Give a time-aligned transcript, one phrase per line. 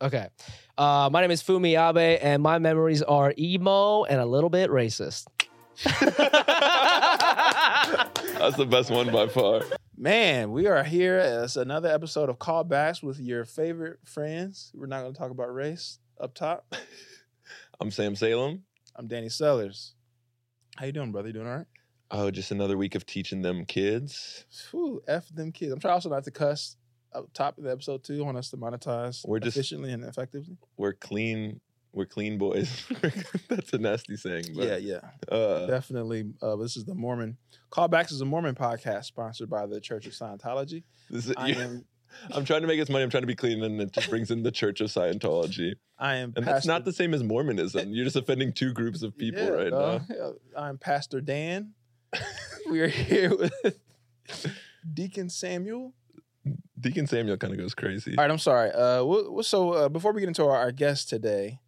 [0.00, 0.28] Okay.
[0.76, 4.70] Uh, my name is Fumi Abe, and my memories are emo and a little bit
[4.70, 5.26] racist.
[5.84, 5.96] That's
[8.56, 9.62] the best one by far.
[9.96, 14.70] Man, we are here as another episode of Callbacks with your favorite friends.
[14.72, 16.72] We're not going to talk about race up top.
[17.80, 18.62] I'm Sam Salem.
[18.94, 19.94] I'm Danny Sellers.
[20.76, 21.28] How you doing, brother?
[21.28, 21.66] You doing all right?
[22.12, 24.44] Oh, just another week of teaching them kids.
[24.70, 25.72] Whew, F them kids.
[25.72, 26.87] I'm trying also not to cuss up
[27.34, 28.20] top of the episode too.
[28.22, 30.56] I want us to monetize We're just- efficiently and effectively.
[30.76, 31.60] We're clean.
[31.92, 32.84] We're clean boys.
[33.48, 34.44] That's a nasty saying.
[34.54, 35.00] But, yeah, yeah.
[35.34, 36.26] Uh, Definitely.
[36.42, 37.38] Uh, this is the Mormon
[37.72, 40.84] Callbacks is a Mormon podcast sponsored by the Church of Scientology.
[41.10, 41.84] this is, I am
[42.30, 43.04] I'm trying to make this money.
[43.04, 46.16] I'm trying to be clean, and it just brings in the Church of Scientology, I
[46.16, 47.90] am and that's not the same as Mormonism.
[47.92, 50.02] You're just offending two groups of people Yeah, right dog.
[50.08, 50.32] now.
[50.56, 51.72] I'm Pastor Dan.
[52.70, 53.52] we are here with
[54.94, 55.92] Deacon Samuel.
[56.80, 58.16] Deacon Samuel kind of goes crazy.
[58.16, 58.70] All right, I'm sorry.
[58.72, 61.60] Uh, so uh, before we get into our, our guest today,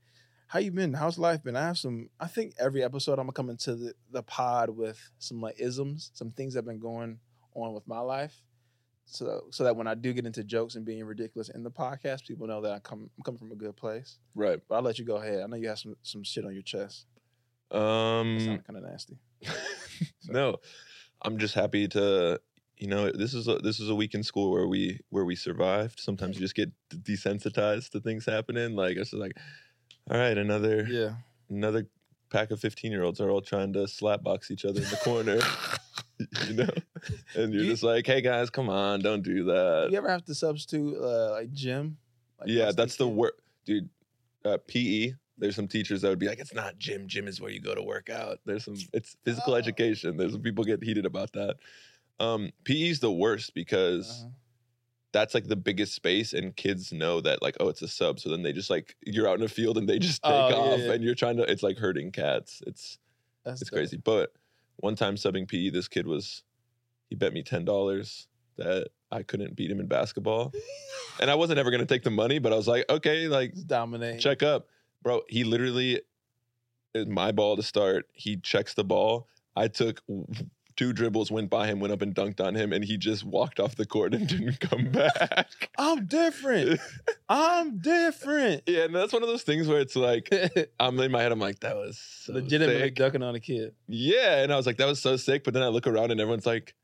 [0.46, 0.94] how you been?
[0.94, 1.56] How's life been?
[1.56, 2.10] I have some.
[2.18, 6.10] I think every episode I'm gonna come into the, the pod with some like isms,
[6.14, 7.20] some things that have been going
[7.54, 8.34] on with my life,
[9.04, 12.26] so so that when I do get into jokes and being ridiculous in the podcast,
[12.26, 14.18] people know that I come I'm coming from a good place.
[14.34, 14.60] Right.
[14.68, 15.40] But I'll let you go ahead.
[15.40, 17.06] I know you have some some shit on your chest.
[17.70, 18.38] Um.
[18.66, 19.18] kind of nasty.
[20.28, 20.56] no,
[21.22, 22.40] I'm just happy to.
[22.80, 25.36] You know, this is a, this is a week in school where we where we
[25.36, 26.00] survived.
[26.00, 28.74] Sometimes you just get desensitized to things happening.
[28.74, 29.36] Like it's just like,
[30.10, 31.10] all right, another Yeah.
[31.50, 31.86] another
[32.30, 34.96] pack of 15 year olds are all trying to slap box each other in the
[35.04, 35.38] corner.
[36.48, 36.68] you know,
[37.34, 39.88] and you're You- just like, hey guys, come on, don't do that.
[39.90, 41.96] you ever have to substitute uh, like gym?
[42.38, 43.88] Like yeah, that's the worst, dude.
[44.44, 45.12] Uh, PE.
[45.38, 47.08] There's some teachers that would be like, it's not gym.
[47.08, 48.40] Gym is where you go to work out.
[48.44, 49.56] There's some, it's physical Oh.
[49.56, 50.18] education.
[50.18, 51.56] There's some people get heated about that.
[52.20, 54.30] Um, PE is the worst because Uh-huh.
[55.12, 58.20] that's like the biggest space, and kids know that like, oh, it's a sub.
[58.20, 60.72] So then they just like, you're out in a field and they just take Oh,
[60.74, 60.92] off, yeah.
[60.92, 61.50] and you're trying to.
[61.50, 62.62] It's like hurting cats.
[62.66, 62.98] It's
[63.44, 63.96] That's it's the- crazy.
[63.96, 64.32] But
[64.76, 66.42] one time subbing PE, this kid was,
[67.08, 70.52] he bet me ten dollars that I couldn't beat him in basketball,
[71.20, 73.64] and I wasn't ever gonna take the money, but I was like, okay, like It's
[73.64, 74.20] dominating.
[74.20, 74.68] check up,
[75.02, 75.22] bro.
[75.28, 76.02] He literally,
[76.94, 78.06] is my ball to start.
[78.12, 79.26] He checks the ball.
[79.56, 80.02] I took
[80.80, 83.60] two dribbles, went by him, went up and dunked on him, and he just walked
[83.60, 85.68] off the court and didn't come back.
[85.76, 86.80] I'm different.
[87.28, 88.62] I'm different.
[88.66, 90.32] yeah, and that's one of those things where it's like
[90.80, 91.32] I'm in my head.
[91.32, 92.94] I'm like, that was so Legitimately sick.
[92.94, 93.74] ducking on a kid.
[93.88, 95.44] Yeah, and I was like, that was so sick.
[95.44, 96.74] But then I look around and everyone's like,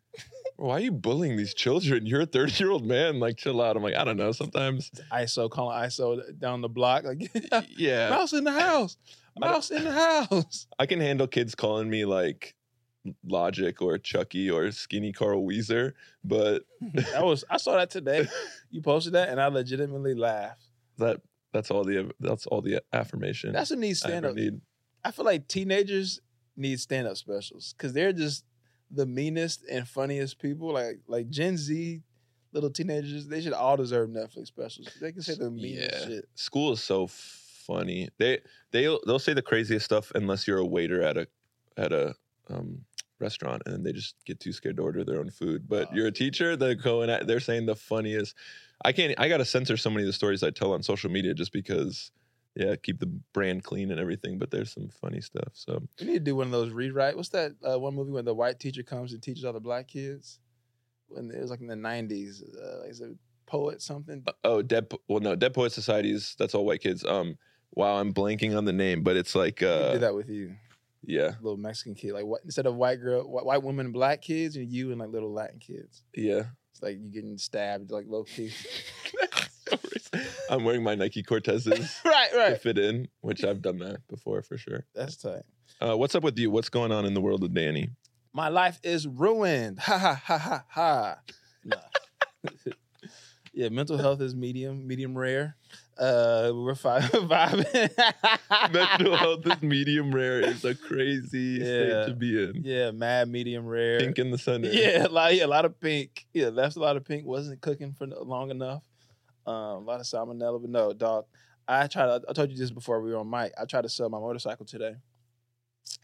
[0.56, 2.04] why are you bullying these children?
[2.04, 3.18] You're a 30 year old man.
[3.18, 3.78] Like, chill out.
[3.78, 4.32] I'm like, I don't know.
[4.32, 7.04] Sometimes, ISO calling ISO down the block.
[7.04, 7.30] Like
[7.78, 8.98] yeah, mouse in the house.
[9.38, 10.66] Mouse in the house.
[10.78, 12.55] I can handle kids calling me like
[13.26, 15.94] Logic or Chucky or Skinny Carl Wheezer,
[16.24, 16.62] but
[17.12, 18.26] That was I saw that today.
[18.70, 20.64] You posted that and I legitimately laughed.
[20.98, 21.20] that
[21.52, 24.36] that's all the that's all the affirmation That's a neat stand up.
[25.04, 26.20] I feel like teenagers
[26.56, 28.44] need stand up specials because they're just
[28.90, 30.72] the meanest and funniest people.
[30.72, 32.02] Like like Gen Z
[32.52, 34.88] little teenagers, they should all deserve Netflix specials.
[35.00, 36.06] They can say the meanest Yeah.
[36.06, 36.28] shit.
[36.34, 38.08] School is so funny.
[38.18, 38.40] They
[38.72, 41.28] they they'll say the craziest stuff unless you're a waiter at a
[41.76, 42.14] at a
[42.48, 42.84] um,
[43.18, 45.68] restaurant, and then they just get too scared to order their own food.
[45.68, 48.34] But Oh, you're a teacher, they're going at they're saying the funniest.
[48.84, 49.14] I can't.
[49.18, 51.52] I got to censor so many of the stories I tell on social media just
[51.52, 52.10] because.
[52.58, 55.48] Yeah, keep the brand clean and everything, but there's some funny stuff.
[55.52, 57.14] So We need to do one of those rewrite.
[57.14, 59.88] What's that uh, one movie when the white teacher comes and teaches all the black
[59.88, 60.38] kids?
[61.08, 63.10] When it was like in the nineties, uh, like, is it
[63.44, 64.24] poet something?
[64.42, 64.90] Oh, Dead.
[65.06, 66.34] Well, no, Dead Poet Societies.
[66.38, 67.04] That's all white kids.
[67.04, 67.36] Um,
[67.74, 70.56] wow, I'm blanking on the name, but it's like, uh, did that with you,
[71.06, 72.12] yeah, little Mexican kid.
[72.12, 72.42] Like what?
[72.44, 75.32] Instead of white girl, white, white women and black kids, and you and like little
[75.32, 76.02] Latin kids.
[76.14, 76.44] yeah.
[76.72, 78.52] It's like you getting stabbed, like low key.
[80.50, 82.50] I'm wearing my Nike Cortezes right, right.
[82.50, 84.84] to fit in, which I've done that before for sure.
[84.94, 85.42] That's tight.
[85.80, 86.50] Uh, what's up with you?
[86.50, 87.90] What's going on in the world of Danny?
[88.32, 89.80] My life is ruined.
[89.80, 91.18] Ha ha ha ha ha.
[91.64, 91.76] Nah.
[93.54, 95.56] yeah, mental health is medium, medium rare.
[95.98, 97.90] Uh, we're five vibing.
[98.72, 100.40] Mental health is medium rare.
[100.40, 101.64] It's a crazy Yeah.
[102.04, 102.62] state to be in.
[102.64, 103.98] Yeah, mad, medium rare.
[104.00, 104.68] Pink in the center.
[104.68, 106.26] Yeah, a lot, yeah, a lot of pink.
[106.34, 107.24] Yeah, left a lot of pink.
[107.26, 108.82] Wasn't cooking for long enough.
[109.46, 111.24] Um, a lot of salmonella, but no, dog.
[111.68, 112.20] I tried.
[112.28, 113.52] I told you this before we were on mic.
[113.60, 114.96] I tried to sell my motorcycle today,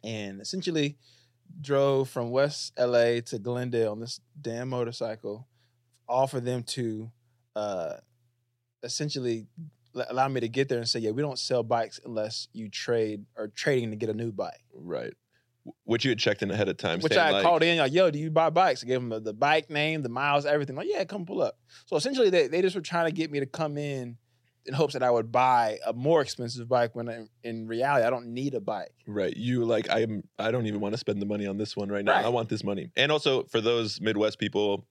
[0.03, 0.97] and essentially
[1.61, 5.47] drove from West LA to Glendale on this damn motorcycle,
[6.09, 7.11] all for them to
[7.55, 7.94] uh,
[8.83, 9.47] essentially
[9.94, 13.25] allow me to get there and say, yeah, we don't sell bikes unless you trade
[13.37, 14.65] or trading to get a new bike.
[14.75, 15.15] Right.
[15.85, 17.00] Which you had checked in ahead of time.
[17.00, 18.83] Which I like, called in, like, yo, do you buy bikes?
[18.83, 20.75] I gave them the, the bike name, the miles, everything.
[20.75, 21.56] Like, yeah, come pull up.
[21.87, 24.17] So essentially, they, they just were trying to get me to come in
[24.67, 28.11] in hopes that I would buy a more expensive bike when I, in reality I
[28.11, 28.94] don't need a bike.
[29.06, 29.37] Right.
[29.37, 32.05] You like I'm I don't even want to spend the money on this one right
[32.05, 32.12] now.
[32.12, 32.25] Right.
[32.25, 32.91] I want this money.
[32.97, 34.87] And also for those Midwest people,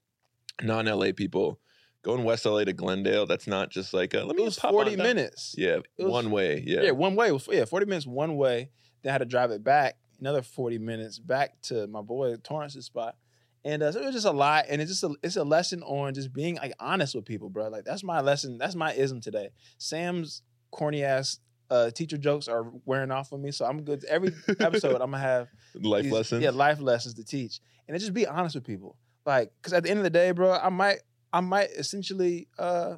[0.61, 1.59] non-LA people,
[2.03, 4.95] going West LA to Glendale, that's not just like a, let me It was forty
[4.95, 5.55] minutes.
[5.57, 6.63] Yeah, was- one way.
[6.65, 6.81] Yeah.
[6.81, 6.91] Yeah.
[6.91, 8.69] one way was yeah, forty minutes one way.
[9.03, 12.85] Then I had to drive it back another forty minutes back to my boy Torrance's
[12.85, 13.15] spot.
[13.63, 15.83] And uh, so it was just a lot, and it's just a, it's a lesson
[15.83, 17.67] on just being like honest with people, bro.
[17.67, 18.57] Like that's my lesson.
[18.57, 19.49] That's my ism today.
[19.77, 21.37] Sam's corny ass
[21.69, 24.03] uh, teacher jokes are wearing off on me, so I'm good.
[24.05, 26.43] Every episode, I'm gonna have Life these- lessons.
[26.43, 28.97] Yeah, life lessons to teach, and just be honest with people.
[29.27, 30.97] Like, because at the end of the day, bro, I might,
[31.33, 32.95] I might essentially uh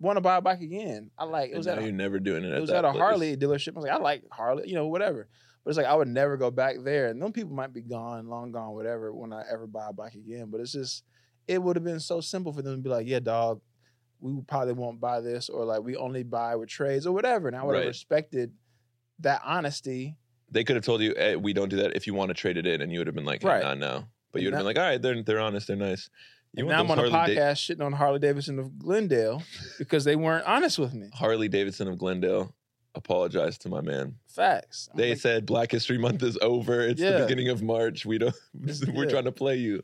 [0.00, 1.10] want to buy a bike again.
[1.18, 2.52] I like it was at a, you're never doing it.
[2.52, 3.00] it was at a place.
[3.00, 3.72] Harley dealership.
[3.72, 5.28] I was like, I like Harley, you know, whatever.
[5.64, 8.28] But it's like I would never go back there, and them people might be gone,
[8.28, 9.12] long gone, whatever.
[9.12, 11.02] When I ever buy a bike again, but it's just,
[11.48, 13.60] it would have been so simple for them to be like, yeah, dog,
[14.20, 17.56] we probably won't buy this, or like we only buy with trades or whatever, and
[17.56, 17.88] I would have Right.
[17.88, 18.52] respected
[19.18, 20.16] that honesty.
[20.50, 22.56] They could have told you, hey, we don't do that if you want to trade
[22.56, 23.62] it in, and you would have been like, hey, Right.
[23.62, 24.04] nah, no.
[24.32, 26.08] But you would have been like, all right, they're they're honest, they're nice.
[26.58, 29.42] You now I'm on those a Harley Da- podcast shitting on Harley Davidson of Glendale
[29.78, 31.08] because they weren't honest with me.
[31.14, 32.54] Harley Davidson of Glendale.
[32.94, 34.16] apologized to my man.
[34.28, 34.88] Facts.
[34.92, 36.80] I'm They like, said Black History Month is over.
[36.80, 38.04] It's the beginning of March.
[38.04, 38.34] We don't.
[38.54, 39.10] We're yeah.
[39.10, 39.82] trying to play you.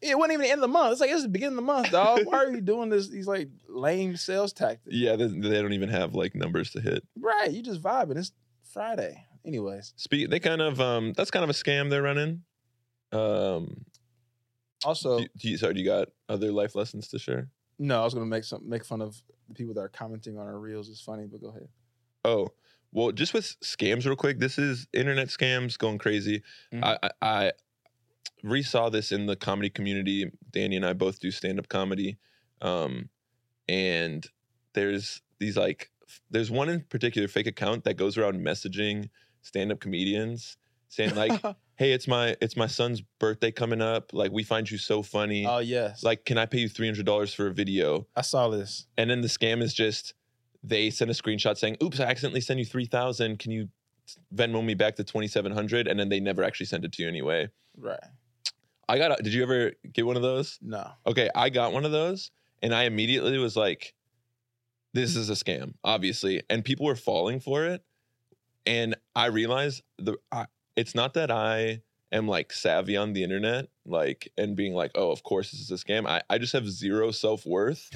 [0.00, 0.92] it wasn't even the end of the month.
[0.92, 2.20] It's like it's the beginning of the month, dog.
[2.24, 3.08] Why are you doing this?
[3.08, 4.94] These like lame sales tactics.
[4.94, 7.04] Yeah, they, they don't even have like numbers to hit.
[7.18, 7.50] Right.
[7.50, 8.16] You just vibing.
[8.16, 8.32] It's
[8.72, 9.24] Friday.
[9.44, 9.92] Anyways.
[9.96, 10.30] Speak.
[10.30, 11.12] They kind of um.
[11.14, 12.42] That's kind of a scam they're running.
[13.12, 13.84] Um.
[14.84, 17.48] Also, do, you- do you, sorry, do you got other life lessons to share?
[17.78, 20.46] no, I was gonna make some make fun of the people that are commenting on
[20.46, 20.88] our reels.
[20.88, 21.68] It's funny, but go ahead.
[22.24, 22.48] Oh,
[22.92, 24.38] well, just with scams, real quick.
[24.38, 26.42] This is internet scams going crazy.
[26.72, 26.82] Mhm.
[26.82, 27.10] I, I,
[27.46, 27.52] I
[28.44, 30.30] resaw this in the comedy community.
[30.50, 32.16] Danny and I both do stand up comedy,
[32.62, 33.10] um,
[33.68, 34.26] and
[34.74, 35.90] there's these like
[36.30, 39.10] there's one in particular fake account that goes around messaging
[39.42, 40.56] stand up comedians
[40.88, 41.32] saying like,
[41.76, 44.12] "Hey, it's my it's my son's birthday coming up.
[44.12, 45.46] Like, we find you so funny.
[45.46, 46.02] oh yes.
[46.02, 48.86] like, can I pay you three hundred dollars for a video?" I saw this.
[48.96, 50.14] And then the scam is just
[50.62, 53.38] they send a screenshot saying, "Oops, I accidentally sent you three thousand.
[53.38, 53.68] Can you
[54.34, 55.88] Venmo me back to twenty seven hundred?
[55.88, 57.48] And then they never actually send it to you anyway.
[57.76, 58.00] Right.
[58.88, 59.18] I got.
[59.18, 60.58] A, did you ever get one of those?
[60.62, 60.88] No.
[61.06, 62.30] Okay, I got one of those,
[62.62, 63.94] and I immediately was like,
[64.94, 67.82] "This is a scam, obviously." And people were falling for it,
[68.64, 70.46] and I realized the I,
[70.76, 71.82] it's not that I
[72.12, 75.70] am like savvy on the internet, like and being like, "Oh, of course this is
[75.70, 77.90] a scam." I I just have zero self worth.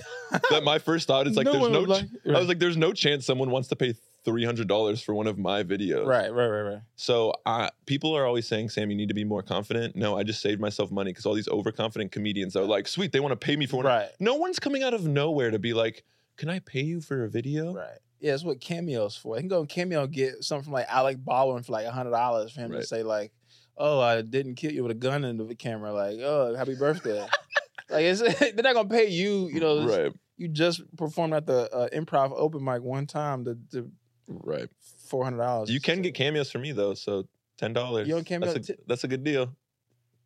[0.50, 2.92] that my first thought is like, "There's no." ch- like- I was like, "There's no
[2.92, 6.04] chance someone wants to pay." Three hundred dollars for one of my videos.
[6.06, 6.82] right, right, right, right.
[6.94, 9.96] So uh, people are always saying, Sam, you need to be more confident.
[9.96, 13.20] No, I just saved myself money because all these overconfident comedians are like, sweet, they
[13.20, 13.86] want to pay me for one.
[13.86, 14.10] Right.
[14.20, 16.04] No one's coming out of nowhere to be like,
[16.36, 17.72] can I pay you for a video?
[17.74, 17.96] Right.
[18.20, 19.36] Yeah, that's what Cameo's for.
[19.36, 22.10] You can go on Cameo and get something from like Alec Baldwin for like hundred
[22.10, 23.32] dollars for him to say like,
[23.78, 27.20] "Oh, I didn't kill you with a gun in the camera." Like, "Oh, happy birthday."
[27.90, 29.48] like, it's, they're not gonna pay you.
[29.48, 33.58] You know, Right, you just performed at the uh, improv open mic one time to,
[33.72, 33.90] to
[34.28, 34.68] right.
[35.08, 35.70] four hundred dollars.
[35.70, 37.26] You can get cameos from me though, so
[37.56, 38.06] ten dollars.
[38.06, 39.54] You on Cameo That's, a- t- that's a good deal.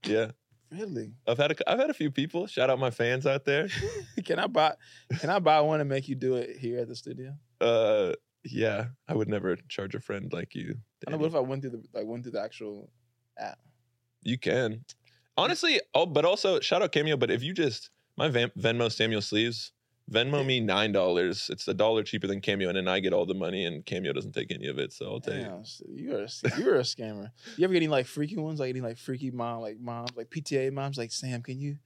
[0.04, 0.32] Yeah,
[0.70, 1.12] really.
[1.26, 3.68] I've had a, I've had a few people shout out my fans out there.
[4.24, 4.74] can I buy?
[5.20, 7.34] Can I buy one and make you do it here at the studio?
[7.60, 8.12] Uh,
[8.44, 10.76] yeah, I would never charge a friend like you.
[11.06, 11.16] I know.
[11.16, 12.90] What if I went through the like went through the actual?
[13.38, 13.58] App?
[14.22, 14.84] You can.
[15.36, 17.16] Honestly, oh, but also shout out Cameo.
[17.16, 19.72] But if you just my Van, Venmo Samuel Sleeves,
[20.10, 21.48] Venmo me nine dollars.
[21.50, 24.12] It's a dollar cheaper than Cameo, and then I get all the money, and Cameo
[24.12, 24.92] doesn't take any of it.
[24.92, 25.42] So I'll take.
[25.42, 26.28] Damn, so you're a,
[26.58, 27.30] you're a scammer.
[27.56, 30.30] You ever get any like freaky ones, like any like freaky mom, like moms, like
[30.30, 31.78] PTA moms, like Sam, can you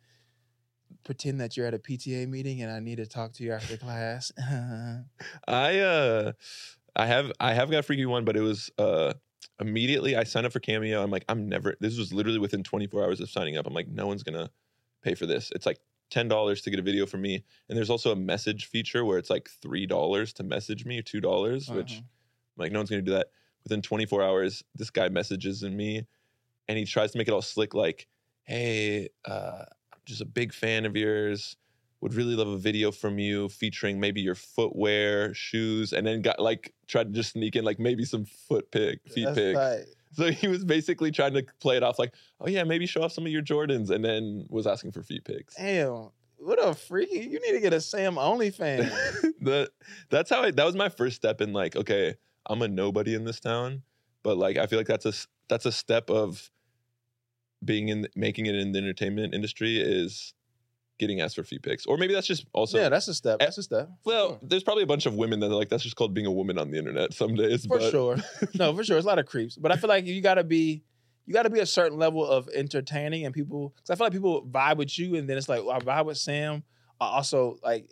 [1.05, 3.77] pretend that you're at a PTA meeting and I need to talk to you after
[3.77, 4.33] class?
[5.49, 6.33] I uh,
[6.97, 9.15] I have I have got freaky one, but it was uh
[9.61, 11.03] immediately I signed up for Cameo.
[11.03, 11.77] I'm like, I'm never.
[11.81, 13.67] This was literally within 24 hours of signing up.
[13.67, 14.51] I'm like, no one's gonna
[15.03, 15.51] pay for this.
[15.55, 15.79] It's like
[16.11, 19.19] ten dollars to get a video from me, and there's also a message feature where
[19.19, 21.93] it's like three dollars to message me, two dollars, which.
[21.93, 22.03] Uh-huh.
[22.57, 23.29] I'm like, no one's gonna do that.
[23.63, 26.05] Within 24 hours, this guy messages in me
[26.69, 28.07] and he tries to make it all slick, like,
[28.45, 29.65] hey, uh,
[30.09, 31.57] just a big fan of yours.
[32.01, 36.39] Would really love a video from you featuring maybe your footwear, shoes, and then got
[36.39, 39.59] like tried to just sneak in like maybe some foot pic, feet That's pics.
[39.59, 39.85] tight.
[40.13, 43.13] So he was basically trying to play it off like, oh yeah, maybe show off
[43.13, 45.57] some of your Jordans, and then was asking for feet pics.
[45.57, 47.19] Damn, what a freaky!
[47.19, 48.91] You need to get a Sam OnlyFans.
[49.41, 49.69] the
[50.09, 52.15] that's how I that was my first step in like okay
[52.47, 53.83] I'm a nobody in this town
[54.23, 55.13] but like I feel like that's a
[55.49, 56.51] that's a step of
[57.65, 60.35] being in making it in the entertainment industry is
[60.99, 62.79] getting asked for feet pics, or maybe that's just also.
[62.79, 63.39] yeah, that's a step.
[63.41, 63.89] Eh, that's a step.
[64.05, 66.33] well, there's probably a bunch of women that are like that's just called being a
[66.33, 67.67] woman on the internet some days.
[67.67, 68.17] for but, sure.
[68.55, 68.97] No, for sure.
[68.97, 70.83] It's a lot of creeps, but I feel like you got to be,
[71.27, 73.75] you got to be a certain level of entertaining, and people.
[73.77, 76.07] Because I feel like people vibe with you, and then it's like well, I vibe
[76.07, 76.65] with Sam.
[77.01, 77.91] I also like,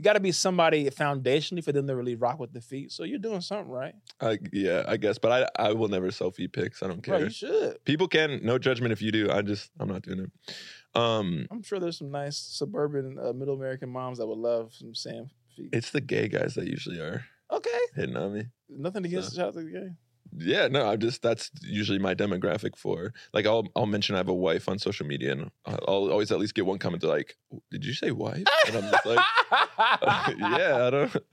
[0.00, 2.90] you got to be somebody foundationally for them to really rock with the feet.
[2.90, 3.94] So you're doing something right.
[4.18, 6.82] I, yeah, I guess, but I I will never sell feet pics.
[6.82, 7.16] I don't care.
[7.18, 7.84] Bro, you should.
[7.84, 9.30] People can, no judgment if you do.
[9.30, 10.54] I just I'm not doing it.
[10.98, 14.94] Um, I'm sure there's some nice suburban uh, middle American moms that would love some
[14.94, 15.68] Sam feet.
[15.74, 18.44] it's the gay guys that usually are Okay, hitting on me.
[18.70, 19.96] nothing against shout out to the game.
[20.36, 24.28] Yeah, no, I'm just that's usually my demographic for like I'll I'll mention I have
[24.28, 27.36] a wife on social media and I'll always at least get one comment to like,
[27.70, 28.44] did you say wife?
[28.66, 29.18] And I'm just like,
[30.38, 31.16] yeah, I don't.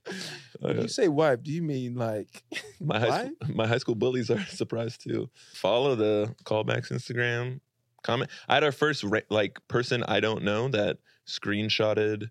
[0.60, 2.44] When you say wife, do you mean like
[2.80, 5.30] my high school, my high school bullies are surprised too.
[5.54, 7.60] Follow the callbacks Instagram.
[8.02, 8.30] Comment.
[8.48, 12.30] I had our first like person I don't know that screenshotted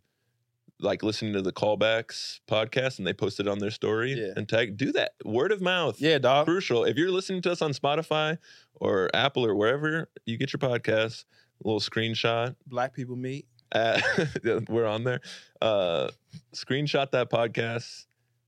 [0.78, 4.32] like listening to the callbacks podcast and they posted it on their story Yeah.
[4.36, 6.46] and tag do that word of mouth Yeah, dog.
[6.46, 6.84] crucial.
[6.84, 8.38] If you're listening to us on Spotify
[8.74, 11.24] or Apple or wherever you get your podcasts,
[11.64, 12.54] a little screenshot.
[12.66, 13.46] Black people meet.
[13.72, 14.02] At,
[14.68, 15.20] we're on there.
[15.62, 16.10] Uh,
[16.54, 18.04] screenshot that podcast,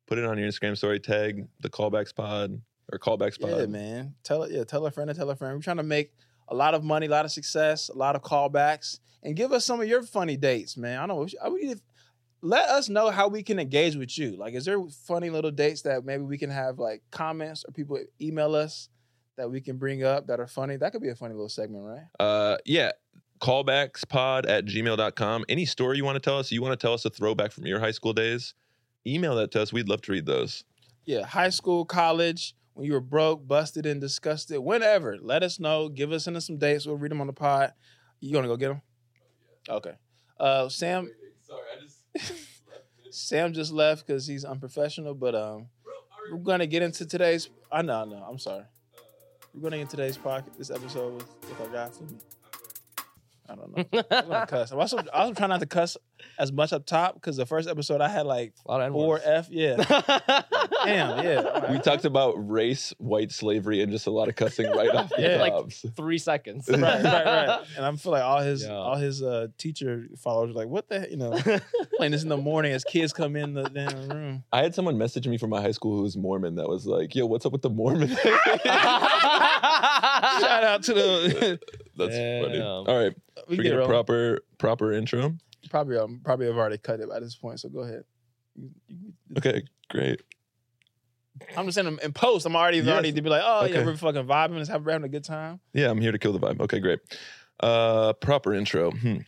[0.07, 2.61] put it on your Instagram story, tag the callbacks pod
[2.93, 3.51] or callbacks pod.
[3.51, 4.15] Yeah, man.
[4.23, 4.53] Tell it.
[4.53, 5.57] Yeah, tell a friend to tell a friend.
[5.57, 6.13] We're trying to make
[6.49, 9.65] a lot of money, a lot of success, a lot of callbacks, and give us
[9.65, 10.99] some of your funny dates, man.
[10.99, 11.51] I don't know.
[11.51, 11.75] we
[12.41, 14.37] should- I- we need to- let us know how we can engage with you.
[14.37, 17.99] Like, is there funny little dates that maybe we can have like comments or people
[18.21, 18.89] email us
[19.37, 20.77] that we can bring up that are funny?
[20.77, 22.05] That could be a funny little segment, right?
[22.21, 22.93] Uh, yeah.
[23.41, 25.45] Callbackspod at gmail.com.
[25.49, 27.67] Any story you want to tell us, you want to tell us a throwback from
[27.67, 28.55] your high school days,
[29.07, 29.73] email that to us.
[29.73, 30.65] We'd love to read those.
[31.07, 35.17] Yeah, high school, college, when you were broke, busted, and disgusted, whenever.
[35.21, 35.89] Let us know.
[35.89, 36.85] Give us in some dates.
[36.87, 37.73] We'll read them on the pod.
[38.21, 38.83] You gonna go get them?
[39.69, 39.95] Okay.
[40.39, 41.09] Uh, Sam.
[42.17, 42.31] Sorry,
[42.73, 43.29] I just.
[43.29, 45.67] Sam just left because he's unprofessional, but um,
[46.31, 47.49] we're gonna get into today's.
[47.71, 48.27] I know, I know.
[48.29, 48.65] I'm sorry.
[49.55, 52.21] We're gonna get into today's podcast, this episode with, with our guy Fumi.
[53.49, 54.03] I don't know.
[54.11, 54.71] I'm gonna cuss.
[54.73, 55.97] I'm also, I also trying not to cuss
[56.39, 59.21] as much up top because the first episode I had like A lot of four
[59.25, 59.49] F.
[59.51, 59.77] Yeah.
[60.85, 61.25] Damn.
[61.25, 61.73] Yeah.
[61.73, 65.23] We talked about race, white slavery, and just a lot of cussing right off the
[65.29, 65.41] Yeah.
[65.41, 66.69] Like- Three seconds.
[66.69, 67.61] right, right, right.
[67.77, 68.73] And I'm feel like all his Yeah.
[68.73, 71.33] all his uh, teacher followers are like, what the you know,
[71.97, 74.45] playing this in the morning as kids come in the damn room.
[74.53, 77.15] I had someone message me from my high school who was Mormon that was like,
[77.15, 78.19] "Yo, what's up with the Mormon?" Shout
[80.65, 81.59] out to the
[81.97, 82.59] That's funny.
[82.59, 82.63] Damn.
[82.65, 83.15] All right,
[83.49, 85.35] we we get get a proper proper intro.
[85.71, 88.05] Probably um, probably have already cut it by this point, so go ahead.
[88.57, 90.23] You- you- Okay, great.
[91.57, 92.87] I'm just saying in post, I'm already Yes.
[92.87, 95.25] ready to be like, oh yeah, we're fucking vibing, let's have we're having a good
[95.25, 95.61] time.
[95.73, 96.61] Yeah, I'm here to kill the vibe.
[96.63, 96.99] Okay, great.
[97.61, 98.91] Uh, proper intro.
[98.91, 99.19] Hmm.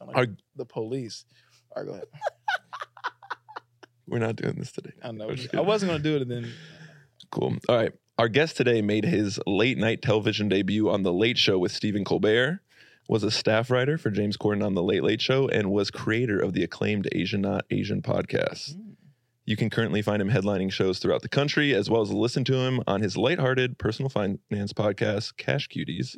[0.00, 1.24] I'm like Our- the police.
[1.76, 2.06] All right, go ahead.
[4.06, 4.92] We're not doing this today.
[5.02, 5.28] I know.
[5.30, 5.66] I'm just I kidding.
[5.66, 6.52] wasn't gonna do it, and then
[7.30, 7.56] Cool.
[7.68, 7.92] All right.
[8.18, 12.04] Our guest today made his late night television debut on The Late Show with Stephen
[12.04, 12.60] Colbert,
[13.08, 16.38] was a staff writer for James Corden on The Late Late Show, and was creator
[16.38, 18.76] of the acclaimed Asian Not Asian podcast.
[19.44, 22.54] You can currently find him headlining shows throughout the country, as well as listen to
[22.54, 26.16] him on his lighthearted personal finance podcast, Cash Cuties.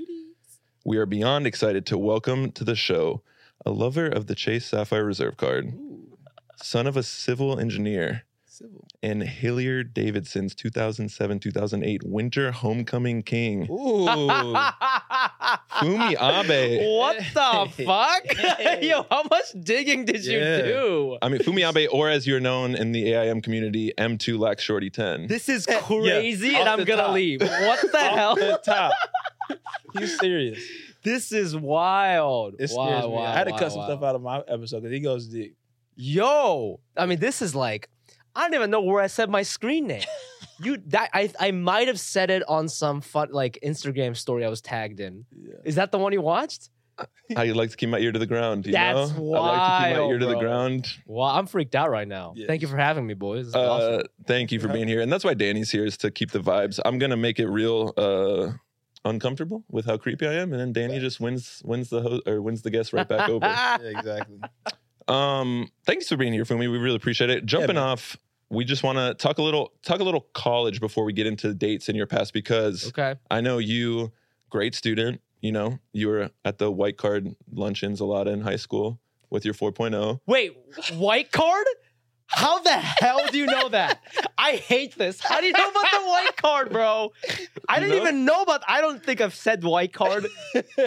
[0.85, 3.23] We are beyond excited to welcome to the show
[3.65, 6.19] a lover of the Chase Sapphire Reserve Card, Ooh,
[6.63, 8.25] son of a civil engineer,
[8.57, 8.87] civil.
[9.03, 14.07] and Hilliard Davidson's 2007 2008 Winter Homecoming King, Ooh.
[15.71, 16.81] Fumi Abe.
[16.99, 18.83] what the fuck?
[18.83, 21.19] Yo, how much digging did you do?
[21.23, 24.91] I mean, Fumi Abe, or as you're known in the AIM community, M2 Lax Shorty
[24.91, 25.27] 10.
[25.27, 27.15] This is eh, Yeah, crazy, and I'm the gonna top.
[27.15, 27.41] leave.
[27.41, 28.35] What the Off hell?
[28.37, 28.93] the top.
[29.99, 30.59] He's serious.
[31.03, 32.57] This is wild.
[32.59, 33.11] It wow, scares me.
[33.13, 33.87] wow, I had to wow, cut some wow.
[33.87, 35.57] stuff out of my episode because he goes deep.
[35.95, 37.89] Yo, I mean, this is like,
[38.37, 40.05] I don't even know where I said my screen name.
[40.63, 44.49] you, that I, I might have said it on some fun like Instagram story I
[44.49, 45.25] was tagged in.
[45.35, 45.55] Yeah.
[45.65, 46.71] Is that the one you watched?
[47.37, 48.67] I like to keep my ear to the ground.
[48.67, 49.35] You That's know?
[49.35, 50.89] I like to keep my wild, ear to the ground.
[51.07, 52.35] Well, I'm freaked out right now.
[52.37, 52.47] Yes.
[52.47, 53.55] Thank you for having me, boys.
[53.55, 54.07] Uh, awesome.
[54.27, 55.01] Thank you for being here.
[55.01, 56.79] And that's why Danny's here is to keep the vibes.
[56.85, 58.53] I'm going to make it real uh,
[59.05, 60.53] uncomfortable with how creepy I am.
[60.53, 63.47] And then Danny just wins wins the ho- or wins the guest right back over.
[63.47, 64.41] Yeah, exactly.
[65.09, 66.71] Um, thanks for being here, Fumi.
[66.71, 67.47] We really appreciate it.
[67.47, 67.85] Jumping man.
[67.85, 68.17] off,
[68.51, 71.53] we just want to talk a little talk a little college before we get into
[71.55, 73.17] dates in your past because okay.
[73.31, 74.13] I know you,
[74.51, 75.21] great student.
[75.41, 78.99] You know, you were at the white card luncheons a lot in high school
[79.31, 79.71] with your oh.
[79.71, 80.21] 4.0.
[80.27, 80.57] Wait,
[80.95, 81.67] white card?
[82.29, 84.01] How the hell do you know that?
[84.37, 85.21] I hate this.
[85.21, 87.13] How do you know about the white card, bro?
[87.69, 88.63] I didn't even know about.
[88.67, 90.27] I don't think I've said white card.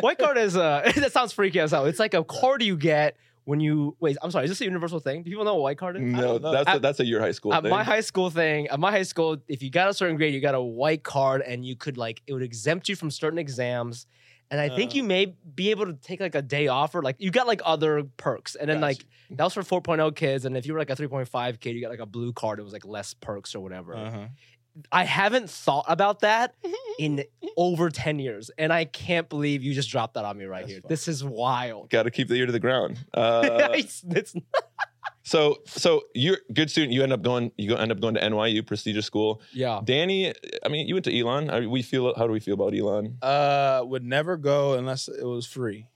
[0.02, 0.92] white card is uh, a.
[1.00, 1.86] that sounds freaky as hell.
[1.86, 3.16] It's like a card you get
[3.50, 4.16] when you wait.
[4.22, 4.46] I'm sorry.
[4.46, 5.24] Is this a universal thing?
[5.24, 6.04] Do people know what white card is?
[6.04, 6.52] No, don't know.
[6.52, 7.72] that's a, that's a your high school At thing.
[7.72, 10.40] my high school thing, at my high school, if you got a certain grade, you
[10.42, 14.06] got a white card, and you could like it would exempt you from certain exams.
[14.52, 14.96] And I think Uh.
[14.98, 17.62] you may be able to take like a day off, or like you got like
[17.66, 18.56] other perks.
[18.56, 21.60] And then like that was for 4.0 kids, and if you were like a 3.5
[21.60, 22.60] kid, you got like a blue card.
[22.60, 23.96] It was like less perks or whatever.
[23.96, 24.28] Uh-huh.
[24.92, 26.56] I haven't thought about that
[27.00, 27.24] in
[27.58, 30.72] over 10 years, and I can't believe you just dropped that on me right That's
[30.72, 30.82] here.
[30.82, 30.90] fine.
[30.90, 31.90] This is wild.
[31.90, 33.00] Got to keep the ear to the ground.
[33.14, 34.34] Uh, it's, it's
[35.24, 36.94] so so you're a good student.
[36.94, 37.52] You end up going.
[37.58, 39.42] You go end up going to NYU, prestigious school.
[39.54, 39.82] yeah.
[39.84, 40.34] Danny,
[40.66, 41.50] I mean, you went to Elon.
[41.50, 42.14] I, we feel.
[42.16, 43.18] How do we feel about Elon?
[43.22, 45.88] Uh, would never go unless it was free.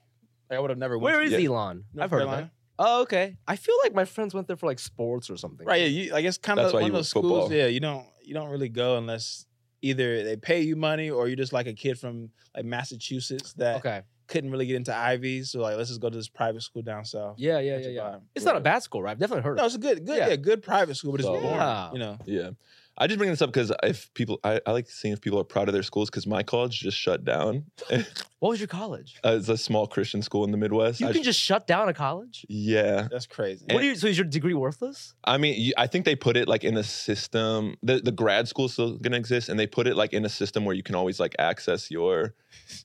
[0.50, 0.98] Like, I would have never.
[0.98, 1.48] went Where to- is Yeah.
[1.50, 1.84] Elon?
[1.94, 2.50] North I've heard of Carolina.
[2.78, 2.82] It.
[2.86, 3.36] Oh, okay.
[3.48, 5.66] I feel like my friends went there for like sports or something.
[5.66, 5.80] Right.
[5.82, 5.86] Yeah.
[5.86, 7.42] You, like it's kind That's of why one you of those went schools.
[7.44, 7.56] football.
[7.58, 7.66] Yeah.
[7.66, 8.06] You don't.
[8.22, 9.46] You don't really go unless
[9.82, 13.76] either they pay you money or you're just like a kid from like Massachusetts that
[13.76, 14.00] Okay.
[14.28, 15.42] couldn't really get into Ivy.
[15.42, 17.34] So like, let's just go to this private school down south.
[17.38, 18.00] Yeah, yeah, That's yeah, a yeah.
[18.16, 18.20] vibe.
[18.34, 19.10] It's not a bad school, right?
[19.10, 19.60] I've definitely heard of it.
[19.60, 20.28] No, of it's a good, good, Yeah.
[20.28, 21.48] yeah, good private school, but it's So- boring.
[21.56, 21.92] Yeah.
[21.92, 22.18] You know.
[22.24, 22.50] Yeah.
[22.96, 25.44] I just bring this up because if people, I, I like seeing if people are
[25.44, 27.64] proud of their schools because my college just shut down.
[28.40, 29.18] What was your college?
[29.24, 31.00] Uh, it's a small Christian school in the Midwest.
[31.00, 32.44] You I- can just shut down a college?
[32.50, 33.08] yeah.
[33.10, 33.64] That's crazy.
[33.70, 35.14] What do you so is your degree worthless?
[35.24, 37.76] I mean, you, I think they put it like in a system.
[37.82, 40.28] The the grad school is still gonna exist, and they put it like in a
[40.28, 42.34] system where you can always like access your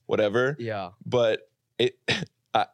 [0.06, 0.56] whatever.
[0.58, 0.90] Yeah.
[1.04, 1.98] But it,
[2.54, 2.64] I,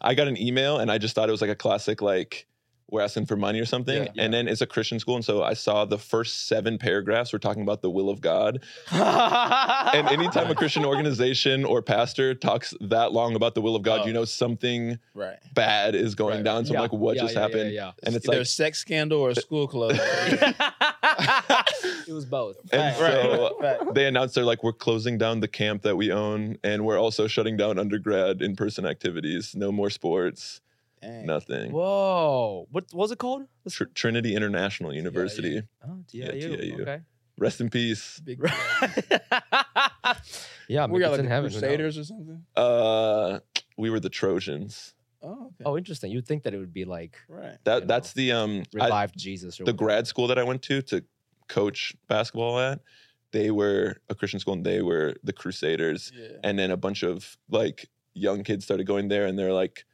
[0.00, 2.46] I got an email, and I just thought it was like a classic like
[2.90, 4.04] we're asking for money or something.
[4.04, 4.10] Yeah.
[4.24, 7.38] and then it's a Christian school, and so I saw the first seven paragraphs were
[7.38, 8.60] talking about the will of God.
[9.90, 14.00] And anytime a Christian organization or pastor talks that long about the will of God,
[14.02, 14.06] Oh.
[14.06, 15.36] you know something right.
[15.54, 16.44] bad is going Right.
[16.44, 16.64] down.
[16.64, 17.72] So I'm like, what Yeah, just yeah, yeah, happened?
[17.72, 17.90] Yeah.
[18.02, 19.96] And it's Either like a sex scandal or a school closing.
[20.28, 21.62] yeah.
[22.06, 22.56] it was both.
[22.72, 23.94] And Right, so right, right.
[23.94, 27.26] they announced they're like, we're closing down the camp that we own, and we're also
[27.26, 29.54] shutting down undergrad in person activities.
[29.54, 30.60] No more sports,
[31.02, 31.26] Dang.
[31.26, 31.72] nothing.
[31.72, 32.66] Whoa.
[32.70, 33.42] What was it called?
[33.70, 35.62] Tr- Trinity International University.
[35.86, 36.56] Oh, Yeah, TIU.
[36.56, 36.82] TIU.
[36.82, 37.00] Okay.
[37.38, 38.20] Rest in peace.
[38.20, 38.38] Big.
[40.68, 41.50] yeah, we maybe got it's like in the heaven.
[41.50, 41.60] who knows?
[41.60, 42.44] Crusaders or something.
[42.56, 43.40] Uh,
[43.76, 44.94] we were the Trojans.
[45.22, 45.64] Oh, okay.
[45.66, 46.10] Oh, interesting.
[46.10, 47.56] You'd think that it would be like right.
[47.64, 49.84] That You that's the um I- revived Jesus or the whatever.
[49.84, 51.04] grad school that I went to to
[51.48, 52.80] coach basketball at.
[53.32, 56.10] They were a Christian school, and they were the Crusaders.
[56.14, 56.28] Yeah.
[56.42, 59.84] and then a bunch of like young kids started going there and they're like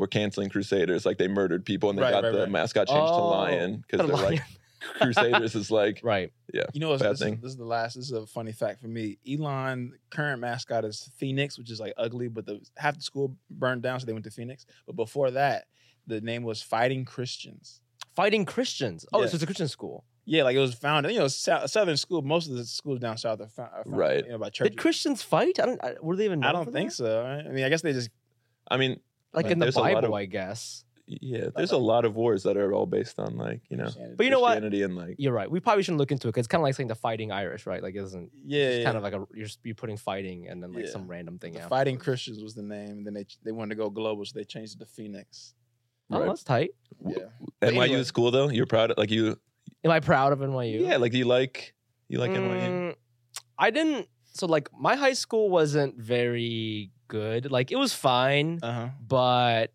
[0.00, 2.50] we're canceling crusaders like they murdered people and they Right, got right, the right.
[2.50, 4.40] mascot changed to Oh, lion because they're like
[4.98, 6.32] crusaders is like right.
[6.52, 7.34] Yeah, you know, what's, Bad this, thing.
[7.34, 7.94] Is, this is the last.
[7.94, 9.18] This is a funny fact for me.
[9.30, 13.82] Elon current mascot is Phoenix, which is like ugly, but the half the school burned
[13.82, 14.66] down, so they went to Phoenix.
[14.86, 15.66] But before that,
[16.06, 17.80] the name was Fighting Christians.
[18.16, 19.04] Fighting Christians.
[19.12, 19.26] Oh, Yeah.
[19.28, 20.04] so it's a Christian school.
[20.24, 21.12] Yeah, like it was founded.
[21.12, 22.22] You know, sou- southern school.
[22.22, 24.24] Most of the schools down south are, fou- are founded, Right.
[24.24, 24.70] You know, by churches.
[24.70, 25.60] Did Christians fight?
[25.60, 25.84] I don't.
[25.84, 26.42] I, were they even?
[26.44, 26.96] I don't for think that?
[26.96, 27.24] so.
[27.26, 28.10] I mean, I guess they just
[28.72, 29.00] i mean
[29.32, 30.84] Like Like, in the there's a lot Bible, of- I guess.
[31.06, 34.24] yeah there's a lot of wars that are all based on like you know But
[34.26, 34.62] you know what?
[34.62, 35.50] and like You're right.
[35.50, 36.32] We probably shouldn't look into it.
[36.32, 37.82] 'cause it's kind of like saying the fighting Irish, right?
[37.82, 38.30] Like, it isn't.
[38.44, 38.84] yeah, It's yeah.
[38.84, 40.90] kind of like a you're you're putting fighting and then like Yeah.
[40.92, 41.52] some random thing.
[41.54, 41.68] The after.
[41.70, 44.44] Fighting Christians was the name, and then they they wanted to go global, so they
[44.44, 45.54] changed it to Phoenix.
[46.12, 46.26] Oh, Right.
[46.28, 46.70] that's tight.
[47.06, 47.30] Yeah.
[47.62, 47.92] NYU anyway.
[48.00, 49.36] is cool though you're proud of like you
[49.84, 50.80] Am I proud of NYU?
[50.86, 51.74] yeah like do you like
[52.08, 52.94] you like NYU Mm,
[53.58, 54.06] I didn't.
[54.32, 57.50] So like my high school wasn't very good.
[57.56, 58.88] Like it was fine, Uh huh.
[59.06, 59.66] but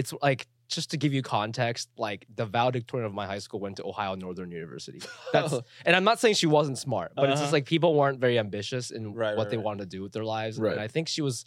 [0.00, 1.88] it's like just to give you context.
[2.06, 5.00] Like the valedictorian of my high school went to Ohio Northern University.
[5.34, 5.54] That's
[5.86, 7.52] and I'm not saying she wasn't smart, but it's just Uh-huh.
[7.58, 9.66] like people weren't very ambitious in Right, what right, they right.
[9.68, 10.58] wanted to do with their lives.
[10.58, 11.44] And I think she was.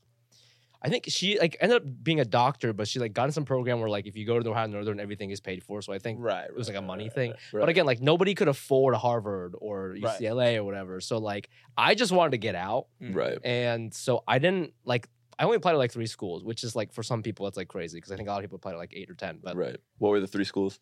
[0.82, 3.44] I think she like ended up being a doctor, but she like got in some
[3.44, 5.82] program where like if you go to the Ohio Northern, everything is paid for.
[5.82, 6.46] So I think right.
[6.52, 7.34] it was like a money thing.
[7.52, 9.78] But again, like nobody could afford Harvard or.
[10.00, 11.02] UCLA or whatever.
[11.02, 11.50] So like
[11.88, 12.84] I just wanted to get out.
[13.04, 13.14] Mm.
[13.22, 16.76] right And so I didn't like I only applied to like three schools, which is
[16.76, 18.74] like for some people that's like crazy because I think a lot of people apply
[18.74, 19.40] to like eight or ten.
[19.42, 20.80] But right what were the three schools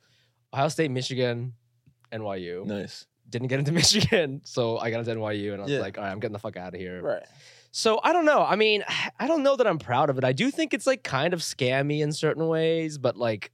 [0.53, 1.53] Ohio State, Michigan,
[2.11, 2.65] NYU.
[2.65, 5.79] nice Didn't get into Michigan, so I got into NYU, and I was Yeah.
[5.79, 7.01] like, all right, I'm getting the fuck out of here.
[7.01, 7.23] Right.
[7.71, 8.41] So I don't know.
[8.43, 8.83] I mean,
[9.19, 10.23] I don't know that I'm proud of it.
[10.23, 13.51] I do think it's like kind of scammy in certain ways, but like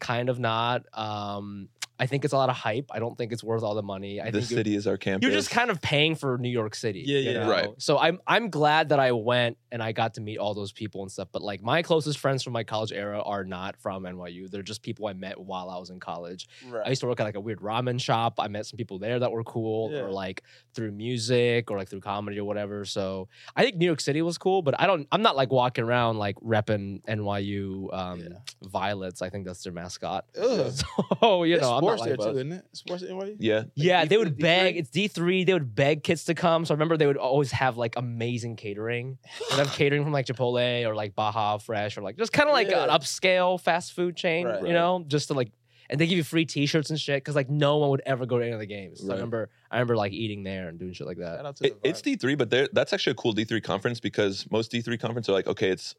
[0.00, 0.82] kind of not.
[0.94, 1.68] Um,
[2.00, 2.86] I think it's a lot of hype.
[2.90, 4.20] I don't think it's worth all the money.
[4.20, 6.48] I the think you're- city is our campus you're just kind of paying for New
[6.48, 7.04] York City.
[7.06, 7.44] Yeah, you yeah.
[7.44, 7.50] know?
[7.50, 7.68] Right.
[7.78, 11.02] So I'm I'm glad that I went and I got to meet all those people
[11.02, 11.28] and stuff.
[11.30, 14.50] But like my closest friends from my college era are not from NYU.
[14.50, 16.48] They're just people I met while I was in college.
[16.66, 16.82] Right.
[16.86, 18.40] I used to work at like a weird ramen shop.
[18.40, 20.00] I met some people there that were cool, Yeah.
[20.00, 20.42] or like
[20.74, 22.84] through music or like through comedy or whatever.
[22.86, 25.06] So I think New York City was cool, but I don't.
[25.12, 28.28] I'm not like walking around like repping NYU um, Yeah.
[28.62, 29.22] Violets.
[29.22, 30.24] I think that's their mascot.
[30.40, 30.72] Ugh.
[31.20, 32.64] So you know, I'm not sports there too, isn't it?
[32.72, 33.36] Sports at NYU.
[33.38, 34.74] Yeah, Yeah, they D3, would beg.
[34.74, 34.78] D3?
[34.78, 35.44] It's D three.
[35.44, 36.64] They would beg kids to come.
[36.64, 39.18] So I remember they would always have like amazing catering.
[39.50, 42.52] They'd have catering from like Chipotle or like Baja Fresh or like just kind of
[42.52, 42.84] like uh, Yeah.
[42.84, 44.46] an upscale fast food chain.
[44.46, 44.62] Right.
[44.66, 45.50] You know, just to like,
[45.88, 48.38] and they give you free T-shirts and shit because like no one would ever go
[48.38, 49.00] to any of the games.
[49.00, 51.38] So I remember, I remember like eating there and doing shit like that.
[51.38, 53.98] Shout out to It, it's D three, but that's actually a cool D three conference
[53.98, 55.96] because most D three conferences are like, okay, it's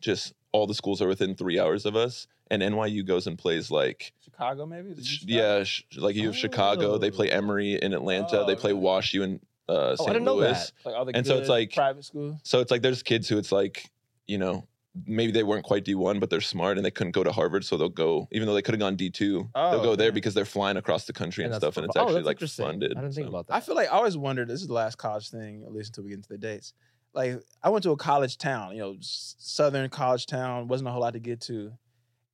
[0.00, 3.70] just all the schools are within three hours of us, and NYU goes and plays
[3.70, 4.90] like, Chicago, maybe.
[4.90, 5.34] Is sh- Chicago?
[5.58, 7.36] yeah, sh- like you have Chicago, they play Oh.
[7.38, 8.72] Emory in Atlanta, Oh, they play?
[8.72, 10.08] Wash U in uh, Oh, St.
[10.10, 10.70] I didn't know that.
[10.84, 12.38] like all the And so it's like- private school.
[12.44, 13.90] So it's like there's kids who it's like,
[14.26, 14.66] you know,
[15.06, 17.76] maybe they weren't quite D1, but they're smart and they couldn't go to Harvard, so
[17.76, 20.44] they'll go, even though they could have gone D2, Oh, they'll go there because they're
[20.46, 21.96] flying across the country and, that's stuff, and it's.
[21.96, 22.92] Oh, actually like funded.
[22.96, 23.28] I didn't think so.
[23.30, 23.54] about that.
[23.56, 24.48] I feel like I always wondered.
[24.48, 26.72] This is the last college thing, at least until we get into the dates.
[27.16, 30.68] Like I went to a college town, you know, southern college town.
[30.68, 31.72] wasn't a whole lot to get to.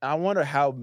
[0.03, 0.77] And I wonder how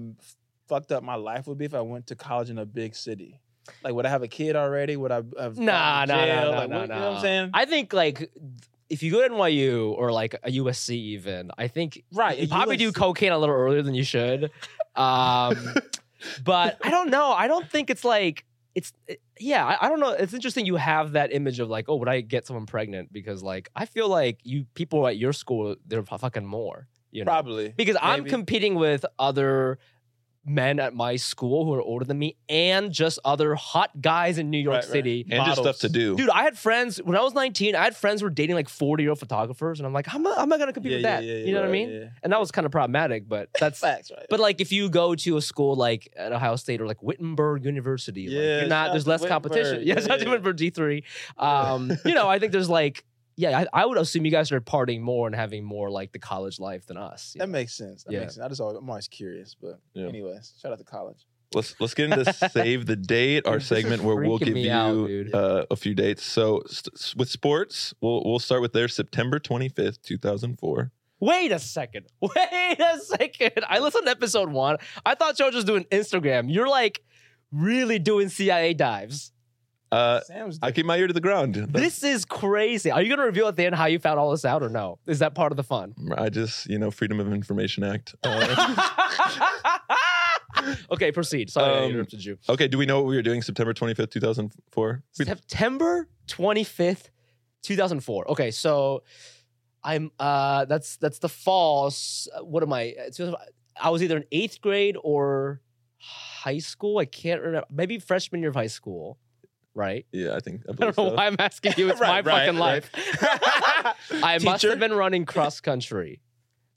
[0.68, 3.38] fucked up my life would be if I went to college in a big city.
[3.84, 4.96] Like, would I have a kid already?
[4.96, 6.94] Would I have Nah, nah, nah, nah, Like, nah, what- nah.
[6.94, 7.50] You know what I'm saying?
[7.52, 8.30] I think like
[8.88, 12.78] if you go to NYU or like a USC even, I think Right, you probably
[12.78, 14.50] do cocaine a little earlier than you should.
[14.96, 15.56] Um,
[16.44, 17.30] but I don't know.
[17.32, 19.64] I don't think it's like it's it- yeah.
[19.66, 20.10] I, I don't know.
[20.10, 23.12] It's interesting you have that image of like, oh, would I get someone pregnant?
[23.12, 26.88] Because like I feel like you people at your school they're fucking more.
[27.10, 27.30] You know?
[27.30, 29.78] Probably because I'm competing with other
[30.54, 34.50] men at my school who are older than me and just other hot guys in
[34.50, 34.90] New York Right, right.
[34.92, 35.26] City.
[35.30, 36.16] and just stuff to do.
[36.16, 37.74] Dude, I had friends when I was 19.
[37.76, 40.18] I had friends who were dating like 40 year old photographers, and I'm like, how
[40.18, 41.24] am I, how am I gonna compete Yeah, with that?
[41.24, 41.90] yeah, you know what I mean?
[41.90, 42.04] yeah.
[42.22, 43.80] And that was kind of problematic, but that's.
[43.80, 44.26] Facts, right?
[44.28, 47.64] But like, if you go to a school like at Ohio State or like Wittenberg
[47.64, 48.90] University, like, Yeah, you're shout not.
[48.92, 49.78] There's less competition.
[49.78, 49.86] Wittenberg.
[49.86, 50.30] Yeah, Yeah, to yeah.
[50.30, 51.02] Wittenberg D3.
[51.38, 53.04] Um, you know, I think there's like,
[53.40, 56.18] yeah, I, I would assume you guys are partying more and having more like the
[56.18, 57.32] college life than us.
[57.38, 57.52] that know?
[57.52, 58.04] makes sense.
[58.04, 58.20] That Yeah.
[58.20, 58.44] makes sense.
[58.44, 60.06] I just always, I'm always curious, but Yeah.
[60.08, 61.26] anyways, shout out to college.
[61.52, 64.56] Let's let's get into save the date, our Dude, this is segment where we'll give
[64.56, 66.22] you out, uh, a few dates.
[66.22, 70.92] So st- with sports, we'll we'll start with their September 25th, 2004.
[71.18, 72.06] Wait a second.
[72.20, 73.64] Wait a second.
[73.68, 74.76] I listened to episode one.
[75.04, 76.52] I thought Joe was just doing Instagram.
[76.52, 77.02] You're like
[77.52, 79.32] really doing CIA dives.
[79.92, 80.20] Uh,
[80.62, 81.54] I keep my ear to the ground.
[81.56, 82.90] This is crazy.
[82.92, 84.98] Are you gonna reveal at the end how you found all this out or no?
[85.06, 85.94] Is that part of the fun?
[86.16, 88.14] I just you know Freedom of Information Act.
[88.22, 88.88] Uh,
[90.92, 91.50] okay, proceed.
[91.50, 92.38] Sorry, I Um, interrupted you.
[92.48, 95.02] okay, do we know what we were doing September 25th, 2004?
[95.12, 97.10] September 25th,
[97.62, 98.30] 2004.
[98.30, 99.02] Okay, so
[99.82, 101.90] I'm uh that's that's the fall.
[102.42, 102.94] What am I?
[103.80, 105.62] I was either in 8th grade or
[105.98, 106.98] high school.
[106.98, 107.66] I can't remember.
[107.70, 109.18] Maybe freshman year of high school,
[109.80, 110.04] right?
[110.12, 111.14] Yeah, I think I, I don't know so.
[111.14, 111.88] why I'm asking you.
[111.90, 112.84] It's Right, my right, fucking right.
[112.92, 113.96] life.
[114.22, 116.20] I must have been running cross country.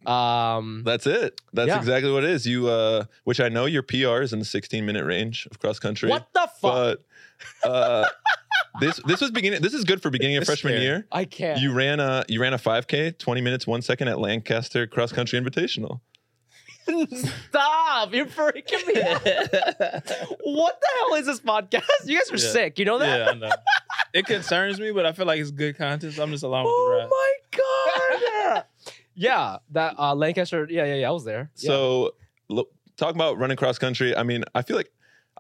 [0.05, 1.39] Um, That's it.
[1.53, 1.77] That's Yeah.
[1.77, 2.45] exactly what it is.
[2.45, 5.79] You, uh, which I know your PR is in the 16 minute range of cross
[5.79, 6.09] country.
[6.09, 6.99] what the fuck?
[7.63, 8.05] But uh,
[8.81, 9.61] this this was beginning.
[9.61, 11.05] This is good for beginning of freshman year.
[11.11, 11.59] I can't.
[11.61, 15.39] You ran a you ran a 5K, 20 minutes, one second at Lancaster Cross Country
[15.39, 15.99] Invitational.
[16.85, 18.13] Stop!
[18.13, 19.23] You're freaking me out.
[20.41, 21.83] what the hell is this podcast?
[22.05, 22.51] You guys are Yeah.
[22.51, 22.79] sick.
[22.79, 23.19] You know that?
[23.19, 23.49] yeah, I know.
[24.13, 26.13] It concerns me, but I feel like it's good content.
[26.13, 27.09] So I'm just along with the ride.
[27.11, 28.63] Oh my god!
[29.15, 30.67] yeah, that uh, Lancaster.
[30.69, 31.07] Yeah, yeah, yeah.
[31.09, 31.49] I was there.
[31.57, 31.67] Yeah.
[31.67, 32.11] So
[32.49, 34.15] look, talk about running cross country.
[34.15, 34.91] I mean, I feel like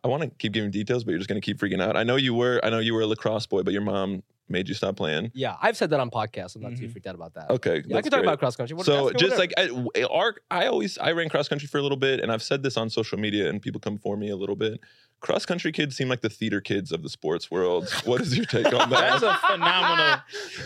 [0.03, 1.95] I want to keep giving details, but you're just going to keep freaking out.
[1.95, 2.59] I know you were.
[2.63, 5.31] I know you were a lacrosse boy, but your mom made you stop playing.
[5.33, 6.55] yeah, I've said that on podcasts.
[6.55, 6.91] I'm not too Mhm.
[6.91, 7.49] freaked out about that.
[7.49, 7.93] Okay, Yeah, I Mm-hmm.
[7.95, 8.23] can talk great.
[8.27, 8.77] about cross country.
[8.83, 9.37] So just whatever.
[9.37, 12.43] like I, our, I always I ran cross country for a little bit, and I've
[12.43, 14.79] said this on social media, and people come for me a little bit.
[15.23, 17.89] Cross country kids seem like the theater kids of the sports world.
[18.03, 19.21] What is your take on that?
[19.21, 20.19] That's a phenomenal.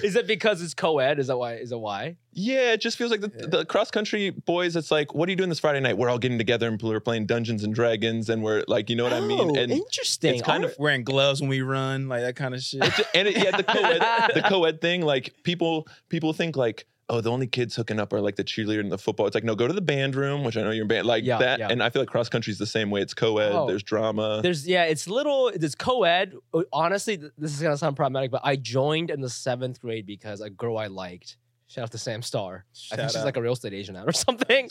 [0.03, 1.19] is it because it's co-ed?
[1.19, 1.53] Is that why?
[1.57, 2.17] Is it why?
[2.39, 3.45] yeah, it just feels like the, Yeah.
[3.47, 4.75] the cross country boys.
[4.75, 5.97] It's like, what are you doing this Friday night?
[5.97, 9.03] We're all getting together and we're playing Dungeons and Dragons, and we're like, you know
[9.05, 9.39] what I mean?
[9.39, 10.33] Oh, And interesting.
[10.35, 12.83] it's kind of Wearing gloves when we run, like that kind of shit.
[12.83, 17.21] It's- and it, yeah, the co-ed, the co-ed thing, like people people think like, oh,
[17.21, 19.27] the only kids hooking up are like the cheerleader and the football.
[19.27, 21.23] It's like, no, go to the band room, which I know you're in band, like
[21.23, 21.59] Yeah, that.
[21.59, 21.69] yeah.
[21.69, 23.01] And I feel like cross country is the same way.
[23.01, 23.51] It's co-ed.
[23.53, 23.65] Oh.
[23.67, 24.41] There's drama.
[24.43, 25.47] There's yeah, it's little.
[25.49, 26.33] It's co-ed.
[26.53, 30.41] Uh, Honestly, this is gonna sound problematic, but I joined in the seventh grade because
[30.41, 31.37] a girl I liked.
[31.69, 32.63] Shout out to Sam Star.
[32.91, 33.25] I think Shout she's out.
[33.25, 34.69] like a real estate agent now or something.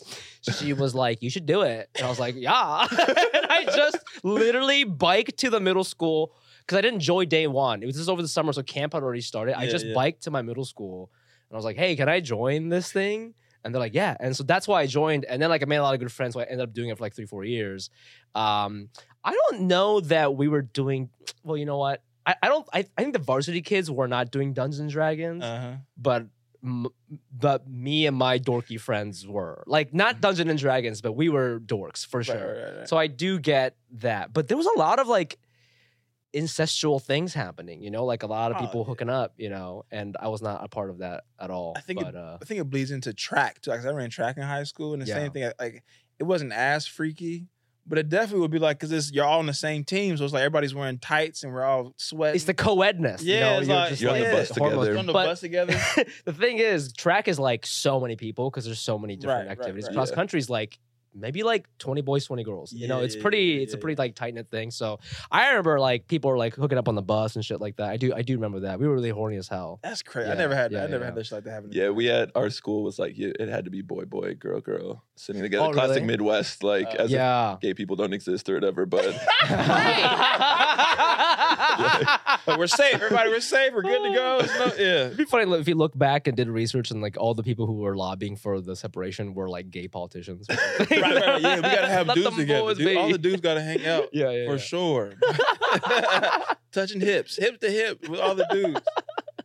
[0.59, 3.99] She was like, "You should do it," and I was like, "Yeah." and I just
[4.23, 7.83] literally biked to the middle school because I didn't join day one.
[7.83, 9.59] It was just over the summer, so camp had already started.
[9.59, 9.95] I just yeah.
[9.95, 11.11] biked to my middle school,
[11.53, 14.43] I was like, "Hey, can I join this thing?" And they're like, "Yeah." And so
[14.45, 15.25] that's why I joined.
[15.25, 16.89] And then like I made a lot of good friends, so I ended up doing
[16.91, 17.91] it for like three, four years.
[18.35, 18.89] Um,
[19.25, 21.11] I don't know that we were doing.
[21.45, 22.03] Well, you know what?
[22.27, 22.67] I, I don't.
[22.73, 25.77] I, I think the varsity kids were not doing Dungeons and Dragons, Uh huh.
[25.97, 26.27] but
[27.39, 29.63] the me and my dorky friends were.
[29.67, 32.35] Like not Dungeons and Dragons, but we were dorks for sure.
[32.35, 32.89] right, right, right.
[32.89, 34.33] So I do get that.
[34.33, 35.39] But there was a lot of like
[36.37, 38.87] incestual things happening, you know, like a lot of Oh, people yeah.
[38.87, 41.73] hooking up, you know, and I was not a part of that at all.
[41.77, 43.71] I think but uh I think it bleeds into track too.
[43.71, 45.15] 'cause I ran track in high school, and the Yeah.
[45.15, 45.51] same thing.
[45.59, 45.83] Like
[46.19, 47.47] it wasn't as freaky,
[47.87, 50.25] but it definitely would be like because it's you're all on the same team, so
[50.25, 52.37] it's like everybody's wearing tights and we're all sweating.
[52.37, 53.23] it's the co-edness.
[53.23, 54.81] you Yeah, know, it's you're like- just You're on the like bus hormones.
[54.87, 54.99] together.
[54.99, 55.73] on the But- bus together.
[56.25, 59.57] the thing is, track is like so many people because there's so many different Right,
[59.59, 59.87] right, activities.
[59.87, 59.95] right.
[59.95, 60.15] Cross Yeah.
[60.17, 60.79] country's like
[61.17, 62.73] maybe like 20 boys, 20 girls.
[62.73, 64.71] You know, Yeah, it's pretty yeah, it's a pretty like tight knit thing.
[64.71, 64.99] So
[65.31, 67.89] I remember like people were like hooking up on the bus and shit like that.
[67.89, 68.79] I do I do remember that.
[68.79, 69.81] We were really horny as hell.
[69.83, 70.31] That's crazy.
[70.31, 70.73] I never had.
[70.73, 71.07] yeah, I never yeah.
[71.07, 71.71] had this like that happen.
[71.73, 74.61] Yeah, we had our school was like yeah, it had to be boy boy girl
[74.61, 75.67] girl sitting together.
[75.67, 76.07] Oh, Classic really?
[76.07, 77.57] Midwest, like Uh, as if yeah.
[77.61, 78.87] gay people don't exist or whatever.
[78.87, 79.05] But
[81.59, 82.95] Like, we're safe.
[82.95, 83.73] Everybody, we're safe.
[83.73, 84.39] We're good to go.
[84.59, 85.05] No- yeah.
[85.07, 87.67] It'd be funny if you look back and did research and like all the people
[87.67, 90.47] who were lobbying for the separation were like gay politicians.
[90.51, 91.41] right, right, right.
[91.41, 92.75] Yeah, we gotta have Let dudes together.
[92.75, 94.59] Dude, all the dudes gotta hang out Yeah, yeah, for yeah.
[94.59, 95.13] sure.
[96.73, 98.81] Touching hips, hip to hip with all the dudes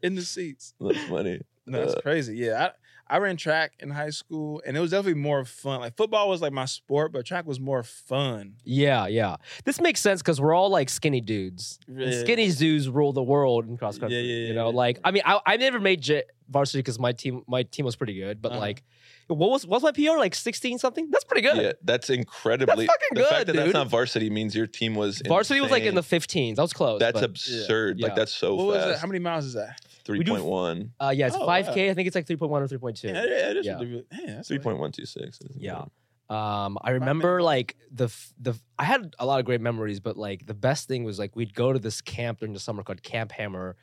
[0.04, 0.74] in the seats.
[0.80, 1.42] that's funny.
[1.66, 2.36] No, that's Uh, crazy.
[2.36, 2.72] Yeah,
[3.12, 5.80] I, I ran track in high school, and it was definitely more fun.
[5.82, 8.56] Like football was like my sport, but track was more fun.
[8.64, 9.36] Yeah, yeah.
[9.66, 11.80] This makes sense because we're all like skinny dudes.
[11.88, 12.20] Yeah.
[12.22, 14.18] Skinny dudes rule the world in cross country.
[14.18, 14.76] Yeah, yeah, you know, yeah.
[14.76, 17.96] like I mean, I, I never made j- varsity because my team my team was
[17.96, 18.60] pretty good, but Uh-huh.
[18.62, 18.84] like,
[19.28, 21.10] what was what's my PR like sixteen something?
[21.10, 21.58] That's pretty good.
[21.58, 22.86] Yeah, that's incredibly.
[22.86, 25.84] fucking the fact good, that that's not varsity means your team was Varsity was like
[25.84, 26.54] in the insane.
[26.56, 26.60] 15s.
[26.60, 27.00] I was close.
[27.00, 28.00] That's but, absurd.
[28.00, 28.08] Yeah.
[28.08, 28.90] Like that's so what was it?
[28.90, 29.02] fast.
[29.02, 29.80] How many miles is that?
[30.06, 31.90] Three do point uh, yeah, it's Oh, 5K.
[31.90, 33.04] I think it's like 3.1 or 3.2.
[33.04, 33.74] Yeah, that is Yeah.
[33.76, 35.40] really- man, that's Three like- point one two six.
[35.56, 35.86] Yeah.
[36.30, 40.00] Um, I remember like the f- the f- I had a lot of great memories,
[40.00, 42.84] but like the best thing was like we'd go to this camp during the summer
[42.84, 43.76] called Camp Hammer.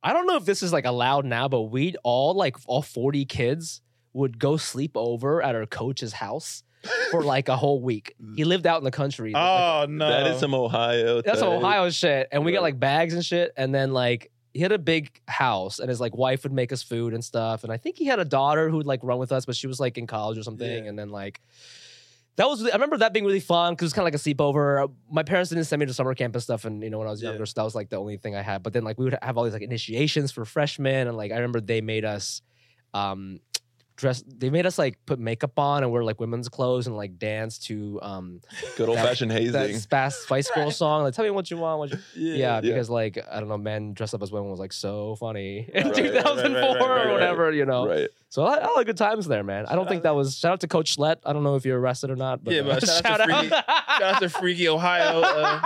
[0.00, 3.24] I don't know if this is like allowed now, but we'd all like all forty
[3.24, 6.62] kids would go sleep over at our coach's house
[7.10, 8.14] for like a whole week.
[8.36, 9.32] He lived out in the country.
[9.32, 11.20] like, Oh no, That is some Ohio.
[11.20, 11.48] that's type.
[11.48, 12.62] Ohio shit, and we got Right.
[12.74, 14.30] like bags and shit, and then like.
[14.54, 17.64] He had a big house, and his like wife would make us food and stuff.
[17.64, 19.66] And I think he had a daughter who would like run with us, but she
[19.66, 20.84] was like in college or something.
[20.84, 20.88] Yeah.
[20.88, 21.40] And then like
[22.36, 24.18] that was I remember that being really fun because it was kind of like a
[24.18, 24.90] sleepover.
[25.10, 27.10] My parents didn't send me to summer camp and stuff, and you know when I
[27.10, 27.30] was Yeah.
[27.30, 28.62] younger, so that was like the only thing I had.
[28.62, 31.36] But then like we would have all these like initiations for freshmen, and like I
[31.36, 32.42] remember they made us
[32.94, 33.40] um
[33.98, 34.22] dress.
[34.26, 37.58] They made us like put makeup on and wear like women's clothes and like dance
[37.66, 38.40] to um
[38.76, 39.78] Good old fashioned that hazing.
[39.78, 40.72] Spas Spice Girl Right.
[40.72, 41.02] song.
[41.02, 41.78] Like tell me what you want.
[41.80, 42.60] What you, yeah, yeah.
[42.62, 45.88] because like I don't know, men dressed up as women was like so funny in
[45.88, 47.12] Right, 2004 right, right, right, right, or right.
[47.12, 47.86] whatever, you know.
[47.88, 48.08] Right.
[48.30, 49.66] So I, I had good times there, man.
[49.66, 51.16] I don't think that was shout out to Coach Schlett.
[51.24, 53.34] I don't know if you're arrested or not, but Yeah, uh, but shout out to
[53.34, 55.20] Freaky- Shout out to Freaky Ohio.
[55.22, 55.60] Uh,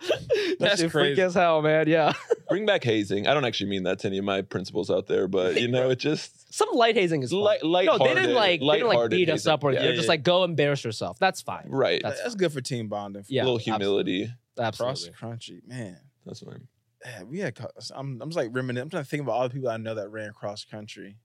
[0.58, 1.22] That's That's freaky crazy.
[1.22, 1.88] as hell, man.
[1.88, 2.12] Yeah,
[2.48, 3.26] Bring back hazing.
[3.26, 5.90] I don't actually mean that to any of my principals out there, but you know,
[5.90, 7.40] it just some light hazing is fun.
[7.40, 8.06] light, no, lighthearted.
[8.06, 9.52] they didn't like they didn't like lighthearted beat us hazing.
[9.52, 9.80] up or Yeah.
[9.80, 10.12] they're Yeah, just yeah.
[10.12, 11.18] like go embarrass yourself.
[11.18, 11.64] That's fine.
[11.68, 12.00] Right.
[12.02, 13.24] That's that's good for team bonding.
[13.28, 14.26] Yeah, a little humility.
[14.56, 15.12] Cross Absolutely.
[15.18, 15.98] country, man.
[16.24, 16.66] That's fine.
[17.04, 17.56] Yeah, we had.
[17.94, 18.20] I'm.
[18.22, 18.82] I'm just like reminiscing.
[18.84, 21.16] I'm trying to think about all the people I know that ran cross country.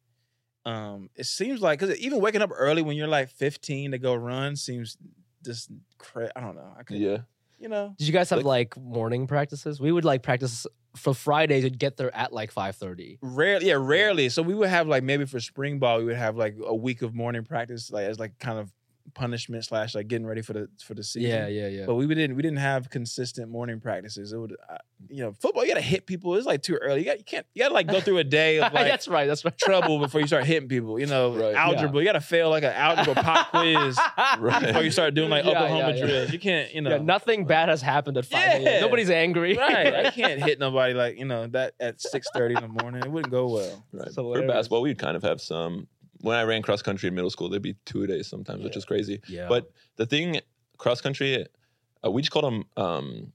[0.65, 4.13] Um, it seems like because even waking up early when you're like 15 to go
[4.13, 4.95] run seems
[5.43, 6.71] just cra- I don't know.
[6.77, 7.17] I could, Yeah.
[7.61, 7.93] You know.
[7.97, 9.79] Did you guys have Like- like morning practices?
[9.79, 11.63] We would like practice for Fridays.
[11.63, 13.19] We'd get there at like five thirty.
[13.21, 14.27] Rarely, yeah, rarely.
[14.29, 17.01] So we would have like maybe for spring ball, we would have like a week
[17.01, 18.73] of morning practice, like as like kind of
[19.13, 21.29] punishment slash like getting ready for the for the season.
[21.29, 21.85] Yeah, yeah, yeah.
[21.85, 24.33] But we didn't we didn't have consistent morning practices.
[24.33, 24.77] It would, uh,
[25.09, 25.63] you know, football.
[25.63, 26.35] You got to hit people.
[26.35, 26.99] It's like too early.
[26.99, 27.45] You got you can't.
[27.53, 29.25] You got to like go through a day of like that's right.
[29.27, 29.57] That's right.
[29.57, 30.99] trouble before you start hitting people.
[30.99, 31.55] You know, Right.
[31.55, 31.99] algebra.
[31.99, 33.97] You got to fail like an algebra pop quiz
[34.39, 34.67] Right.
[34.67, 36.05] before you start doing like Yeah, Oklahoma yeah, yeah.
[36.05, 36.31] drills.
[36.33, 36.73] You can't.
[36.73, 38.61] You know, Yeah, nothing bad has happened at 5 a.m.
[38.61, 38.79] Yeah.
[38.81, 39.55] Nobody's angry.
[39.57, 40.05] right.
[40.05, 43.01] I can't hit nobody like you know that at six thirty in the morning.
[43.03, 43.85] It wouldn't go well.
[43.91, 44.13] Right.
[44.13, 45.87] For basketball, we'd kind of have some.
[46.21, 48.77] When I ran cross country in middle school, there'd be two a days sometimes, which
[48.77, 49.21] is crazy.
[49.27, 49.47] yeah.
[49.47, 50.39] But the thing,
[50.77, 51.45] cross country,
[52.05, 52.63] uh, we just called them.
[52.77, 53.33] Um,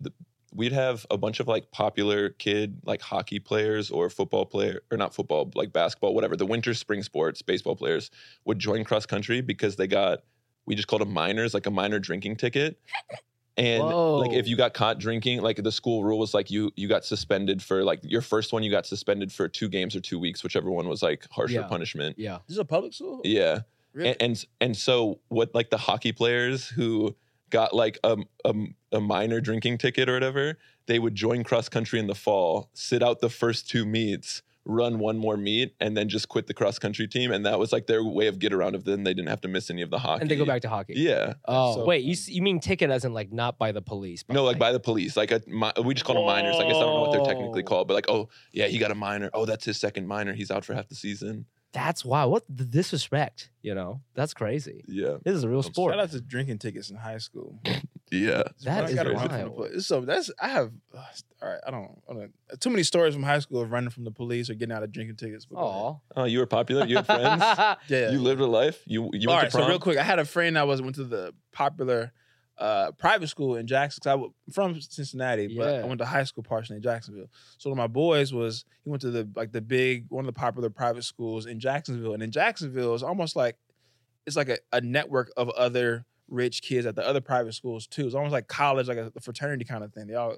[0.00, 0.12] the,
[0.54, 4.96] we'd have a bunch of like popular kid like hockey players or football player or
[4.96, 8.10] not football like basketball whatever the winter spring sports baseball players
[8.46, 10.20] would join cross country because they got
[10.64, 12.78] we just called them minors like a minor drinking ticket
[13.58, 16.86] and like if you got caught drinking like the school rule was like you you
[16.88, 20.18] got suspended for like your first one you got suspended for two games or two
[20.18, 21.66] weeks whichever one was like harsher Yeah.
[21.66, 22.38] punishment yeah.
[22.46, 23.20] This is a public school.
[23.24, 23.60] yeah
[23.92, 24.10] Really?
[24.10, 27.16] and, and and so what like the hockey players who
[27.50, 28.54] got like a, a
[28.92, 33.02] a minor drinking ticket or whatever they would join cross country in the fall sit
[33.02, 36.78] out the first two meets run one more meet and then just quit the cross
[36.78, 39.30] country team, and that was like their way of get around of then they didn't
[39.30, 40.20] have to miss any of the hockey.
[40.20, 40.92] and they go back to hockey.
[40.96, 44.22] Yeah, Oh So wait, you you mean ticket as in like not by the police?
[44.22, 45.16] but no, like by the police.
[45.16, 46.56] Like a, mi- we just call them minors.
[46.56, 48.90] I guess I don't know what they're technically called, but like, oh yeah, he got
[48.90, 49.30] a minor.
[49.32, 50.34] Oh, that's his second minor.
[50.34, 51.46] He's out for half the season.
[51.72, 52.24] That's why.
[52.24, 53.50] What the disrespect?
[53.62, 54.84] You know, that's crazy.
[54.88, 55.92] Yeah, This is a real sport.
[55.94, 57.60] Shout out to drinking tickets in high school.
[58.10, 58.42] yeah.
[58.64, 59.28] That I gotta crazy.
[59.28, 59.82] run wild.
[59.82, 60.72] So that's I have.
[60.96, 61.02] uh,
[61.42, 61.90] all right, I don't.
[62.08, 64.74] I don't too many stories from high school of running from the police or getting
[64.74, 65.46] out of drinking tickets.
[65.46, 66.84] but go Oh, you were popular.
[66.86, 67.78] You had friends.
[67.88, 68.10] Yeah.
[68.10, 68.82] You lived a life.
[68.86, 70.80] You you All went right, to so real quick, I had a friend that was
[70.82, 72.12] went to the popular
[72.58, 74.00] uh, private school in Jackson.
[74.02, 75.80] 'cause I w- I'm from Cincinnati, but Yeah.
[75.80, 77.30] I went to high school partially in Jacksonville.
[77.58, 80.26] So one of my boys was he went to the like the big one of
[80.34, 83.56] the popular private schools in Jacksonville, and in Jacksonville it's almost like
[84.26, 88.06] it's like a, a network of other rich kids at the other private schools too.
[88.06, 90.06] It's almost like college, like a, fraternity kind of thing.
[90.06, 90.36] They all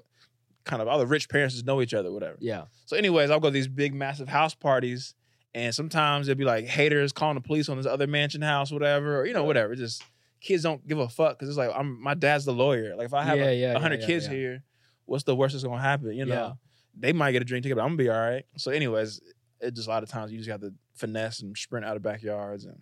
[0.63, 2.37] kind of all the rich parents just know each other, whatever.
[2.39, 2.65] Yeah.
[2.85, 5.15] So, anyways, I'll go to these big, massive house parties,
[5.53, 9.19] and sometimes there'll be like haters calling the police on this other mansion house, whatever,
[9.19, 9.75] or you know, whatever.
[9.75, 10.03] Just
[10.39, 12.95] kids don't give a fuck because it's like I'm my dad's the lawyer.
[12.95, 14.33] Like if I have Yeah, a yeah, yeah, hundred yeah, kids yeah.
[14.33, 14.63] here,
[15.05, 16.13] what's the worst that's gonna happen?
[16.13, 16.51] You know, Yeah.
[16.97, 18.45] they might get a drink ticket, but I'm gonna be all right.
[18.57, 19.19] So, anyways,
[19.59, 22.01] it just a lot of times you just got to finesse and sprint out of
[22.03, 22.79] backyards, and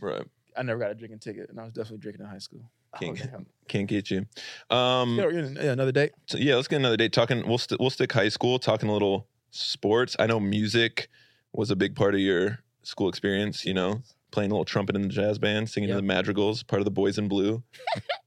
[0.00, 0.26] Right.
[0.58, 2.70] I never got a drinking ticket, and I was definitely drinking in high school.
[2.98, 4.26] Can't, Oh, can't get you.
[4.70, 5.28] Um, Yeah,
[5.62, 6.12] yeah, another date.
[6.26, 7.12] so yeah, let's get another date.
[7.12, 8.58] Talking, we'll st- we'll stick high school.
[8.58, 10.16] Talking a little sports.
[10.18, 11.08] I know music
[11.52, 13.64] was a big part of your school experience.
[13.66, 16.02] You know, playing a little trumpet in the jazz band, singing in Yep.
[16.02, 17.62] the madrigals, part of the Boys in Blue.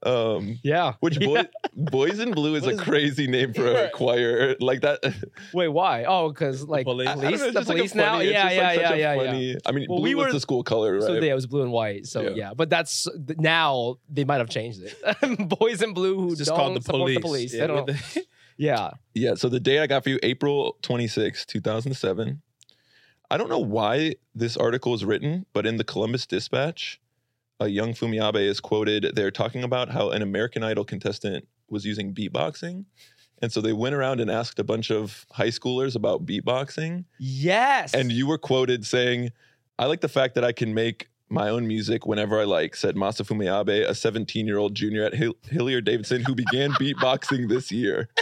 [0.04, 0.94] Um, Yeah.
[0.98, 1.44] which boy, Yeah.
[1.76, 4.56] Boys in Blue is a crazy name for a choir.
[4.58, 4.98] Like that.
[5.54, 6.02] Wait, why?
[6.04, 7.06] Oh, because like police.
[7.06, 8.14] I- I police, know, the just like police now.
[8.14, 9.54] funny- Yeah, yeah, like such yeah, a yeah, yeah.
[9.64, 11.02] I mean, Well, blue we was were- the school color, right?
[11.04, 12.06] So yeah, it was blue and white.
[12.06, 12.30] So Yeah.
[12.34, 13.06] yeah, but that's
[13.38, 15.48] now they might have changed it.
[15.48, 17.16] Boys in blue who It's just don't called the support police.
[17.16, 17.54] the police.
[17.54, 18.18] Yeah, they don't.
[18.56, 18.90] yeah.
[19.14, 19.34] Yeah.
[19.36, 22.42] So the date I got for you, April 26, 2007.
[23.32, 27.00] I don't know why this article is written, but in the Columbus Dispatch,
[27.60, 29.12] a young Fumi Abe is quoted.
[29.14, 32.84] They're talking about how an American Idol contestant was using beatboxing.
[33.40, 37.06] And so they went around and asked a bunch of high schoolers about beatboxing.
[37.18, 37.94] Yes.
[37.94, 39.30] And you were quoted saying,
[39.78, 42.96] I like the fact that I can make my own music whenever I like, said
[42.96, 47.72] Masa Fumiabe, a 17 year old junior at Hill- Hilliard Davidson who began beatboxing this
[47.72, 48.10] year.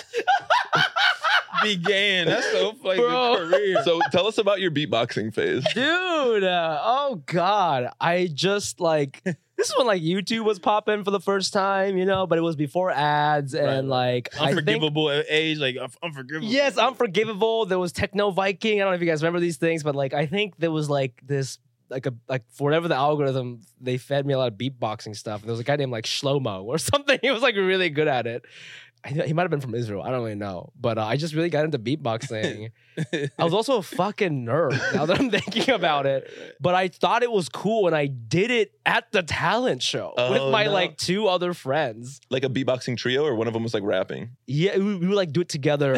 [1.62, 2.26] began.
[2.26, 3.48] That's so like Bro.
[3.50, 3.82] career.
[3.84, 5.64] So tell us about your beatboxing phase.
[5.74, 11.10] dude uh, oh god i just like this is when like youtube was popping for
[11.10, 13.84] the first time you know but it was before ads and Right.
[13.84, 16.46] like I think, unforgivable age, like un- unforgivable.
[16.48, 19.82] yes unforgivable there was techno viking i don't know if you guys remember these things
[19.82, 21.58] but like i think there was like this
[21.90, 25.40] like a like for whatever the algorithm they fed me a lot of beatboxing stuff
[25.40, 28.08] And there was a guy named like shlomo or something he was like really good
[28.08, 30.02] at it I, he might have been from Israel.
[30.02, 32.70] I don't really know, but uh, I just really got into beatboxing.
[33.38, 34.72] I was also a fucking nerd.
[34.94, 38.50] Now that I'm thinking about it, but I thought it was cool and I did
[38.50, 40.72] it at the talent show with Oh, my no.
[40.72, 42.20] like two other friends.
[42.28, 44.30] Like a beatboxing trio, or one of them was like rapping.
[44.46, 45.94] Yeah, we, we would like do it together.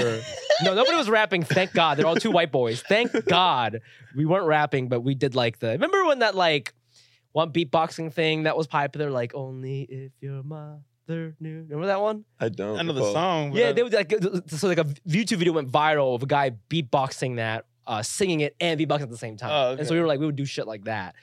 [0.62, 1.42] no, nobody was rapping.
[1.42, 1.98] Thank God.
[1.98, 2.82] They're all two white boys.
[2.82, 3.80] Thank God
[4.14, 5.68] we weren't rapping, but we did like the.
[5.70, 6.72] Remember when that like
[7.32, 9.10] one beatboxing thing that was popular?
[9.10, 10.42] Like only if your
[11.08, 11.62] mother new.
[11.68, 12.24] Remember that one?
[12.40, 12.78] I don't.
[12.78, 13.52] I know the song.
[13.52, 14.12] Yeah, I- they would like
[14.48, 18.54] so like a YouTube video went viral of a guy beatboxing that, uh, singing it
[18.60, 19.50] and beatboxing at the same time.
[19.50, 21.14] Oh, And so we were like, we would do shit like that.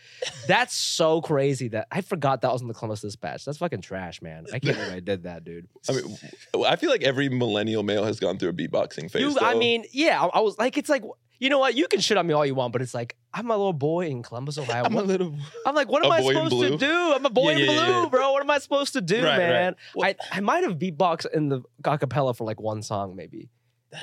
[0.47, 3.45] That's so crazy that I forgot that was in the Columbus Dispatch.
[3.45, 4.45] That's fucking trash, man.
[4.53, 5.67] I can't believe I did that, dude.
[5.89, 6.17] I mean,
[6.65, 9.33] I feel like every millennial male has gone through a beatboxing phase.
[9.33, 11.03] Dude, I mean, yeah, I, I was like, it's like,
[11.39, 11.75] you know what?
[11.75, 14.07] You can shit on me all you want, but it's like I'm a little boy
[14.07, 14.83] in Columbus, Ohio.
[14.83, 15.35] I'm a little.
[15.65, 17.13] I'm like, what am I supposed to do?
[17.15, 18.09] I'm a boy Yeah, in yeah, blue, yeah.
[18.09, 18.31] bro.
[18.33, 19.37] What am I supposed to do, Right, right.
[19.49, 19.75] man?
[19.95, 23.49] Well- I, I might have beatboxed in the acapella for like one song, maybe.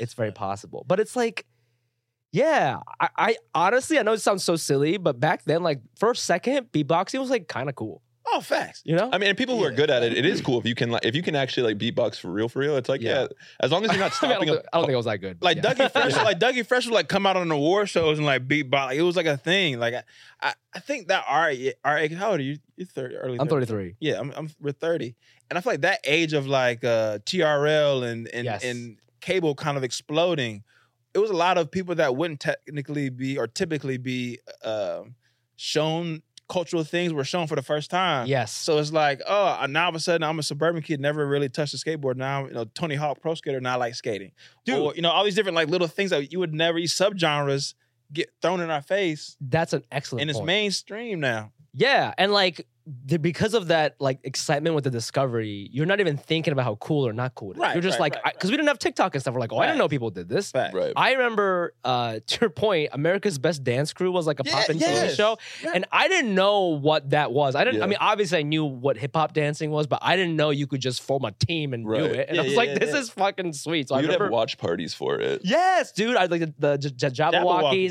[0.00, 0.84] it's very possible.
[0.88, 1.46] But it's like,
[2.32, 6.24] yeah, I, I honestly, I know it sounds so silly, but back then, like first,
[6.24, 8.82] second, beatboxing was like kind of cool, Oh, facts.
[8.84, 9.08] you know?
[9.12, 10.90] I mean, and people who are good at it, it is cool if you can
[10.90, 12.76] like if you can actually like beatbox for real, for real.
[12.76, 13.26] It's like yeah, Yeah.
[13.60, 14.46] as long as you're not I, mean, I, stopping.
[14.48, 15.40] don't, a, think- I don't think it was that good.
[15.40, 15.74] but Like yeah.
[15.74, 18.48] Dougie Fresh, like Dougie Fresh would like come out on the war shows and like
[18.48, 19.78] beat Like, it was like a thing.
[19.78, 20.02] Like I,
[20.40, 21.52] I, I think that our
[21.84, 22.12] our age.
[22.14, 22.58] How old are you?
[22.76, 23.38] You're thirty, early.
[23.40, 23.66] I'm 30.
[23.66, 23.96] 33.
[24.00, 25.14] Yeah, I'm, I'm we're thirty,
[25.48, 28.64] and I feel like that age of like uh, TRL and and Yes.
[28.64, 30.62] and cable kind of exploding.
[31.14, 35.04] It was a lot of people that wouldn't technically be or typically be uh,
[35.56, 38.26] shown cultural things were shown for the first time.
[38.26, 38.52] Yes.
[38.52, 41.48] So it's like, oh, now all of a sudden I'm a suburban kid, never really
[41.48, 42.16] touched a skateboard.
[42.16, 44.32] Now, you know, Tony Hawk Pro Skater, now I like skating.
[44.64, 44.78] Dude.
[44.78, 47.74] Or, you know, all these different like little things that you would never, these subgenres
[48.12, 50.46] get thrown in our face That's an excellent and it's point.
[50.46, 51.52] mainstream now.
[51.72, 52.66] Yeah, and like
[53.06, 56.76] the, because of that like excitement with the discovery, you're not even thinking about how
[56.76, 57.60] cool or not cool it is.
[57.60, 59.34] Right, you're just right, like, right, because we didn't have TikTok and stuff.
[59.34, 60.52] We're like, oh, I didn't know people did this.
[60.52, 60.74] Fact.
[60.74, 60.92] Right.
[60.94, 64.68] I remember, uh, to your point, America's Best Dance Crew was like a Yeah, pop
[64.68, 65.14] and yes.
[65.16, 65.72] show, Yeah.
[65.74, 67.54] and I didn't know what that was.
[67.56, 67.82] I didn't.
[67.82, 70.66] I mean, obviously, I knew what hip hop dancing was, but I didn't know you
[70.66, 72.28] could just form a team and do it.
[72.28, 73.00] And Yeah, I was yeah, like, yeah, this yeah.
[73.00, 73.88] is fucking sweet.
[73.88, 74.24] So we I would remember.
[74.26, 75.40] have watch parties for it.
[75.44, 76.16] Yes, dude.
[76.16, 77.32] I like the, the J- J- Jabbawockeez,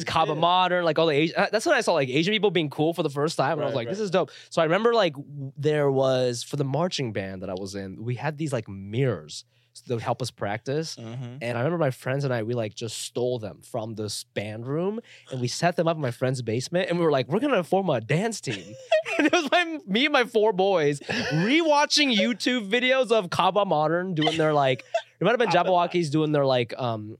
[0.01, 0.39] Jabbawockeez, Kaba yeah.
[0.39, 1.35] Modern, like all the Asian.
[1.37, 3.61] uh, That's when I saw like Asian people being cool for the first time, and
[3.63, 5.15] I was Right, like, "This is dope." So I remember like
[5.57, 9.45] there was for the marching band that I was in, we had these like mirrors
[9.87, 10.95] that would help us practice.
[10.95, 11.39] Mhm.
[11.41, 14.65] And I remember my friends and I, we like just stole them from this band
[14.65, 17.39] room and we set them up in my friend's basement and we were like, we're
[17.41, 18.73] gonna form a dance team.
[19.17, 24.13] and it was my me and my four boys rewatching YouTube videos of Kaba Modern
[24.13, 24.83] doing their like,
[25.19, 27.17] it might have been Jabbawockeez doing their like um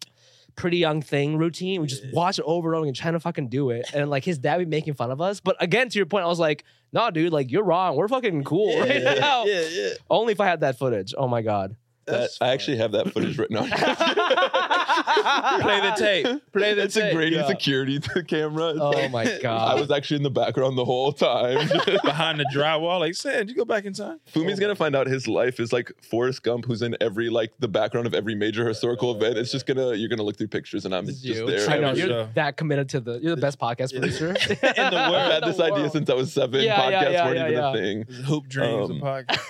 [0.55, 1.81] pretty young thing routine.
[1.81, 3.91] We just watch it over and over and trying to fucking do it.
[3.93, 5.41] And like his dad would be making fun of us.
[5.41, 6.63] But again, to your point, I was like,
[6.95, 7.95] nah, dude, like you're wrong.
[7.95, 9.45] We're fucking cool Yeah, right now.
[9.45, 9.89] Yeah, yeah.
[10.09, 11.13] Only if I had that footage.
[11.15, 11.75] Oh my God.
[12.07, 13.67] That, I actually have that footage written on.
[15.61, 16.27] Play the tape.
[16.53, 17.11] Play the It's tape.
[17.11, 17.47] a Grady Yeah.
[17.47, 18.69] security camera.
[18.69, 19.79] It's Oh like- my I God.
[19.79, 21.67] was actually in the background the whole time.
[22.03, 22.99] behind the drywall.
[22.99, 24.19] Like, Sam, you go back in time?
[24.27, 27.67] Fumi's gonna find out his life is like Forrest Gump, who's in every like the
[27.67, 29.37] background of every major historical event.
[29.37, 31.47] It's just gonna you're gonna look through pictures, and I'm It's just you.
[31.47, 31.67] there.
[31.69, 32.29] I know Trevor you're Show.
[32.35, 33.19] that committed to the.
[33.19, 35.31] You're the best podcast producer In the I've world.
[35.31, 36.61] had this idea since I was seven.
[36.61, 37.69] Yeah, yeah, Podcasts yeah, weren't yeah, even yeah.
[37.69, 38.05] a thing.
[38.25, 39.41] Hoop Dreams, Um, a podcast.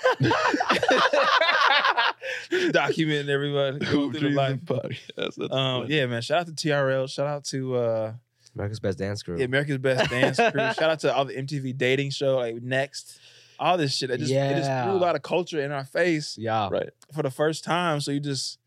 [2.71, 3.79] Documenting everybody.
[3.91, 4.59] Going through the life.
[4.69, 6.21] and That's Um, yeah, man.
[6.21, 7.09] Shout out to TRL.
[7.09, 8.13] Shout out to uh,
[8.55, 9.37] America's Best Dance Crew.
[9.37, 10.49] yeah, America's Best Dance Crew.
[10.73, 13.19] Shout out to all the MTV dating show, like Next.
[13.57, 14.09] All this shit.
[14.11, 14.83] It just, it just Yeah.
[14.83, 16.67] threw a lot of culture in our face Yeah.
[16.69, 16.89] Right.
[17.13, 18.01] for the first time.
[18.01, 18.59] So you just,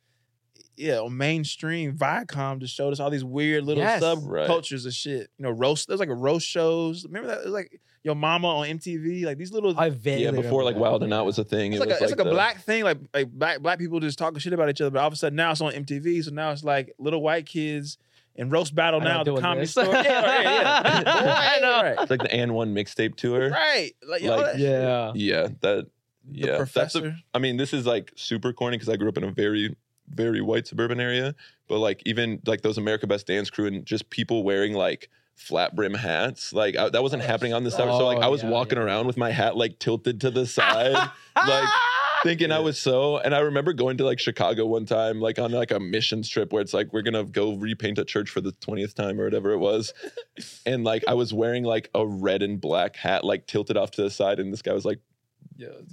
[0.78, 4.02] yeah, on mainstream Viacom just showed us all these weird little Yes.
[4.02, 5.28] subcultures of shit.
[5.36, 5.88] You know, roast.
[5.88, 7.04] There's like a roast shows.
[7.04, 7.40] Remember that?
[7.40, 9.24] It was like Your Mama on MTV.
[9.26, 9.78] Like these little.
[9.78, 11.12] I vaguely Yeah, before like remember Wild and.
[11.12, 11.72] Out was a thing.
[11.74, 13.78] it's it like, a, was it's like a the- black thing, like like black black
[13.78, 14.90] people just talking shit about each other.
[14.90, 17.44] But all of a sudden now it's on MTV, so now it's like little white
[17.46, 17.98] kids
[18.36, 19.72] and roast battle now the comedy this.
[19.72, 19.84] store.
[19.92, 20.42] Yeah, yeah,
[21.02, 21.34] yeah.
[21.56, 21.82] I know.
[21.82, 23.50] Right, It's like the and one mixtape tour.
[23.50, 23.92] right.
[24.08, 24.56] Like, you Like.
[24.58, 25.12] Yeah.
[25.14, 25.60] Yeah, that.
[25.60, 25.86] The
[26.30, 27.16] Yeah, that's a- professor.
[27.34, 29.76] I mean, this is like super corny because I grew up in a very,
[30.08, 31.34] very white suburban area.
[31.68, 35.74] But like even like those America Best Dance Crew and just people wearing like flat
[35.74, 37.88] brim hats, like I, that wasn't oh, happening on this side.
[37.88, 38.84] so like Oh, I was yeah, walking yeah.
[38.84, 40.92] around with my hat like tilted to the side,
[41.36, 41.68] like
[42.22, 43.18] thinking I was so.
[43.18, 46.52] And I remember going to like Chicago one time, like on like a missions trip
[46.52, 49.52] where it's like we're gonna go repaint a church for the twentieth time or whatever
[49.52, 49.94] it was,
[50.66, 54.02] and like I was wearing like a red and black hat, like tilted off to
[54.02, 55.00] the side, and this guy was like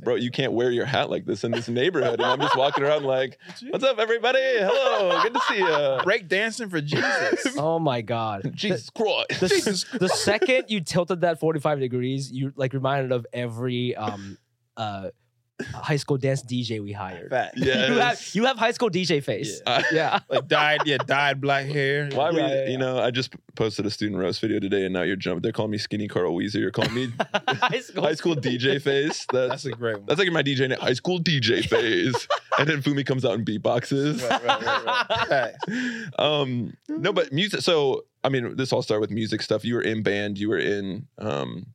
[0.03, 2.19] bro, you can't wear your hat like this in this neighborhood.
[2.19, 3.39] And I'm just walking around like,
[3.69, 4.39] what's up, everybody?
[4.41, 5.99] Hello, good to see you.
[6.03, 7.57] break dancing for Jesus.
[7.57, 8.51] Oh my god.
[8.53, 9.39] Jesus Christ.
[9.39, 14.37] The, Jesus the second you tilted that 45 degrees, you like reminded of every um
[14.77, 15.09] uh
[15.73, 17.29] high school dance DJ we hired.
[17.29, 17.53] Fat.
[17.57, 19.61] You have you have high school DJ face.
[19.65, 20.19] I- Yeah.
[20.29, 22.09] Like dyed, yeah, dyed black hair.
[22.13, 24.93] Why we, Yeah, yeah, you know, I just posted a student roast video today and
[24.93, 25.41] now you're jumping.
[25.41, 26.59] They're calling me Skinny Carl Wheezer.
[26.59, 27.13] You're calling me
[27.47, 28.03] high school.
[28.03, 29.25] high school DJ face.
[29.31, 30.05] That's, That's a great one.
[30.07, 32.27] that's like my DJ name, high school DJ face.
[32.59, 34.27] and then Fumi comes out and beatboxes.
[34.29, 34.85] Right, right,
[35.29, 36.19] right, right.
[36.19, 39.81] Um no but music so i mean this all started with music stuff you were
[39.81, 41.65] in band you were in um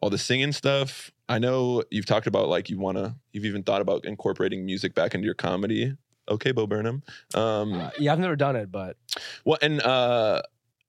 [0.00, 3.62] all the singing stuff i know you've talked about like you want to you've even
[3.62, 5.96] thought about incorporating music back into your comedy.
[6.28, 7.02] Okay bo burnham.
[7.34, 8.96] Um Uh, yeah, I've never done it, but
[9.44, 10.42] well and uh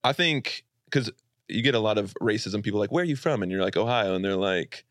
[0.04, 1.10] i think because
[1.48, 3.42] you get a lot of racism people like where are you from?
[3.42, 4.16] And you're like ohio.
[4.16, 4.86] And they're like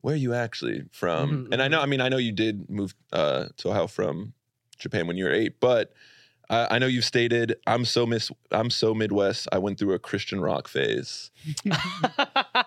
[0.00, 1.46] where are you actually from?
[1.46, 4.32] Mhm, and i know i mean i know you did move uh to ohio from
[4.78, 5.92] japan when you were eight but
[6.50, 9.48] I, I know you've stated I'm so miss I'm so Midwest.
[9.52, 11.30] I went through a Christian rock phase.
[11.70, 12.64] I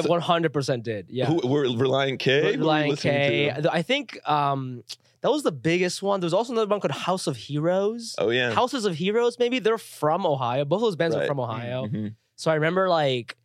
[0.00, 1.06] 100% did.
[1.10, 1.26] Yeah.
[1.26, 2.54] Who, were Relient K?
[2.54, 3.54] Who were Relient listening K.
[3.62, 3.72] to?
[3.72, 4.82] I think um
[5.22, 6.20] that was the biggest one.
[6.20, 8.14] There was also another one called House of Heroes.
[8.18, 8.52] Oh yeah.
[8.52, 10.64] Houses of Heroes, maybe they're from Ohio.
[10.64, 11.86] Both of those bands are from Ohio.
[11.86, 12.14] Mhm.
[12.36, 13.36] So I remember like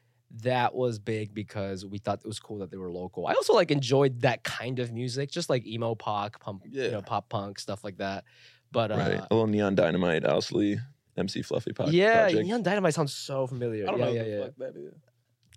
[0.43, 3.27] that was big because we thought it was cool that they were local.
[3.27, 7.01] I also like enjoyed that kind of music, just like emo pop, pump, you know,
[7.01, 8.23] pop punk stuff like that.
[8.71, 9.19] But uh, Right.
[9.19, 10.79] A little Neon Dynamite, Alice Lee,
[11.17, 12.45] MC Fluffy po- yeah, Project.
[12.45, 13.83] Neon Dynamite sounds so familiar.
[13.87, 14.45] I don't yeah, know yeah, what the yeah.
[14.45, 14.93] fuck that is.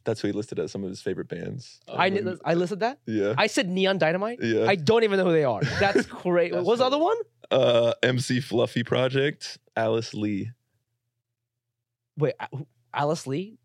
[0.05, 1.81] That's who he listed as some of his favorite bands.
[1.89, 2.99] I Oh, I listed that.
[3.07, 3.35] Yeah.
[3.39, 4.39] I said Neon Dynamite.
[4.43, 4.67] Yeah.
[4.69, 5.63] I don't even know who they are.
[5.81, 6.53] That's great.
[6.53, 7.17] That's what was the other one?
[7.51, 10.51] uh MC Fluffy Project, Alice Lee.
[12.19, 12.35] Wait,
[12.93, 13.59] Alice Lee.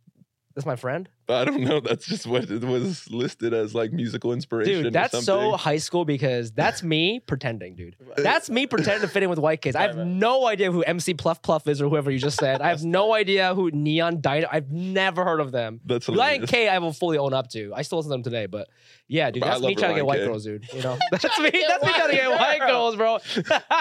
[0.55, 1.09] That's my friend.
[1.29, 1.79] I don't know.
[1.79, 4.73] That's just what it was listed as like musical inspiration.
[4.73, 7.95] Dude, or that's so high school because that's me pretending, dude.
[8.01, 9.75] Uh, that's me pretending to fit in with white kids.
[9.75, 10.07] I have Right, right.
[10.07, 12.61] no idea who MC Pluff Pluff is or whoever you just said.
[12.61, 14.47] I have no idea who Neon Dino.
[14.51, 15.79] I've never heard of them.
[15.85, 16.49] That's Lion hilarious.
[16.51, 17.71] K, I will fully own up to.
[17.75, 18.67] I still listen to them today, but
[19.07, 20.25] yeah, dude, But that's me love trying to get white K.
[20.25, 20.67] girls, dude.
[20.73, 21.49] You know, that's me.
[21.67, 23.17] That's me trying to get white girls, bro.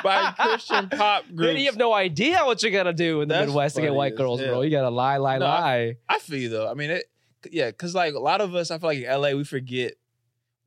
[0.03, 1.61] By Christian pop Dude, groups.
[1.61, 4.13] you have no idea what you're gonna do in the That's Midwest to get white
[4.13, 4.63] as girls, bro.
[4.63, 5.97] You gotta lie, lie, No, I- lie.
[6.09, 6.69] I feel you though.
[6.71, 7.05] I mean, it,
[7.51, 9.95] yeah, because like a lot of us, I feel like in LA, we forget,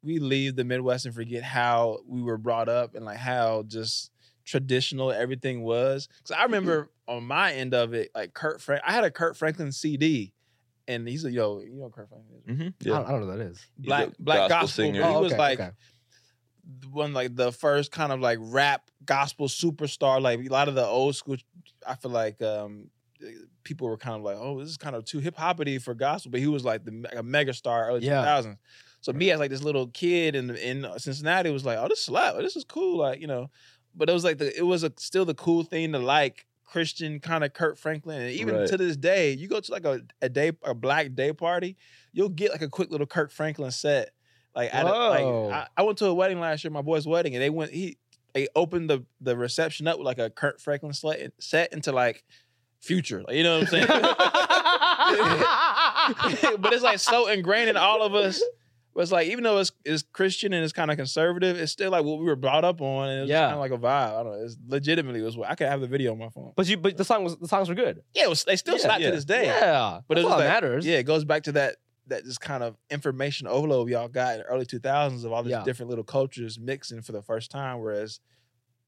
[0.04, 4.10] we leave the Midwest and forget how we were brought up and like how just
[4.46, 6.08] traditional everything was.
[6.18, 9.36] Because I remember on my end of it, like Kirk Frank, I had a Kirk
[9.36, 10.34] Franklin CD,
[10.88, 12.94] and he's a yo, you know Kirk Franklin is Mhm, I, Yeah.
[12.98, 13.66] don't, I don't know what that is.
[13.78, 14.86] Black black gospel gospel.
[14.86, 15.02] singer.
[15.02, 15.72] but he Oh, was okay, like okay.
[16.92, 20.22] one like the first kind of like rap gospel superstar.
[20.22, 21.38] Like a lot of the old school,
[21.86, 22.90] I feel like um
[23.64, 26.32] people were kind of like, oh, this is kind of too hip hoppity for gospel.
[26.32, 28.24] But he was like the a mega star early Yeah.
[28.24, 28.58] thousands.
[29.02, 32.04] So me as like this little kid in in uh, Cincinnati was like, oh, this
[32.06, 33.50] slap, this is cool, like you know.
[33.96, 37.20] But it was like the it was a, still the cool thing to like Christian
[37.20, 38.68] kind of Kirk Franklin, and even Right.
[38.68, 41.78] to this day, you go to like a, a day a black day party,
[42.14, 44.12] you'll get like a quick little Kirk Franklin set.
[44.56, 47.34] Like, at a, like I, I went to a wedding last year, my boy's wedding,
[47.36, 47.98] and they went he
[48.34, 52.24] they opened the the reception up with like a Kirk Franklin set set into like
[52.82, 53.88] future, like, you know what I'm saying?
[56.60, 58.42] but it's like so ingrained in all of us.
[58.94, 61.92] But it's like even though it's, it's Christian and it's kind of conservative, it's still
[61.92, 63.44] like what we were brought up on, and it's Yeah.
[63.50, 64.20] kind of like a vibe.
[64.20, 64.44] I don't know.
[64.44, 66.52] It's legitimately was what I could have the video on my phone.
[66.58, 68.02] but you, but the song was the songs were good.
[68.14, 69.10] Yeah, it was, they still Yeah, slap yeah.
[69.12, 69.46] to this day.
[69.46, 70.86] Yeah, But that's it was like- matters.
[70.86, 71.78] Yeah, it goes back to that
[72.08, 75.52] that just kind of information overload y'all got in the early 2000s of all these
[75.52, 75.64] Yeah.
[75.64, 77.80] different little cultures mixing for the first time.
[77.80, 78.20] Whereas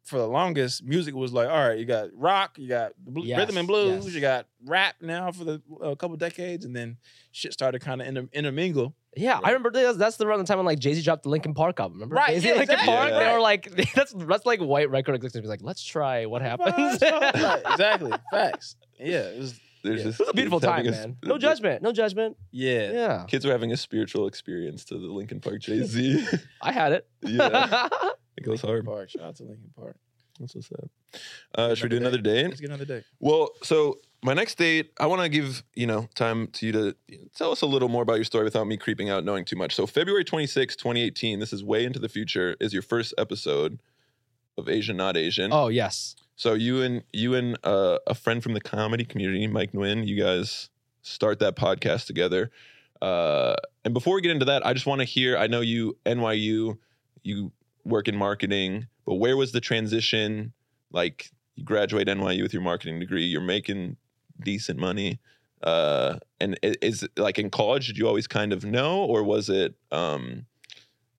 [0.05, 3.39] for the longest, music was like, all right, you got rock, you got bl- Yes,
[3.39, 4.13] rhythm and blues, yes.
[4.13, 6.97] you got rap now for the a couple decades, and then
[7.31, 8.95] shit started kind of inter- intermingle.
[9.15, 11.29] Yeah, I remember that's, that's the around the time when like Jay Z dropped the
[11.29, 11.97] Linkin Park album.
[11.99, 12.15] Remember?
[12.15, 13.09] Right, Jay-Z yeah, Linkin exactly, Park.
[13.13, 15.43] They were like, that's that's like white record executives.
[15.43, 16.99] Be like, let's try what happens.
[17.01, 18.11] right, exactly.
[18.31, 18.75] Facts.
[18.99, 19.59] Yeah, it was.
[19.83, 20.05] There's Yeah.
[20.05, 21.17] just It was a beautiful time, a- man.
[21.23, 21.81] No judgment.
[21.83, 22.37] No judgment.
[22.51, 22.91] Yeah.
[22.91, 26.25] Yeah, Kids were having a spiritual experience to the Linkin Park Jay Z.
[26.61, 27.07] I had it.
[27.21, 27.89] yeah,
[28.37, 28.85] it goes hard.
[28.85, 29.09] Park.
[29.09, 29.95] Shout out to Linkin Park.
[30.39, 30.89] That's what's up.
[31.53, 32.47] Uh, should we do another day?
[32.47, 33.03] Let's get another date.
[33.19, 36.95] Well, so my next date, I want to give you know time to you to
[37.35, 39.75] tell us a little more about your story without me creeping out knowing too much.
[39.75, 43.79] So February 26, 2018, this is way into the future, is your first episode
[44.57, 45.51] of Asian Not Asian.
[45.53, 46.15] oh yes.
[46.35, 50.21] So you and you and uh, a friend from the comedy community, Mike Nguyen, you
[50.21, 50.69] guys
[51.03, 52.49] start that podcast together.
[53.01, 53.55] Uh,
[53.85, 55.37] and before we get into that, I just want to hear.
[55.37, 56.77] I know you NYU,
[57.21, 57.51] you
[57.85, 60.53] work in marketing, but where was the transition?
[60.91, 63.97] Like you graduate NYU with your marketing degree, you're making
[64.43, 65.19] decent money.
[65.61, 69.75] Uh, and is like in college, did you always kind of know, or was it?
[69.91, 70.45] Um,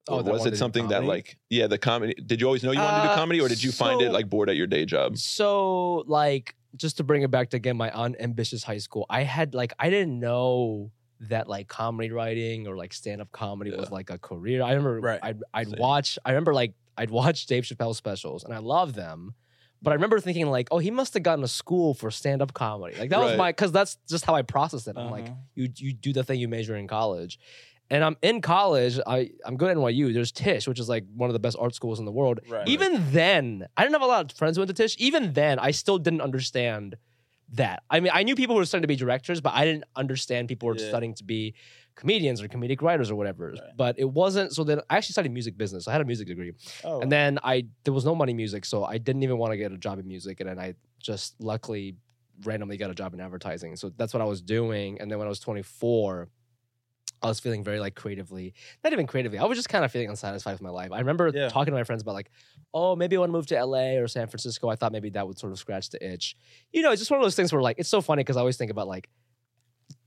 [0.07, 2.13] Oh, or I was it something that like yeah the comedy?
[2.13, 4.11] Did you always know you wanted to do Uh, comedy, or did you find it
[4.11, 5.17] like bored at your day job?
[5.17, 9.55] So like just to bring it back to again my unambitious high school, I had
[9.55, 10.91] like I didn't know
[11.29, 14.61] that like comedy writing or like stand up comedy was like a career.
[14.63, 15.19] I remember Right.
[15.21, 15.79] I'd I'd Same.
[15.79, 19.33] watch I remember like I'd watch Dave Chappelle specials and I love them.
[19.81, 22.53] But I remember thinking like, oh, he must have gone to school for stand up
[22.53, 22.97] comedy.
[22.97, 24.97] Like that was my because that's just how I processed it.
[24.97, 25.35] I'm like, Uh-huh.
[25.55, 27.37] you you do the thing you major in college.
[27.91, 28.99] And I'm in college.
[29.05, 30.11] I I'm good at NYU.
[30.11, 32.39] There's Tisch, which is like one of the best art schools in the world.
[32.49, 32.67] Right.
[32.67, 34.95] Even then, I didn't have a lot of friends who went to Tisch.
[34.97, 36.95] Even then, I still didn't understand
[37.53, 37.83] that.
[37.89, 40.67] I mean, I knew people were studying to be directors, but I didn't understand people
[40.67, 40.87] were Yeah.
[40.87, 41.53] studying to be
[41.95, 43.51] comedians or comedic writers or whatever.
[43.51, 43.61] Right.
[43.77, 44.53] But it wasn't.
[44.53, 45.87] So then I actually studied music business.
[45.87, 48.65] I had a music degree, Oh, and then I there was no money in music,
[48.65, 50.39] so I didn't even want to get a job in music.
[50.41, 51.95] And then I just luckily
[52.43, 53.75] randomly got a job in advertising.
[53.77, 54.99] So that's what I was doing.
[54.99, 56.27] And then when I was 24.
[57.21, 58.53] I was feeling very like creatively,
[58.83, 59.37] not even creatively.
[59.39, 60.91] I was just kind of feeling unsatisfied with my life.
[60.91, 61.49] I remember Yeah.
[61.49, 62.29] talking to my friends about like,
[62.73, 64.69] oh, maybe I want to move to LA or San Francisco.
[64.69, 66.35] I thought maybe that would sort of scratch the itch.
[66.71, 68.41] You know, it's just one of those things where like it's so funny because I
[68.41, 69.09] always think about like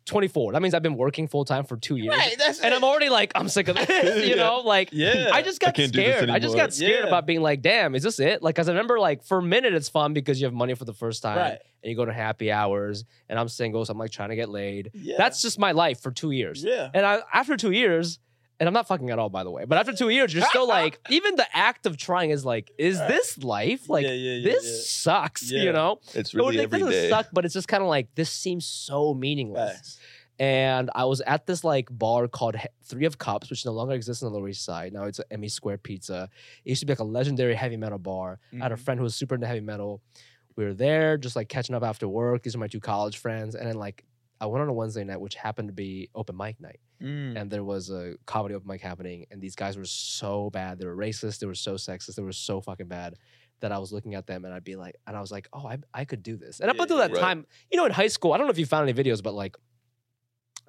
[0.08, 0.52] 24.
[0.52, 2.08] That means I've been working full time for two years.
[2.16, 2.34] right.
[2.38, 2.76] That's And it.
[2.76, 4.42] I'm already like, I'm sick of this, you Yeah.
[4.42, 4.58] know?
[4.64, 5.30] Like Yeah.
[5.32, 6.30] I just got can't do this scared.
[6.30, 7.08] I just got scared Yeah.
[7.08, 8.42] about being like, damn, is this it?
[8.42, 10.84] Like, cause I remember like for a minute it's fun because you have money for
[10.84, 11.58] the first time Right.
[11.82, 14.48] and you go to happy hours and I'm single, so I'm like trying to get
[14.48, 14.90] laid.
[14.94, 15.16] Yeah.
[15.18, 16.64] That's just my life for two years.
[16.64, 16.90] yeah.
[16.92, 18.18] And I, after two years,
[18.60, 20.66] and I'm not fucking at all, by the way, but after two years, you're still
[20.66, 23.88] like, even the act of trying is like, is this life?
[23.88, 26.00] Like, yeah, yeah, yeah, this sucks, you know?
[26.14, 27.08] It's really it every doesn't day.
[27.08, 29.98] suck, but it's just kind of like, this seems so meaningless.
[30.40, 32.54] And I was at this like bar called
[32.84, 34.92] Three of Cups, which no longer exists on the Lower East Side.
[34.92, 36.28] Now it's an Emmy Squared Pizza.
[36.64, 38.38] It used to be like a legendary heavy metal bar.
[38.52, 38.78] I had a Mhm.
[38.78, 40.00] friend who was super into heavy metal.
[40.54, 42.44] We were there, just like catching up after work.
[42.44, 43.56] These are my two college friends.
[43.56, 44.04] And then like
[44.40, 47.40] I went on a Wednesday night, which happened to be open mic night, Mm.
[47.40, 50.78] and there was a comedy open mic happening, and these guys were so bad.
[50.78, 51.38] They were racist.
[51.38, 52.16] They were so sexist.
[52.16, 53.14] They were so fucking bad
[53.60, 55.66] that I was looking at them and I'd be like, and I was like, oh,
[55.66, 56.60] I I could do this.
[56.60, 57.20] And up Yeah, until that right.
[57.20, 59.34] time, you know, in high school, I don't know if you found any videos, but
[59.34, 59.56] like.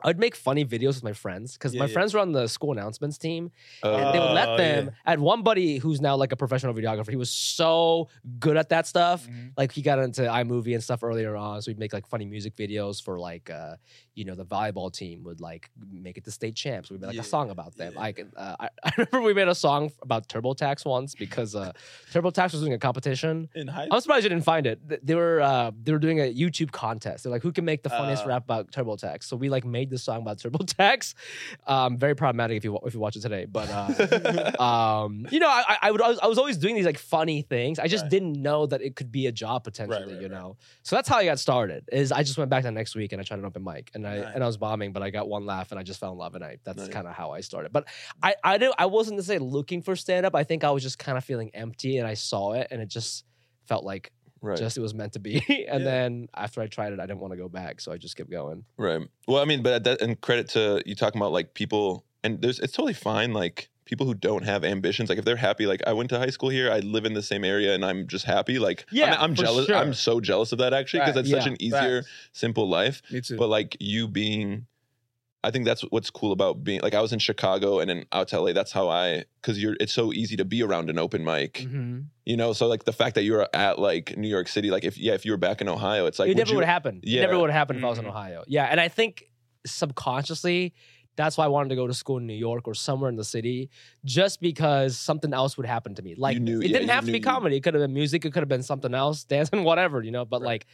[0.03, 1.93] I'd make funny videos with my friends because Yeah, my yeah.
[1.93, 3.51] friends were on the school announcements team
[3.83, 4.85] Uh, and they would Oh, let them.
[4.85, 4.91] yeah.
[5.05, 7.09] I had one buddy who's now like a professional videographer.
[7.09, 8.07] He was so
[8.39, 9.27] good at that stuff.
[9.27, 9.51] Mhm.
[9.57, 12.55] Like he got into iMovie and stuff earlier on, so we'd make like funny music
[12.55, 13.75] videos for like, uh,
[14.15, 16.89] you know, the volleyball team would like make it to state champs.
[16.91, 17.93] We'd make like a song about them.
[17.97, 18.31] I can.
[18.35, 21.71] Uh, I, I remember we made a song about TurboTax once because uh,
[22.13, 23.49] TurboTax was doing a competition.
[23.55, 25.05] In high I'm surprised you didn't find it.
[25.05, 27.23] They were uh, they were doing a YouTube contest.
[27.23, 28.29] They're like, who can make the funniest Uh.
[28.29, 29.23] rap about TurboTax?
[29.23, 31.13] So we like made this song about TurboTax.
[31.67, 33.69] Um, very problematic if you if you watch it today, but.
[33.69, 36.97] Uh, um, you know, I, I- would, I was, I was always doing these like
[36.97, 37.79] funny things.
[37.79, 38.11] I just Right.
[38.11, 40.31] didn't know that it could be a job potentially, right, you right.
[40.31, 40.57] know?
[40.83, 43.19] So that's how I got started is I just went back the next week and
[43.21, 44.31] I tried an open mic and I, Nice.
[44.35, 46.35] and I was bombing, but I got one laugh and I just fell in love
[46.35, 46.87] and I, that's Nice.
[46.89, 47.71] kind of how I started.
[47.73, 47.87] But
[48.23, 50.35] I, I didn't, I wasn't necessarily looking for stand up.
[50.35, 52.87] I think I was just kind of feeling empty and I saw it and it
[52.89, 53.25] just
[53.67, 54.11] felt like
[54.41, 54.57] right.
[54.57, 55.35] just it was meant to be.
[55.69, 55.89] and Yeah.
[55.91, 57.81] then after I tried it, I didn't want to go back.
[57.81, 58.63] So I just kept going.
[58.77, 59.01] Right.
[59.27, 62.59] Well, I mean, but that and credit to you talking about like people, and there's
[62.59, 63.33] it's totally fine.
[63.33, 66.29] Like people who don't have ambitions, like if they're happy, like I went to high
[66.29, 68.59] school here, I live in the same area, and I'm just happy.
[68.59, 69.65] Like Yeah, I'm, I'm jealous.
[69.65, 69.75] sure.
[69.75, 71.21] I'm so jealous of that actually because Right.
[71.25, 72.11] it's such an easier, Facts.
[72.33, 73.01] simple life.
[73.11, 73.37] Me too.
[73.37, 74.67] But like you being,
[75.43, 78.27] I think that's what's cool about being like I was in Chicago and then out
[78.29, 78.51] to LA.
[78.51, 81.99] That's how I because you're it's so easy to be around an open mic, Mm-hmm.
[82.25, 82.51] you know.
[82.53, 85.25] So like the fact that you're at like New York City, like if yeah, if
[85.25, 87.03] you were back in Ohio, it's like it never would have happened.
[87.05, 87.21] It Yeah.
[87.21, 88.09] never would have happened if I was in Mhm.
[88.09, 88.43] Ohio.
[88.47, 89.29] Yeah, and I think
[89.65, 90.73] subconsciously
[91.15, 93.25] that's why I wanted to go to school in New York or somewhere in the
[93.25, 93.69] city,
[94.05, 96.15] just because something else would happen to me.
[96.15, 97.57] Like knew- it yeah, didn't have to be comedy.
[97.57, 98.23] It could have been music.
[98.23, 100.23] It could have been something else, dancing, whatever, you know.
[100.23, 100.47] But Right.
[100.47, 100.67] like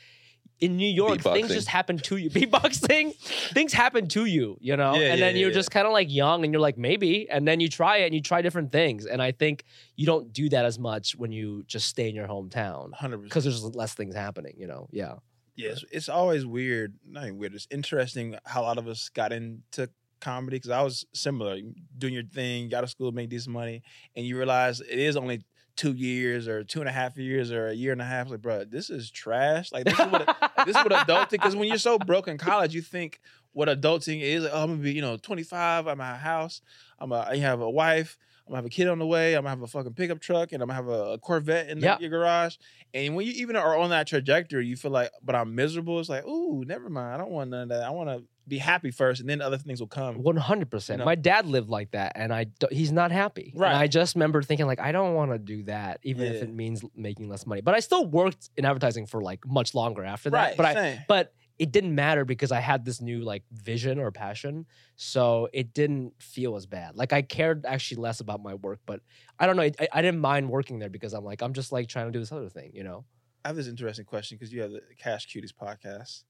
[0.59, 2.29] in New York, things just happen to you.
[2.31, 3.15] Beatboxing,
[3.53, 4.95] things happen to you, you know.
[4.95, 5.55] Yeah, and then yeah, you're yeah.
[5.55, 8.15] just kind of like young, and you're like maybe, and then you try it, and
[8.15, 9.05] you try different things.
[9.05, 9.65] And I think
[9.95, 13.29] you don't do that as much when you just stay in your hometown hundred percent.
[13.29, 14.87] because there's less things happening, you know.
[14.91, 15.15] Yeah.
[15.57, 16.95] Yeah, it's, it's always weird.
[17.07, 17.55] Not even weird.
[17.55, 19.89] It's interesting how a lot of us got into
[20.19, 21.57] comedy because I was similar,
[21.97, 23.81] doing your thing, got to school, make decent money,
[24.15, 25.45] and you realize it is only
[25.75, 28.29] two years or two and a half years or a year and a half.
[28.29, 29.71] Like, bro, this is trash.
[29.71, 30.25] Like, this is what
[30.65, 31.29] this is what adulting.
[31.31, 33.19] Because when you're so broke in college, you think
[33.53, 34.43] what adulting is.
[34.43, 35.87] Like, oh, I'm gonna be, you know, 25.
[35.87, 36.61] I'm at a house.
[36.99, 38.17] I'm a, I have a wife.
[38.47, 39.33] I'm gonna have a kid on the way.
[39.33, 41.79] I'm gonna have a fucking pickup truck, and I'm gonna have a, a Corvette in
[41.79, 41.97] the, Yeah.
[41.99, 42.57] your garage.
[42.93, 45.99] And when you even are on that trajectory, you feel like, but I'm miserable.
[45.99, 47.13] It's like, ooh, never mind.
[47.15, 47.83] I don't want none of that.
[47.83, 50.15] I want to be happy first, and then other things will come.
[50.15, 51.03] One hundred percent.
[51.03, 53.53] My dad lived like that, and I he's not happy.
[53.55, 53.69] Right.
[53.69, 56.53] And I just remember thinking like, I don't want to do that, even if it
[56.53, 57.61] means making less money.
[57.61, 60.37] But I still worked in advertising for like much longer after that.
[60.37, 60.57] Right.
[60.57, 60.99] But I, same.
[61.07, 64.65] but it didn't matter because I had this new like vision or passion,
[64.95, 66.95] so it didn't feel as bad.
[66.95, 68.99] Like I cared actually less about my work, but
[69.39, 69.63] I don't know.
[69.63, 72.19] I, I didn't mind working there because I'm like, I'm just like trying to do
[72.19, 73.05] this other thing, you know.
[73.43, 76.23] I have this interesting question because you have the Cash Cuties podcast,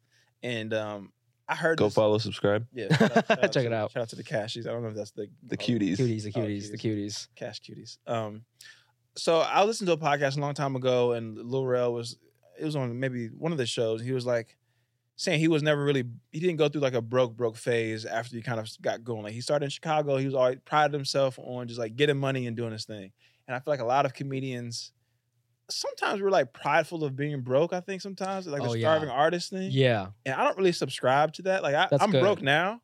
[0.44, 1.12] and um,
[1.48, 2.66] I heard Go this- follow, subscribe.
[2.74, 3.92] Yeah, shout out- shout out Check it out.
[3.92, 4.66] Shout out to the Cashies.
[4.68, 5.98] I don't know if that's the The oh, cuties.
[5.98, 7.06] Cuties, the Oh, cuties, the cuties.
[7.06, 7.28] cuties.
[7.36, 7.98] Cash Cuties.
[8.08, 8.44] Um,
[9.16, 12.18] so I listened to a podcast a long time ago, and Lil Rel was
[12.60, 14.02] it was on maybe one of the shows.
[14.02, 14.58] He was like
[15.18, 18.36] saying he was never really he didn't go through like a broke broke phase after
[18.36, 19.24] he kind of got going.
[19.24, 20.18] Like he started in Chicago.
[20.18, 23.12] He was always prided himself on just like getting money and doing his thing.
[23.48, 24.92] And I feel like a lot of comedians
[25.70, 27.74] sometimes we're like prideful of being broke.
[27.74, 28.88] I think sometimes like Oh, the yeah.
[28.88, 29.70] starving artist thing.
[29.72, 30.08] Yeah.
[30.26, 31.64] And I don't really subscribe to that.
[31.64, 32.22] Like I, That's I'm good.
[32.22, 32.82] broke now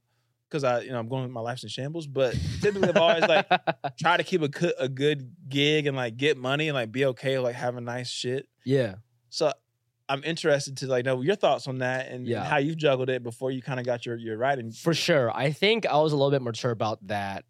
[0.50, 2.08] because I you know I'm going with my life's in shambles.
[2.08, 3.48] But typically I've always like
[4.00, 7.06] try to keep a good, a good gig and like get money and like be
[7.06, 8.48] okay with like having nice shit.
[8.66, 8.96] yeah.
[9.30, 9.54] So
[10.10, 13.24] I'm interested to like know your thoughts on that and, and how you've juggled it
[13.24, 14.70] before you kind of got your your writing.
[14.72, 15.32] For sure.
[15.34, 17.46] I think I was a little bit mature about that.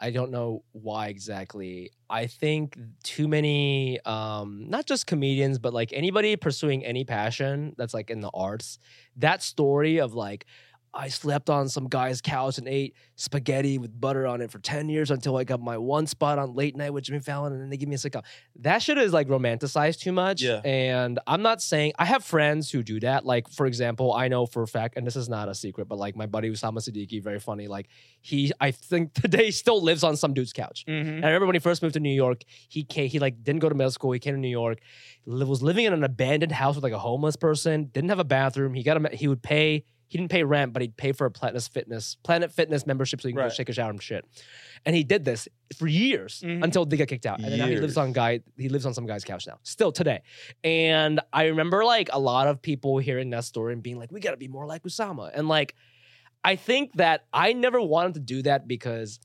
[0.00, 1.90] I don't know why exactly.
[2.10, 7.94] I think too many um not just comedians but like anybody pursuing any passion that's
[7.94, 8.78] like in the arts,
[9.16, 10.46] that story of like
[10.96, 14.88] I slept on some guy's couch and ate spaghetti with butter on it for 10
[14.88, 17.68] years until I got my one spot on late night with Jimmy Fallon and then
[17.68, 18.24] they give me a sitcom.
[18.60, 20.40] That shit is like romanticized too much.
[20.40, 20.62] Yeah.
[20.64, 23.26] And I'm not saying I have friends who do that.
[23.26, 25.98] Like, for example, I know for a fact, and this is not a secret, but
[25.98, 27.68] like my buddy Usama Siddiquee, very funny.
[27.68, 27.88] Like
[28.22, 30.86] he I think today still lives on some dude's couch.
[30.88, 31.08] Mm-hmm.
[31.08, 33.60] And I remember when he first moved to New York, he came, he like didn't
[33.60, 34.12] go to middle school.
[34.12, 34.78] He came to New York,
[35.26, 38.72] was living in an abandoned house with like a homeless person, didn't have a bathroom.
[38.72, 41.30] He got a, he would pay he didn't pay rent, but he'd pay for a
[41.30, 43.52] Planet Fitness Planet Fitness membership so he can go Right.
[43.54, 44.24] take a shower and shit.
[44.84, 46.62] And he did this for years Mhm.
[46.62, 47.40] until they got kicked out.
[47.40, 49.90] And then now he lives on guy he lives on some guy's couch now, still
[49.92, 50.22] today.
[50.62, 54.20] And I remember like a lot of people hearing that story and being like, "We
[54.20, 55.74] got to be more like Usama." And like,
[56.44, 59.18] I think that I never wanted to do that because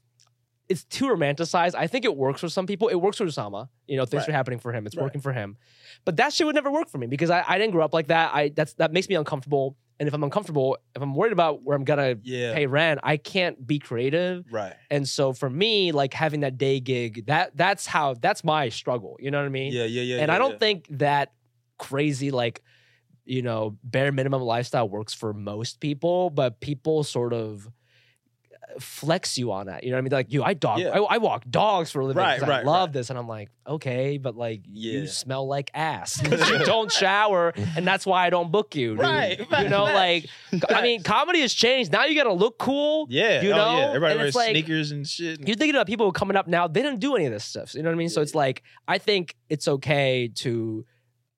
[0.70, 1.76] it's too romanticized.
[1.76, 2.88] I think it works for some people.
[2.88, 3.68] It works for Usama.
[3.88, 4.30] You know, things Right.
[4.30, 4.88] are happening for him.
[4.88, 5.04] It's Right.
[5.04, 5.58] working for him.
[6.06, 8.08] But that shit would never work for me because I, I didn't grow up like
[8.08, 8.34] that.
[8.34, 9.76] I that's that makes me uncomfortable.
[10.02, 12.56] And if I'm uncomfortable, if I'm worried about where I'm gonna Yeah.
[12.56, 14.44] pay rent, I can't be creative.
[14.52, 14.74] Right.
[14.90, 19.16] And so for me, like having that day gig, that that's how that's my struggle.
[19.20, 19.72] You know what I mean?
[19.72, 19.84] Yeah.
[19.84, 20.02] Yeah.
[20.02, 20.18] Yeah.
[20.22, 20.58] and yeah, I don't yeah.
[20.58, 21.34] think that
[21.78, 22.64] crazy like
[23.26, 27.70] you know bare minimum lifestyle works for most people, but people sort of
[28.80, 29.84] flex you on that.
[29.84, 30.12] You know what I mean?
[30.12, 30.90] Like you, I dog, Yeah.
[30.90, 32.22] I, I walk dogs for a living.
[32.22, 32.94] Right, 'cause I right, love right.
[32.94, 34.94] this, and I'm like, okay, but like Yeah.
[35.00, 38.92] you smell like ass because you don't shower, and that's why I don't book you.
[38.92, 39.00] dude.
[39.00, 40.28] Right, You right, know, right.
[40.52, 41.92] like I mean, comedy has changed.
[41.92, 43.08] Now you got to look cool.
[43.10, 43.42] Yeah.
[43.42, 43.78] you oh, know?
[43.78, 43.86] yeah.
[43.88, 45.40] Everybody And wears like- sneakers and shit.
[45.48, 47.74] You're thinking about people coming up now, they didn't do any of this stuff.
[47.76, 48.10] You know what I mean?
[48.10, 50.86] So it's like, I think it's okay to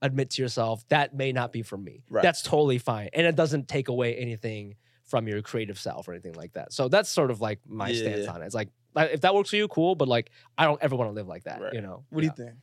[0.02, 2.04] admit to yourself that may not be for me.
[2.10, 2.22] Right.
[2.24, 3.10] That's totally fine.
[3.14, 4.76] And it doesn't take away anything
[5.14, 6.74] from your creative self or anything like that.
[6.74, 8.32] So that's sort of like my Yeah, stance yeah.
[8.32, 8.46] on it.
[8.48, 9.94] It's like, if that works for you, cool.
[9.94, 11.72] But like, I don't ever want to live like that, Right.
[11.72, 12.04] you know?
[12.10, 12.56] what do you think?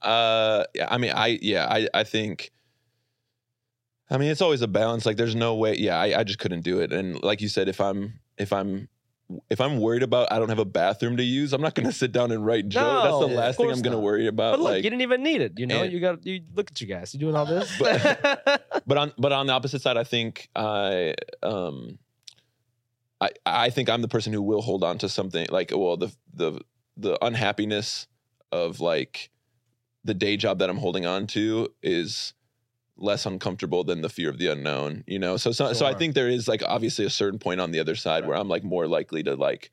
[0.00, 2.52] Uh, yeah, I mean, I yeah, I I think.
[4.08, 5.06] I mean, it's always a balance.
[5.06, 5.76] Like, there's no way.
[5.76, 6.92] Yeah, I, I just couldn't do it.
[6.92, 8.88] And like you said, if I'm if I'm
[9.48, 11.92] if I'm worried about I don't have a bathroom to use, I'm not going to
[11.92, 12.84] sit down and write jokes.
[12.84, 14.52] No, That's the last thing I'm going to worry about.
[14.52, 15.58] But look, like, you didn't even need it.
[15.58, 17.70] You know, and- you got, you look at you guys, you doing all this.
[18.86, 21.98] but on but on the opposite side, I think I um
[23.20, 26.14] I I think I'm the person who will hold on to something like well the
[26.32, 26.60] the
[26.96, 28.06] the unhappiness
[28.52, 29.30] of like
[30.04, 32.34] the day job that I'm holding on to is
[32.96, 35.36] less uncomfortable than the fear of the unknown, you know.
[35.36, 37.96] So so, so I think there is like obviously a certain point on the other
[37.96, 39.70] side where I'm like more likely to like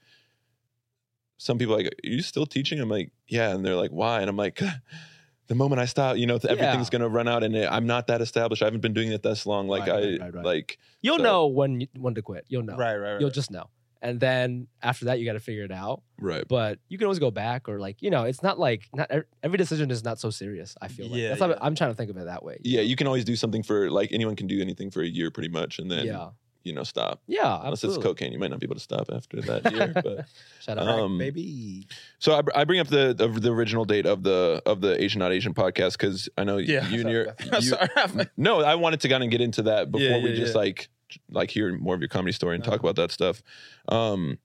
[1.38, 2.80] some people like, Are you still teaching?
[2.80, 3.50] I'm like, yeah.
[3.54, 4.22] And they're like, why?
[4.22, 4.60] And I'm like,
[5.48, 8.62] the moment I stop, you know, everything's gonna run out and I'm not that established.
[8.62, 9.68] I haven't been doing it this long.
[9.68, 10.46] Like Right, I right, right, right.
[10.46, 12.46] like You'll So- know when when to quit.
[12.48, 12.76] You'll know.
[12.78, 12.96] Right.
[12.96, 13.14] Right.
[13.14, 13.22] Right.
[13.22, 13.70] You'll just know.
[14.04, 16.02] And then after that, you got to figure it out.
[16.20, 16.48] right.
[16.48, 19.10] but you can always go back or like you know it's not like not
[19.44, 21.56] every decision is not so serious i feel like Yeah, that's how yeah.
[21.62, 23.90] i'm trying to think of it that way Yeah, you can always do something for
[23.92, 26.30] like anyone can do anything for a year pretty much and then yeah
[26.64, 27.22] you know stop.
[27.26, 27.98] yeah Unless absolutely.
[28.00, 29.92] it's cocaine, you might not be able to stop after that year.
[29.96, 30.28] But
[30.60, 30.88] Shout out.
[30.88, 31.88] um, baby.
[32.20, 35.18] so I, I bring up the, the the original date of the of the Asian
[35.20, 36.88] not Asian podcast because I know Yeah.
[36.88, 37.90] you and your you, Sorry.
[38.38, 40.60] no, I wanted to kind of get into that before Yeah, we just yeah.
[40.62, 40.90] like
[41.30, 42.90] like hear more of your comedy story and talk Uh-huh.
[42.90, 43.42] about that stuff.
[43.88, 44.38] Um,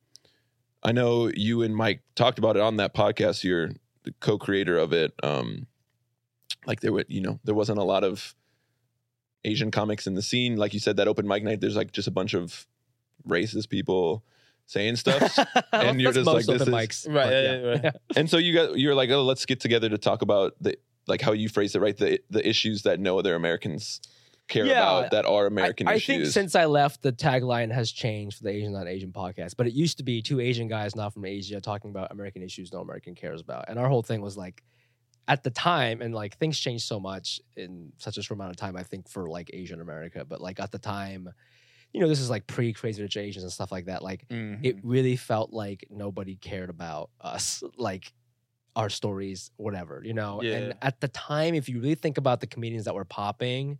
[0.83, 3.43] I know you and Mike talked about it on that podcast.
[3.45, 3.71] You're
[4.05, 5.13] the co-creator of it.
[5.23, 5.67] Um,
[6.67, 8.35] like there were, you know, there wasn't a lot of
[9.45, 10.57] Asian comics in the scene.
[10.57, 12.67] Like you said, that open mic night, there's like just a bunch of
[13.29, 14.25] racist people
[14.67, 15.39] saying stuff.
[15.73, 17.95] and you're just like, this is- mics, Right, yeah, yeah, right.
[18.17, 20.77] and so you got you're like, oh, let's get together to talk about the
[21.09, 21.97] like how you phrase it, right?
[21.97, 24.01] The the issues that no other Americans
[24.49, 26.07] care Yeah, about that are I, American I issues.
[26.07, 29.55] think since I left, the tagline has changed for the Asian Not Asian podcast.
[29.57, 32.73] But it used to be two Asian guys not from Asia talking about American issues
[32.73, 33.67] no American cares about.
[33.69, 34.63] And our whole thing was like,
[35.29, 38.57] at the time, and like things changed so much in such a short amount of
[38.57, 40.25] time, I think, for like Asian America.
[40.25, 41.29] But like at the time,
[41.93, 44.03] you know, this is like pre Crazy Rich Asians and stuff like that.
[44.05, 44.61] Like Mhm.
[44.63, 48.13] it really felt like nobody cared about us, like
[48.77, 50.43] our stories, whatever, you know.
[50.43, 50.53] Yeah.
[50.57, 53.79] And at the time, if you really think about the comedians that were popping,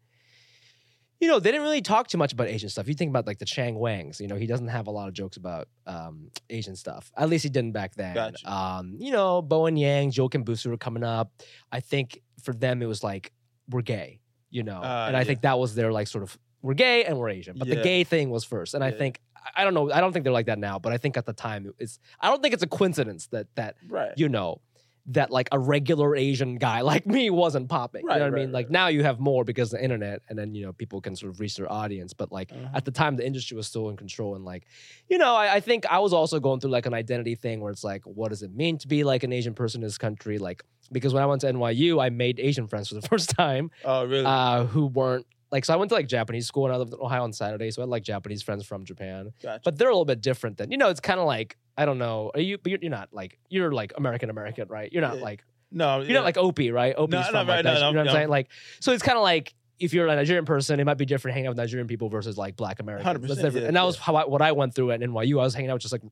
[1.21, 2.89] you know, they didn't really talk too much about Asian stuff.
[2.89, 5.15] You think about like the Chang Wangs, you know, he doesn't have a lot of
[5.15, 7.11] jokes about um, Asian stuff.
[7.17, 8.15] At least he didn't back then.
[8.15, 8.51] Gotcha.
[8.53, 11.33] Um, you know, Bowen Yang, Joel Kim Booster were coming up.
[11.73, 13.33] I think for them it was like,
[13.69, 14.81] we're gay, you know.
[14.83, 15.25] Ah, and I yeah.
[15.25, 17.57] think that was their like sort of we're gay and we're Asian.
[17.59, 18.75] But the gay thing was first.
[18.75, 19.21] And I think
[19.57, 21.33] I don't know, I don't think they're like that now, but I think at the
[21.33, 24.13] time it's I don't think it's a coincidence that that Right.
[24.17, 24.61] you know
[25.09, 28.05] that like a regular Asian guy like me wasn't popping.
[28.05, 28.53] Right, you know what I right, mean?
[28.53, 28.73] Like right.
[28.73, 31.31] now you have more because of the internet and then, you know, people can sort
[31.33, 32.13] of reach their audience.
[32.13, 32.69] But like Uh-huh.
[32.75, 34.67] at the time the industry was still in control and like,
[35.09, 37.71] you know, I, I think I was also going through like an identity thing where
[37.71, 40.39] it's like, what does it mean to be like an Asian person in this country?
[40.39, 43.71] Like because when I went to NYU, I made Asian friends for the first time
[43.85, 44.25] Oh, really?
[44.25, 46.99] uh, who weren't like so I went to like Japanese school and I lived in
[47.01, 49.31] Ohio on Saturday, so I had like Japanese friends from Japan.
[49.41, 49.61] gotcha.
[49.65, 50.89] But they're a little bit different than you know.
[50.89, 52.31] It's kind of like I don't know.
[52.35, 52.59] Are you?
[52.59, 54.93] But you're, you're not like you're like American American, right?
[54.93, 56.95] You're not like no, you're not like Opie, right?
[56.97, 58.29] Opie's No, from no, like no, no, you know what I'm saying?
[58.29, 58.49] Like
[58.81, 61.49] so, it's kind of like if you're a Nigerian person, it might be different hanging
[61.49, 63.19] out with Nigerian people versus like Black Americans.
[63.19, 63.55] 100%, That's different.
[63.57, 64.03] yeah, and that was yeah.
[64.05, 65.39] how I, what I went through at NYU.
[65.41, 66.03] I was hanging out with just like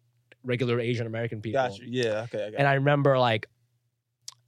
[0.42, 1.62] regular Asian American people.
[1.62, 1.82] Gotcha.
[1.86, 2.26] Yeah.
[2.32, 2.44] Okay.
[2.44, 3.46] I And I remember like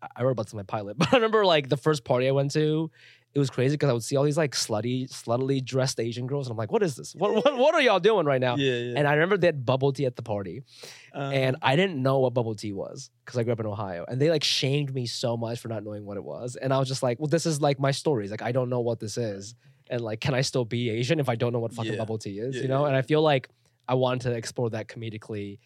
[0.03, 2.29] I- I wrote about this in my pilot, but I remember like the first party
[2.29, 2.91] I went to,
[3.37, 6.47] it was crazy because I would see all these like slutty, sluttily dressed Asian girls,
[6.47, 7.15] and I'm like, what is this?
[7.15, 8.57] What what, what are y'all doing right now?
[8.57, 8.95] Yeah, yeah.
[8.99, 10.63] And I remember they had bubble tea at the party,
[11.13, 14.07] Um, and I didn't know what bubble tea was because I grew up in Ohio,
[14.09, 16.79] and they like shamed me so much for not knowing what it was, and I
[16.79, 18.31] was just like, well, this is like my stories.
[18.31, 19.55] Like I don't know what this is,
[19.91, 21.99] and like, can I still be Asian if I don't know what fucking Yeah.
[21.99, 22.57] bubble tea is?
[22.57, 22.87] You know?
[22.87, 23.51] And I feel like
[23.87, 25.59] I wanted to explore that comedically.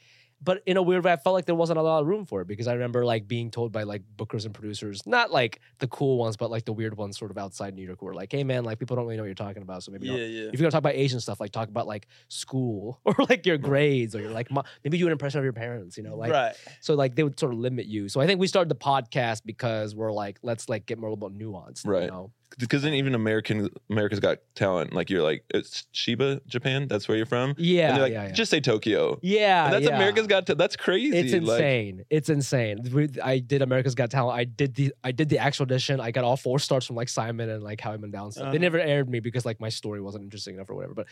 [0.43, 2.41] But in a weird way, I felt like there wasn't a lot of room for
[2.41, 5.87] it because I remember like being told by like bookers and producers, not like the
[5.89, 8.33] cool ones, but like the weird ones sort of outside New York who were like,
[8.33, 9.83] hey man, like people don't really know what you're talking about.
[9.83, 10.43] So maybe yeah, don't yeah.
[10.45, 13.59] if you're gonna talk about Asian stuff, like talk about like school or like your
[13.59, 16.33] grades or your like mo- maybe do an impression of your parents, you know, like
[16.33, 16.55] right.
[16.81, 18.09] so like they would sort of limit you.
[18.09, 21.33] So I think we started the podcast because we're like let's like get more about
[21.33, 22.05] nuance, Right.
[22.05, 22.33] You know?
[22.59, 26.89] Because then even American America's Got Talent, like you're like it's Chiba, Japan.
[26.89, 27.55] That's where you're from.
[27.57, 28.33] Yeah, and they're like, yeah, yeah.
[28.33, 29.19] just say Tokyo.
[29.23, 29.95] yeah, And that's yeah.
[29.97, 30.47] America's Got.
[30.47, 31.17] Ta- that's crazy.
[31.17, 32.05] It's Like, insane.
[32.11, 32.79] it's insane.
[32.93, 34.39] We- I did America's Got Talent.
[34.39, 36.01] I did the I did the actual audition.
[36.01, 38.45] I got all four stars from like Simon and like Howie Mandel stuff.
[38.45, 38.59] They Uh-huh.
[38.59, 40.95] never aired me because like my story wasn't interesting enough or whatever.
[40.95, 41.07] But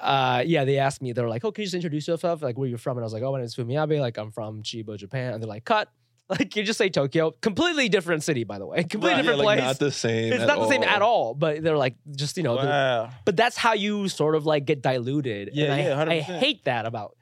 [0.00, 1.12] uh, yeah, they asked me.
[1.12, 2.42] They were like, "Oh, can you just introduce yourself?
[2.42, 4.00] Like, where you're from?" And I was like, "Oh, my name is Fumi Abe.
[4.00, 5.88] Like, I'm from Chiba, Japan." And they're like, "Cut."
[6.38, 7.30] Like, you just say Tokyo.
[7.40, 8.84] Completely different city, by the way.
[8.84, 9.68] Completely Right, yeah, different like place.
[9.68, 10.32] not the same.
[10.34, 11.28] it's not the same at all.
[11.28, 11.34] all.
[11.34, 13.08] But they're like, just you know, wow.
[13.24, 15.50] but that's how you sort of like get diluted.
[15.54, 16.38] Yeah, and yeah, I, I 100%.
[16.38, 17.16] hate that about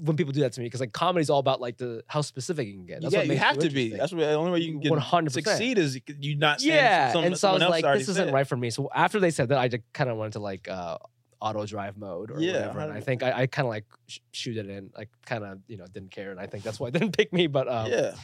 [0.00, 2.66] when people do that to me because like comedy's all about like the how specific
[2.66, 3.02] you can get.
[3.02, 3.90] That's yeah, what you have you to be.
[3.90, 5.30] That's what the only way you can get 100%.
[5.32, 7.12] succeed is you not yeah.
[7.12, 8.34] some, and so I was like, this isn't said.
[8.34, 8.70] right for me.
[8.70, 10.98] So after they said that, I just kind of went into like uh,
[11.40, 12.80] auto drive mode or Yeah, whatever.
[12.80, 15.58] And I think I, I kind of like sh- shoot it in, like kind of
[15.66, 17.46] you know didn't care, and I think that's why they didn't pick me.
[17.46, 18.14] But um, yeah.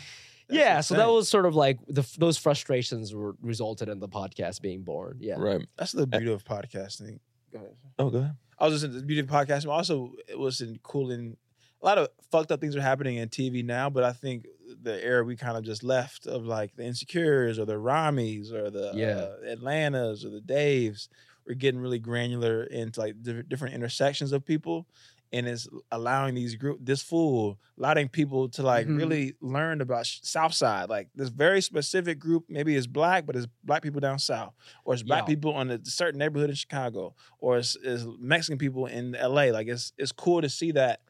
[0.48, 0.80] That's yeah.
[0.80, 4.82] So that was sort of like the, those frustrations were resulted in the podcast being
[4.82, 5.18] born.
[5.20, 5.34] Yeah.
[5.38, 5.66] Right.
[5.76, 7.18] That's the beauty of podcasting.
[7.52, 7.74] Go ahead.
[7.98, 8.36] Oh, go ahead.
[8.58, 9.68] I was just in the beauty of podcasting.
[9.70, 11.36] Also, it was in cool and
[11.82, 14.46] a lot of fucked up things are happening in TV now, but I think
[14.82, 18.70] the era we kind of just left of like the Insecures or the Ramys or
[18.70, 19.06] the Yeah.
[19.48, 21.08] uh, Atlantas or the Daves,
[21.46, 23.14] we're getting really granular into like
[23.48, 24.86] different intersections of people.
[25.32, 28.96] And it's allowing these group, this fool, allowing people to like Mhm.
[28.96, 32.44] really learn about sh- South Side, like this very specific group.
[32.48, 34.54] Maybe it's black, but it's black people down south,
[34.84, 38.86] or it's black people in a certain neighborhood in Chicago, or it's, it's Mexican people
[38.86, 39.50] in LA.
[39.50, 41.00] Like it's it's cool to see that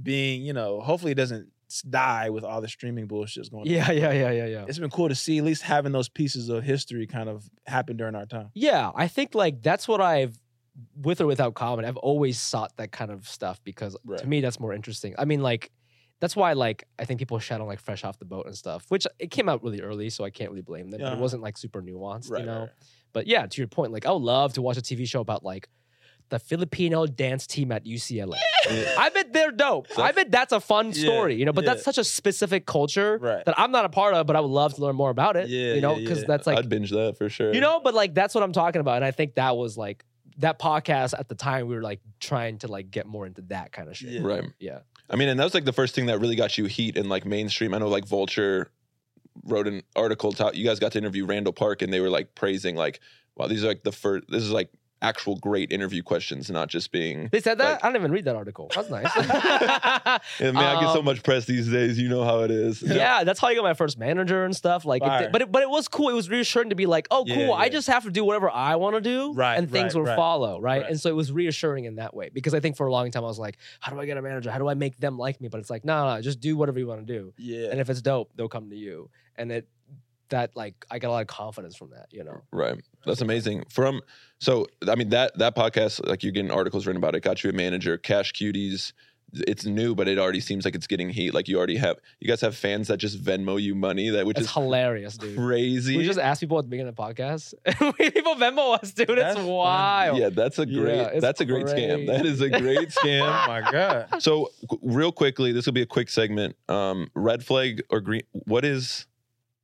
[0.00, 1.48] being, you know, hopefully it doesn't
[1.90, 3.66] die with all the streaming bullshit going on.
[3.70, 3.90] Yeah.
[3.90, 4.12] Yeah.
[4.12, 4.30] Yeah.
[4.30, 4.46] Yeah.
[4.46, 4.64] Yeah.
[4.68, 7.96] It's been cool to see at least having those pieces of history kind of happen
[7.96, 8.50] during our time.
[8.54, 10.38] Yeah, I think like that's what I've
[10.96, 14.20] with or without comedy, I've always sought that kind of stuff because Right.
[14.20, 15.14] to me that's more interesting.
[15.18, 15.70] I mean, like
[16.20, 18.84] that's why like I think people shat on like fresh off the boat and stuff,
[18.88, 21.00] which it came out really early, so I can't really blame them.
[21.00, 21.08] Yeah.
[21.08, 21.22] it uh-huh.
[21.22, 22.60] wasn't like super nuanced, Right, you know.
[22.60, 22.68] right.
[23.12, 25.44] But yeah, to your point, like I would love to watch a TV show about
[25.44, 25.68] like
[26.30, 28.36] the Filipino dance team at UCLA.
[28.98, 29.88] I bet they're dope.
[29.90, 31.54] So- I bet that's a fun Yeah, story, you know.
[31.54, 31.72] But yeah.
[31.72, 33.42] that's such a specific culture Right.
[33.46, 35.48] that I'm not a part of, but I would love to learn more about it.
[35.48, 36.24] Yeah, you know, yeah, because yeah.
[36.28, 37.54] that's like I'd binge that for sure.
[37.54, 38.96] you know, but like that's what I'm talking about.
[38.96, 40.04] And I think that was like
[40.38, 43.72] that podcast at the time we were like trying to like get more into that
[43.72, 44.10] kind of shit.
[44.10, 44.20] Yeah.
[44.22, 44.44] Right.
[44.58, 44.80] Yeah.
[45.10, 47.08] I mean, and that was like the first thing that really got you heat in
[47.08, 47.74] like mainstream.
[47.74, 48.70] I know like Vulture
[49.44, 50.32] wrote an article.
[50.32, 53.00] Ta- you guys got to interview Randall Park, and they were like praising like,
[53.36, 54.24] wow, these are like the first.
[54.28, 54.70] This is like
[55.00, 57.28] actual great interview questions, not just being.
[57.30, 57.72] They said that?
[57.72, 58.70] Like- I didn't even read that article.
[58.74, 59.06] That's nice.
[60.40, 61.98] And man, I get so Um, much press these days.
[61.98, 62.82] You know how it is.
[62.82, 64.84] yeah, that's how I got my first manager and stuff.
[64.84, 66.08] Like, it did- but it, but it was cool.
[66.08, 67.36] It was reassuring to be like, oh, cool.
[67.36, 70.00] Yeah, I just have to do whatever I want to do, Right, and things right,
[70.00, 70.16] will right.
[70.16, 70.82] follow, right?
[70.82, 70.90] Right.
[70.90, 73.24] And so it was reassuring in that way because I think for a long time
[73.24, 74.50] I was like, how do I get a manager?
[74.50, 75.48] How do I make them like me?
[75.48, 77.68] But it's like, no, no, just do whatever you want to do, Yeah.
[77.70, 79.10] and if it's dope, they'll come to you.
[79.36, 79.68] And it
[80.30, 82.42] that like I got a lot of confidence from that, you know.
[82.52, 82.76] Right.
[83.06, 83.64] That's amazing.
[83.70, 84.00] From
[84.40, 87.50] so I mean that that podcast, like you're getting articles written about it, got you
[87.50, 88.92] a manager, Cash Cuties.
[89.46, 91.34] It's new, but it already seems like it's getting heat.
[91.34, 94.38] Like you already have you guys have fans that just Venmo you money that which
[94.38, 95.36] It's is hilarious, dude.
[95.36, 95.98] crazy.
[95.98, 97.52] We just ask people at the beginning of the podcast.
[97.98, 99.10] people Venmo us, dude.
[99.10, 99.50] It's That's funny.
[99.50, 100.16] wild.
[100.18, 102.06] yeah, that's a great it's that's a great scam.
[102.06, 103.20] That is a great scam.
[103.20, 104.22] oh my god.
[104.22, 106.56] so qu- real quickly, this will be a quick segment.
[106.70, 109.06] Um, red flag or green what is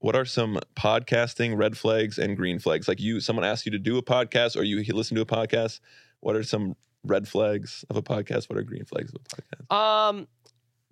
[0.05, 2.87] what are some podcasting red flags and green flags?
[2.87, 5.81] Like you someone asks you to do a podcast or you listen to a podcast,
[6.21, 8.51] what are some red flags of a podcast?
[8.51, 9.75] What are green flags of a podcast?
[9.75, 10.29] Um,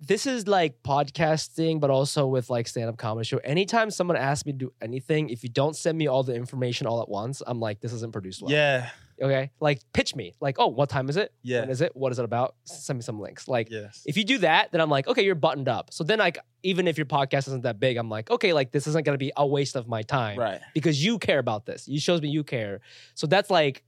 [0.01, 3.37] this is like podcasting, but also with like stand-up comedy show.
[3.45, 6.87] Anytime someone asks me to do anything, if you don't send me all the information
[6.87, 8.51] all at once, I'm like, this isn't produced well.
[8.51, 8.89] Yeah.
[9.23, 9.51] Okay.
[9.61, 10.35] Like pitch me.
[10.41, 11.33] Like, oh, what time is it?
[11.43, 11.61] Yeah.
[11.61, 11.93] When is it?
[11.95, 12.57] What is it about?
[12.65, 13.47] Send me some links.
[13.47, 14.03] Like Yes.
[14.05, 15.93] if you do that, then I'm like, okay, you're buttoned up.
[15.93, 18.87] So then like even if your podcast isn't that big, I'm like, okay, like this
[18.87, 20.39] isn't gonna be a waste of my time.
[20.39, 20.61] Right.
[20.75, 21.87] because you care about this.
[21.87, 22.81] You shows me you care.
[23.15, 23.85] So that's like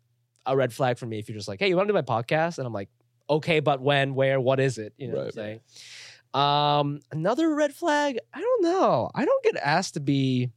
[0.46, 2.02] a red flag for me if you're just like, hey, you want to do my
[2.02, 2.58] podcast?
[2.58, 2.88] And I'm like,
[3.28, 4.92] okay, but when, where, what is it?
[4.98, 5.60] You know what I'm saying?
[6.34, 9.10] Um, another red flag, I don't know.
[9.14, 10.50] I don't get asked to be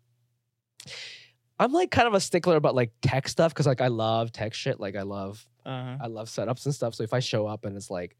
[1.59, 4.53] I'm like kind of a stickler about like tech stuff because like I love tech
[4.53, 4.79] shit.
[4.79, 5.97] Like I love Uh-huh.
[6.01, 6.93] I love setups and stuff.
[6.95, 8.15] So if I show up and it's like,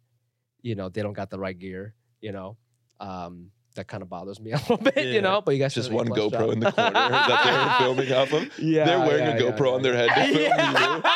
[0.62, 2.58] you know, they don't got the right gear, you know,
[3.00, 5.04] um, that kind of bothers me a little bit, Yeah.
[5.04, 5.40] you know.
[5.42, 6.50] But you guys Just one GoPro job.
[6.50, 8.60] in the corner that they're filming off of.
[8.60, 11.02] Yeah, They're wearing a GoPro yeah, on their head to film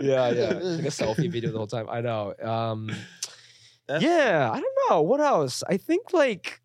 [0.00, 0.10] you.
[0.10, 1.86] yeah, yeah, like a selfie video the whole time.
[1.90, 2.34] I know.
[2.42, 2.90] Um,
[3.88, 5.62] yeah, I don't know what else.
[5.68, 6.60] I think like.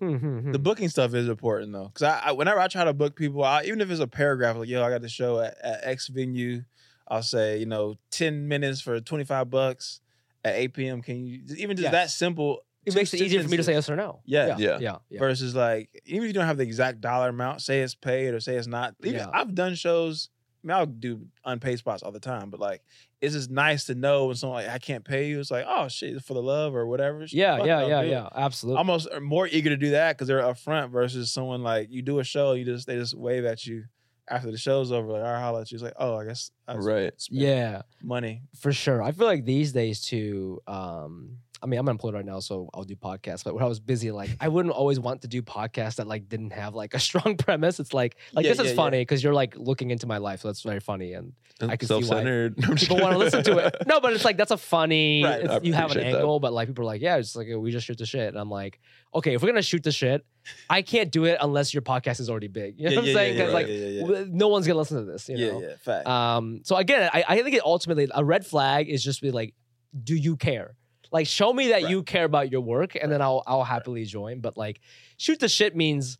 [0.00, 3.42] The booking stuff is important though, because I, I whenever I try to book people,
[3.44, 6.08] I, even if it's a paragraph, like yo, I got the show at, at X
[6.08, 6.64] venue,
[7.08, 10.00] I'll say you know ten minutes for twenty five bucks
[10.44, 11.02] at eight p.m.
[11.02, 11.92] Can you even just Yes.
[11.92, 12.60] that simple?
[12.84, 14.20] it two makes it easier for me to say yes or no.
[14.24, 14.46] Yeah.
[14.46, 14.78] yeah, Yeah.
[14.80, 14.96] yeah.
[15.10, 15.18] yeah.
[15.18, 18.38] Versus like even if you don't have the exact dollar amount, say it's paid or
[18.38, 18.94] say it's not.
[19.02, 19.30] Even, Yeah.
[19.32, 20.28] I've done shows.
[20.66, 22.82] I mean, I'll do unpaid spots all the time, but like
[23.20, 25.38] it's just nice to know when someone like I can't pay you.
[25.38, 27.24] It's like oh shit, for the love or whatever.
[27.28, 28.10] Yeah, yeah, no, yeah, do it.
[28.10, 28.28] yeah.
[28.34, 28.78] Absolutely.
[28.78, 32.24] almost more eager to do that because they're upfront versus someone like you do a
[32.24, 33.84] show, you just they just wave at you
[34.28, 35.76] after the show's over, like, all right, holla at you.
[35.76, 37.12] It's like, oh, I guess I Right.
[37.30, 37.82] yeah.
[38.02, 38.42] money.
[38.58, 39.00] For sure.
[39.00, 42.84] I feel like these days too, um, I mean, I'm unemployed right now, so I'll
[42.84, 43.42] do podcasts.
[43.42, 46.28] But when I was busy, like I wouldn't always want to do podcasts that like
[46.28, 47.80] didn't have like a strong premise.
[47.80, 50.40] It's like like Yeah, this yeah, is funny because you're like looking into my life,
[50.42, 52.58] so that's very funny and I can see why Self-centered.
[52.60, 53.76] No, I'm people want to listen to it.
[53.86, 55.24] No, but it's like that's a funny.
[55.24, 56.18] Right, you have an appreciate that.
[56.18, 58.36] angle, but like people are like, yeah, it's like we just shoot the shit, and
[58.38, 58.78] I'm like,
[59.14, 60.26] okay, if we're gonna shoot the shit,
[60.68, 62.78] I can't do it unless your podcast is already big.
[62.78, 63.34] You know Yeah, what I'm yeah, saying?
[63.36, 64.24] Because yeah, like yeah, yeah, yeah.
[64.28, 65.26] no one's gonna listen to this.
[65.30, 65.60] You yeah, know?
[65.62, 66.06] yeah, fact.
[66.06, 69.54] Um, so again, I, I think it ultimately a red flag is just be like,
[70.04, 70.76] do you care?
[71.12, 71.90] Like, show me that Right.
[71.90, 74.40] you care about your work, and then I'll I'll happily join.
[74.40, 74.80] But like,
[75.16, 76.18] shoot the shit means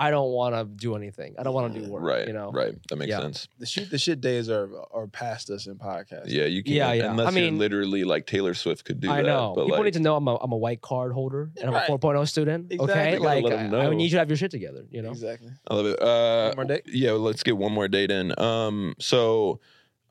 [0.00, 1.34] I don't want to do anything.
[1.40, 2.04] I don't want to do work.
[2.04, 2.28] Right.
[2.28, 2.52] You know.
[2.52, 2.72] Right.
[2.88, 3.18] That makes Yeah.
[3.20, 3.48] sense.
[3.58, 6.26] the shoot the shit days are are past us in podcasts.
[6.28, 6.76] Yeah, you can't.
[6.76, 7.10] Yeah, yeah.
[7.10, 9.26] Unless I mean- you're literally like Taylor Swift could do I that.
[9.26, 9.54] know.
[9.56, 11.74] But People like, need to know I'm a, I'm a white card holder and I'm
[11.74, 11.88] Right.
[11.88, 12.70] a 4.0 student.
[12.70, 12.92] Exactly.
[12.94, 14.84] Okay, like let I, 'em I need you to have your shit together.
[14.88, 15.10] You know.
[15.10, 15.50] exactly.
[15.66, 16.00] I love it.
[16.00, 16.82] Uh, One more date?
[16.86, 18.38] Yeah, let's get one more date in.
[18.38, 19.58] Um, so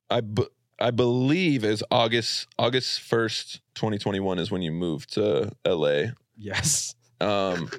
[0.09, 0.47] I b-
[0.79, 6.11] I believe is August August first, twenty twenty one is when you moved to LA.
[6.37, 6.93] Yes.
[7.19, 7.71] Um,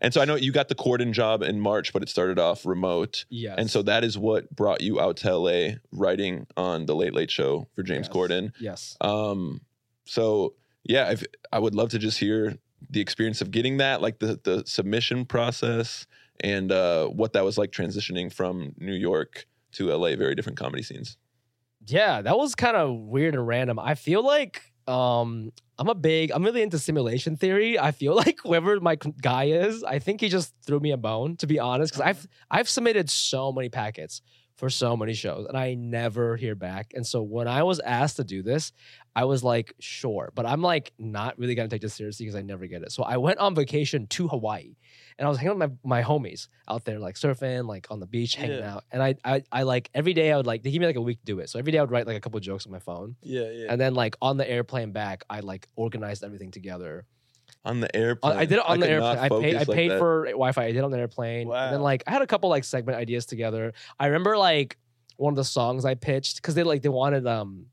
[0.00, 2.64] and so I know you got the Corden job in March, but it started off
[2.64, 3.24] remote.
[3.28, 3.56] Yes.
[3.58, 7.30] And so that is what brought you out to LA, writing on the Late Late
[7.30, 8.16] Show for James Yes.
[8.16, 8.52] Corden.
[8.60, 8.96] Yes.
[9.00, 9.62] Um,
[10.04, 12.56] so yeah, if, I would love to just hear
[12.90, 16.06] the experience of getting that, like the the submission process,
[16.40, 20.14] and uh, what that was like transitioning from New York to LA.
[20.14, 21.16] Very different comedy scenes.
[21.86, 23.78] Yeah, that was kind of weird and random.
[23.78, 27.78] I feel like um I'm a big I'm really into simulation theory.
[27.78, 31.36] I feel like whoever my guy is, I think he just threw me a bone
[31.36, 34.22] to be honest cuz I've I've submitted so many packets
[34.56, 36.92] for so many shows and I never hear back.
[36.94, 38.72] And so when I was asked to do this,
[39.16, 42.42] I was like, sure, but I'm like not really to take this seriously because I
[42.42, 42.90] never get it.
[42.92, 44.74] So I went on vacation to Hawaii
[45.18, 48.00] and I was hanging out with my, my homies out there, like surfing, like on
[48.00, 48.74] the beach, hanging Yeah.
[48.74, 48.84] out.
[48.90, 51.00] And I, I, I like every day I would like, they give me like a
[51.00, 51.48] week to do it.
[51.48, 53.14] So every day I would write like a couple jokes on my phone.
[53.22, 53.66] Yeah, yeah.
[53.70, 57.06] And then like on the airplane back, I like organized everything together.
[57.64, 59.24] On the airplane, I did it on the could not airplane.
[59.24, 59.98] I paid, I focus like paid that.
[59.98, 60.62] for Wi-Fi.
[60.64, 61.42] I did it on the airplane.
[61.52, 61.84] And then Wow.
[61.84, 63.72] like I had a couple like segment ideas together.
[63.98, 64.76] I remember like
[65.16, 67.66] one of the songs I pitched because they like they wanted um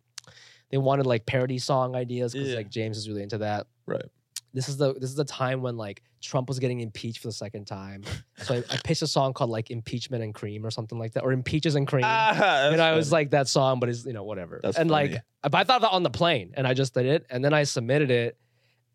[0.71, 2.55] they wanted like parody song ideas because Yeah.
[2.55, 3.67] like James is really into that.
[3.85, 4.05] Right.
[4.53, 7.33] This is the this is the time when like Trump was getting impeached for the
[7.33, 8.03] second time.
[8.43, 11.21] So I, I pitched a song called like Impeachment and Cream or something like that,
[11.23, 12.03] or Impeaches and Cream.
[12.03, 14.59] Ah, and I was like that song, but it's you know whatever.
[14.63, 15.09] That's and funny.
[15.13, 17.53] like, but I thought that on the plane, and I just did it, and then
[17.53, 18.37] I submitted it,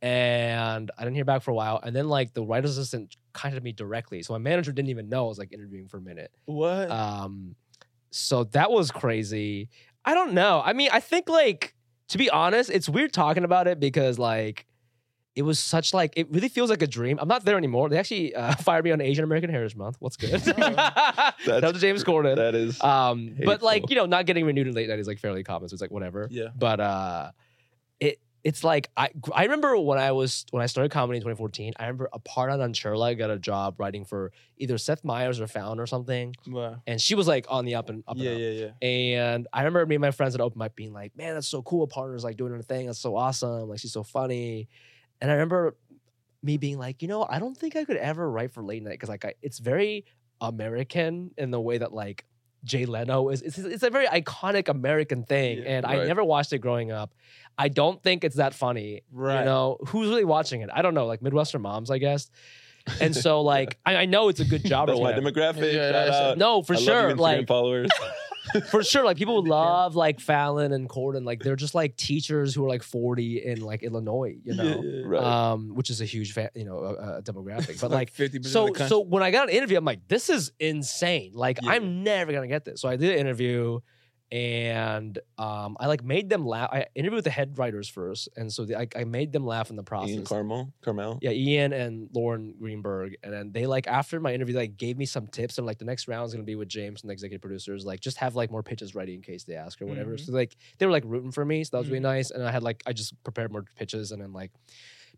[0.02, 3.62] and I didn't hear back for a while, and then like the writer's assistant contacted
[3.62, 6.32] me directly, so my manager didn't even know I was like interviewing for a minute.
[6.46, 6.90] what?
[6.90, 7.54] Um,
[8.10, 9.68] so that was crazy.
[10.06, 10.62] I don't know.
[10.64, 11.74] I mean, I think like
[12.08, 14.64] to be honest, it's weird talking about it because like
[15.34, 17.18] it was such like it really feels like a dream.
[17.20, 17.88] I'm not there anymore.
[17.90, 19.96] They actually uh, fired me on Asian American Heritage Month.
[19.98, 20.40] What's good?
[20.40, 22.36] that was James Corden.
[22.36, 25.18] That is Um, but like you know, not getting renewed in late night is like
[25.18, 25.68] fairly common.
[25.68, 26.28] So it's like whatever.
[26.30, 26.48] yeah.
[26.56, 27.30] But uh,
[28.48, 31.72] it's like I I remember when I was when I started comedy in 2014.
[31.78, 35.86] I remember Aparna Nancherla got a job writing for either Seth Meyers or Fallon or
[35.86, 36.76] something, Wow.
[36.86, 38.16] and she was like on the up and up.
[38.16, 38.42] Yeah, and up.
[38.42, 38.88] yeah, yeah.
[38.88, 41.60] And I remember me and my friends at open mic being like, "Man, that's so
[41.62, 41.86] cool.
[41.88, 42.86] Aparna's like doing her thing.
[42.86, 43.68] That's so awesome.
[43.68, 44.68] Like she's so funny."
[45.20, 45.76] And I remember
[46.42, 48.90] me being like, you know, I don't think I could ever write for late night
[48.92, 50.04] because like I, it's very
[50.40, 52.24] American in the way that like
[52.66, 53.40] Jay Leno is.
[53.40, 57.14] It's, it's a very iconic American thing, Yeah, and I never watched it growing up.
[57.56, 59.02] I don't think it's that funny.
[59.10, 59.38] Right.
[59.38, 60.68] You know, who's really watching it?
[60.72, 61.06] I don't know.
[61.06, 62.30] Like Midwestern moms, I guess.
[63.00, 65.72] And so like I, I know it's a good job that's or my demographic.
[65.72, 66.38] Yeah, Shout that's- out.
[66.38, 67.10] No, for I love you, sure.
[67.12, 67.90] Instagram like followers.
[68.70, 69.04] for sure.
[69.04, 69.58] Like people They can.
[69.58, 71.24] love like Fallon and Corden.
[71.24, 75.22] Like they're just like teachers who are like 40 in like Illinois, you know, Right.
[75.22, 77.80] um, which is a huge fa- you know uh, uh, demographic.
[77.80, 78.88] But like fifty percent so of the country.
[78.88, 81.32] so when I got an interview, I'm like, this is insane.
[81.34, 81.70] Like Yeah.
[81.70, 82.80] I'm never gonna get this.
[82.80, 83.80] So I did an interview,
[84.32, 86.68] and um, I like made them laugh.
[86.72, 89.76] I interviewed the head writers first, and so the, I, I made them laugh in
[89.76, 90.10] the process.
[90.14, 91.18] Ian Karmel, Karmel.
[91.22, 94.98] Yeah, Ian and Lauren Greenberg, and then they like after my interview, they, like gave
[94.98, 97.12] me some tips, and like the next round is gonna be with James and the
[97.12, 97.84] executive producers.
[97.86, 100.12] Like just have like more pitches ready in case they ask or whatever.
[100.16, 100.26] Mhm.
[100.26, 102.14] So like they were like rooting for me, so that was really Mhm.
[102.14, 102.30] nice.
[102.32, 104.50] And I had like I just prepared more pitches, and then like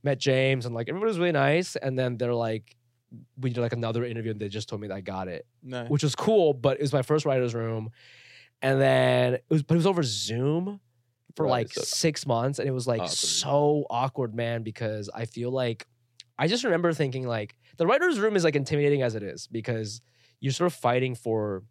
[0.03, 1.77] met James, and like everybody was really nice.
[1.77, 2.77] And then they're like,
[3.41, 5.89] we did like another interview, and they just told me that I got it, Nice.
[5.89, 6.53] which was cool.
[6.53, 7.91] But it was my first writers' room,
[8.63, 10.81] and then it was, but it was over Zoom
[11.37, 13.11] for Right, like so- six months, and it was like Awkward.
[13.17, 14.63] so awkward, man.
[14.63, 15.87] Because I feel like
[16.39, 20.01] I just remember thinking like the writers' room is like intimidating as it is because
[20.41, 21.63] you're sort of fighting for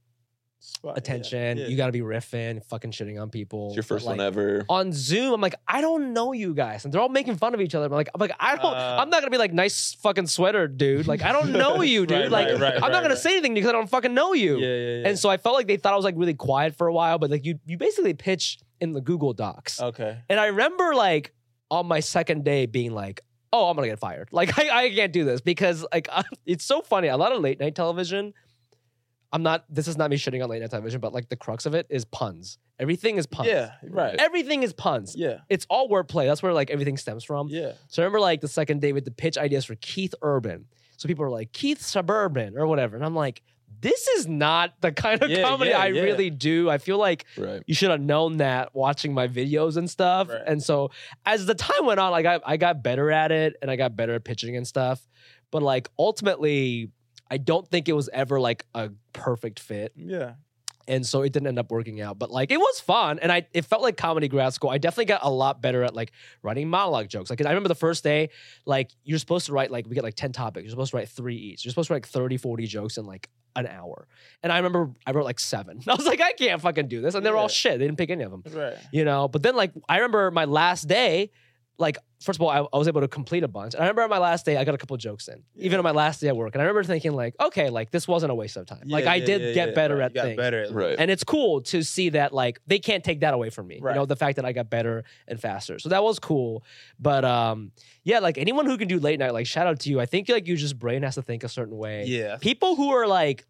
[0.60, 1.58] Spot- attention.
[1.58, 1.68] yeah.
[1.68, 3.68] You got to be riffing, fucking shitting on people.
[3.68, 4.66] It's your But, first one ever.
[4.70, 7.62] On Zoom, I'm like, I don't know you guys, and they're all making fun of
[7.62, 7.86] each other.
[7.86, 8.66] I'm like, I'm like, I don't.
[8.74, 11.08] Uh, I'm not gonna be like nice fucking sweater, dude.
[11.08, 12.18] Like, I don't know you, dude.
[12.18, 13.18] Right, like, right, right, I'm right, not gonna right.
[13.18, 14.58] say anything because I don't fucking know you.
[14.58, 15.08] Yeah, yeah, yeah.
[15.10, 17.18] And so I felt like they thought I was like really quiet for a while,
[17.20, 19.82] but like you, you basically pitch in the Google Docs.
[19.82, 20.18] okay.
[20.30, 21.34] And I remember like
[21.72, 23.22] on my second day being like,
[23.54, 24.30] oh, I'm gonna get fired.
[24.32, 26.10] Like I, I can't do this because like
[26.46, 27.08] it's so funny.
[27.08, 28.34] A lot of late night television.
[29.32, 29.66] I'm not.
[29.70, 31.86] This is not me shitting on late night television, but like the crux of it
[31.90, 32.58] is puns.
[32.80, 33.50] Everything is puns.
[33.50, 34.16] Yeah, right.
[34.18, 35.16] Everything is puns.
[35.18, 36.28] Yeah, It's all wordplay.
[36.28, 37.48] That's where like everything stems from.
[37.50, 37.74] yeah.
[37.90, 40.66] So I remember like the second day with the pitch ideas for Keith Urban.
[40.98, 43.42] So people are like Keith Suburban or whatever, and I'm like,
[43.80, 46.02] this is not the kind of Yeah, comedy yeah, I yeah.
[46.02, 46.68] really do.
[46.70, 47.62] I feel like Right.
[47.68, 50.30] you should have known that watching my videos and stuff.
[50.30, 50.42] Right.
[50.48, 50.90] And so
[51.28, 53.96] as the time went on, like I, I got better at it and I got
[53.96, 55.06] better at pitching and stuff.
[55.52, 56.90] But like ultimately,
[57.30, 59.94] I don't think it was ever like a perfect fit.
[59.96, 60.34] Yeah.
[60.90, 62.18] And so it didn't end up working out.
[62.18, 63.20] But like it was fun.
[63.20, 64.70] And I it felt like comedy grad school.
[64.70, 66.14] I definitely got a lot better at like
[66.44, 67.30] writing monologue jokes.
[67.30, 68.30] Like I remember the first day,
[68.66, 70.64] like you're supposed to write like we get like 10 topics.
[70.64, 71.66] You're supposed to write three each.
[71.66, 74.08] You're supposed to write 30, 40 jokes in like an hour.
[74.44, 75.82] And I remember I wrote like seven.
[75.88, 77.16] I was like, I can't fucking do this.
[77.16, 77.80] And they were all shit.
[77.80, 78.78] They didn't pick any of them Right.
[78.94, 79.28] you know.
[79.28, 81.32] But then like I remember my last day,
[81.80, 83.76] like first of all, I, I was able to complete a bunch.
[83.76, 85.84] And I remember on my last day, I got a couple jokes in, even on
[85.84, 86.56] my last day at work.
[86.56, 88.82] And I remember thinking like, okay, like this wasn't a waste of time.
[88.88, 89.76] like I yeah, did yeah, get yeah.
[89.76, 90.06] better Right.
[90.06, 90.38] at You got things.
[90.38, 90.96] better at Right.
[90.98, 93.78] And it's cool to see that like they can't take that away from me.
[93.80, 93.94] Right.
[93.94, 95.78] You know, the fact that I got better and faster.
[95.78, 96.64] So that was cool.
[97.00, 97.72] But um
[98.04, 100.00] yeah, like anyone who can do late night, like shout out to you.
[100.00, 102.38] I think like you just brain has to think a certain way Yeah.
[102.38, 103.46] people who are like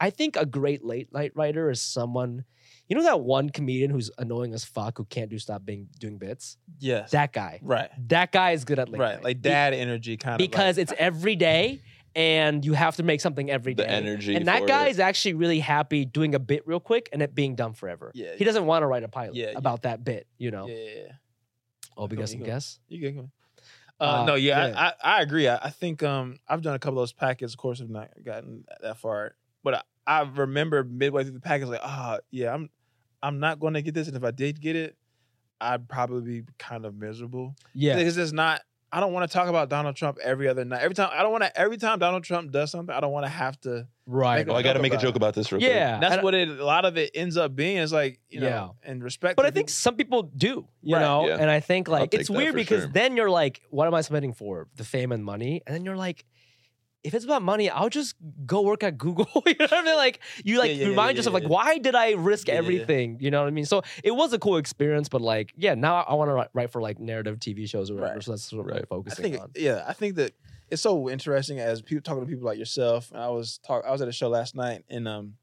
[0.00, 2.44] i think a great late night writer is someone
[2.88, 6.18] you know that one comedian who's annoying as fuck who can't do stop being doing
[6.18, 7.10] bits Yes.
[7.12, 7.90] that guy right.
[8.08, 9.14] that guy is good at late right.
[9.16, 9.24] night.
[9.24, 10.38] Like dad energy kind of.
[10.38, 11.80] because it's every day
[12.14, 14.34] and you have to make something every day The energy.
[14.34, 14.90] and that for guy it.
[14.90, 18.34] is actually really happy doing a bit real quick and it being done forever Yeah.
[18.36, 19.58] he doesn't want to write a pilot Yeah, yeah.
[19.58, 20.74] about that bit you know Yeah.
[20.74, 21.12] yeah, yeah.
[21.96, 23.24] oh got some you guess You get
[24.00, 24.78] uh, Uh, no, yeah, yeah.
[24.80, 25.46] I, I, I agree.
[25.46, 27.52] I, I think um, I've done a couple of those packets.
[27.52, 31.68] Of course, I've not gotten that far, but I, I remember midway through the package,
[31.68, 32.68] like, ah, yeah, I'm,
[33.22, 34.96] I'm not going to get this, and if I did get it,
[35.60, 37.54] I'd probably be kind of miserable.
[37.72, 38.62] yeah Because it's not.
[38.94, 40.82] I don't want to talk about Donald Trump every other night.
[40.82, 41.58] Every time I don't want to.
[41.58, 43.86] Every time Donald Trump does something, I don't want to have to.
[44.04, 45.16] right Oh, I got to make a joke it.
[45.16, 46.48] about this real yeah That's what it.
[46.48, 47.78] A lot of it ends up being.
[47.78, 49.36] Is like you know, and respect.
[49.36, 51.26] But I think people- some people do, you Right, know?
[51.26, 51.36] yeah.
[51.40, 52.90] And I think like take it's weird because sure.
[52.92, 54.66] then you're like, what am I submitting for?
[54.76, 55.62] The fame and money.
[55.66, 56.26] And then you're like,
[57.04, 58.14] if it's about money, I'll just
[58.46, 59.26] go work at Google.
[59.46, 59.96] you know what I mean?
[59.96, 63.18] Like you like Yeah, yeah, remind yeah, yourself, like, why did I risk everything?
[63.20, 63.64] You know what I mean?
[63.64, 66.70] So it was a cool experience, but like, yeah, now I want to write, write
[66.70, 68.14] for like narrative TV shows or whatever.
[68.14, 68.22] Right.
[68.22, 68.76] So that's what Right.
[68.76, 69.50] I'm I focusing think, on.
[69.56, 70.32] yeah, I think that
[70.70, 73.10] it's so interesting as people talking to people like yourself.
[73.10, 75.34] And I was talk, I was at a show last night and um,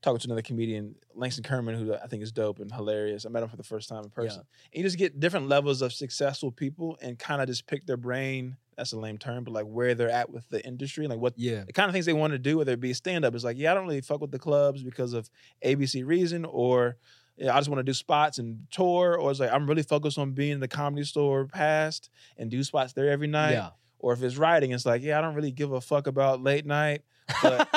[0.00, 3.26] talking to another comedian, Langston Kerman, who I think is dope and hilarious.
[3.26, 4.40] I met him for the first time in person.
[4.40, 7.96] And you just get different levels of successful people and kind of just pick their
[7.96, 8.56] brain.
[8.78, 11.64] That's a lame term, but like where they're at with the industry, like what Yeah.
[11.64, 13.58] the kind of things they want to do, whether it be stand up, is like,
[13.58, 15.28] yeah, I don't really fuck with the clubs because of
[15.64, 16.96] ABC reason, or
[17.36, 20.16] yeah, I just want to do spots and tour, or it's like I'm really focused
[20.18, 23.52] on being in the comedy store past and do spots there every night.
[23.52, 23.70] Yeah.
[24.00, 26.64] Or if it's writing, it's like, yeah, I don't really give a fuck about late
[26.64, 27.02] night.
[27.42, 27.68] But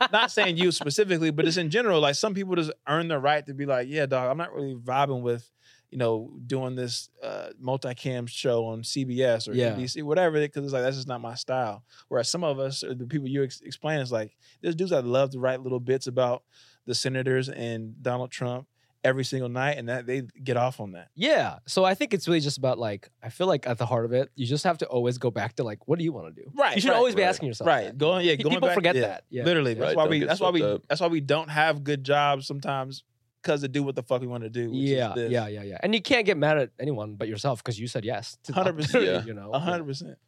[0.12, 2.00] not saying you specifically, but it's in general.
[2.00, 4.74] Like some people just earn the right to be like, yeah, dog, I'm not really
[4.74, 5.50] vibing with,
[5.90, 9.74] you know, doing this uh, multicam show on CBS or Yeah.
[9.74, 11.84] NBC, whatever, because it's like that's just not my style.
[12.08, 15.04] Whereas some of us, or the people you ex- explain, is like there's dudes that
[15.04, 16.42] love to write little bits about
[16.86, 18.66] the senators and Donald Trump
[19.04, 21.08] every single night, and that they get off on that.
[21.14, 21.58] Yeah.
[21.66, 24.12] So I think it's really just about like, I feel like at the heart of
[24.12, 26.42] it, you just have to always go back to like, what do you want to
[26.42, 26.50] do?
[26.56, 27.68] Right, You should right, always be asking yourself.
[27.68, 27.98] Right, that.
[27.98, 29.02] going yeah, Pe- going People back- forget yeah.
[29.02, 29.24] that.
[29.30, 29.44] Yeah.
[29.44, 30.24] Literally, that's Right, why don't we.
[30.24, 30.62] That's why we.
[30.64, 30.82] up.
[30.88, 33.04] That's why we don't have good jobs sometimes
[33.46, 34.70] because to do what the fuck we want to do.
[34.70, 35.30] Which yeah, is this.
[35.32, 35.78] yeah, yeah, yeah.
[35.82, 38.36] And you can't get mad at anyone but yourself because you said yes.
[38.48, 39.24] 100%, yeah.
[39.26, 40.18] You know, a hundred percent.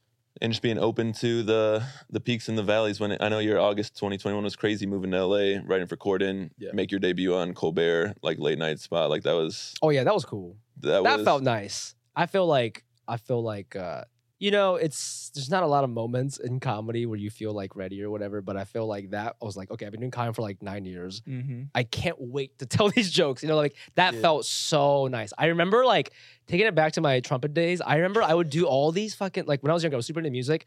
[0.40, 3.00] and just being open to the the peaks and the valleys.
[3.00, 6.50] When it, I know your August 2021 was crazy, moving to LA, writing for Corden,
[6.58, 6.70] Yeah.
[6.72, 10.14] make your debut on Colbert, like late night spot, like that was Oh yeah, that
[10.14, 10.56] was cool.
[10.80, 11.94] that, that was felt nice.
[12.14, 14.04] I feel like I feel like uh
[14.40, 17.74] you know, it's there's not a lot of moments in comedy where you feel like
[17.74, 20.10] ready or whatever, but I feel like that I was like, okay, I've been doing
[20.12, 21.20] comedy for like nine years.
[21.22, 21.62] Mm-hmm.
[21.74, 23.42] I can't wait to tell these jokes.
[23.42, 24.20] You know, like that Yeah.
[24.20, 25.32] felt so nice.
[25.36, 26.12] I remember like
[26.46, 27.80] taking it back to my trumpet days.
[27.80, 30.06] I remember I would do all these fucking like when I was younger, I was
[30.06, 30.66] super into music.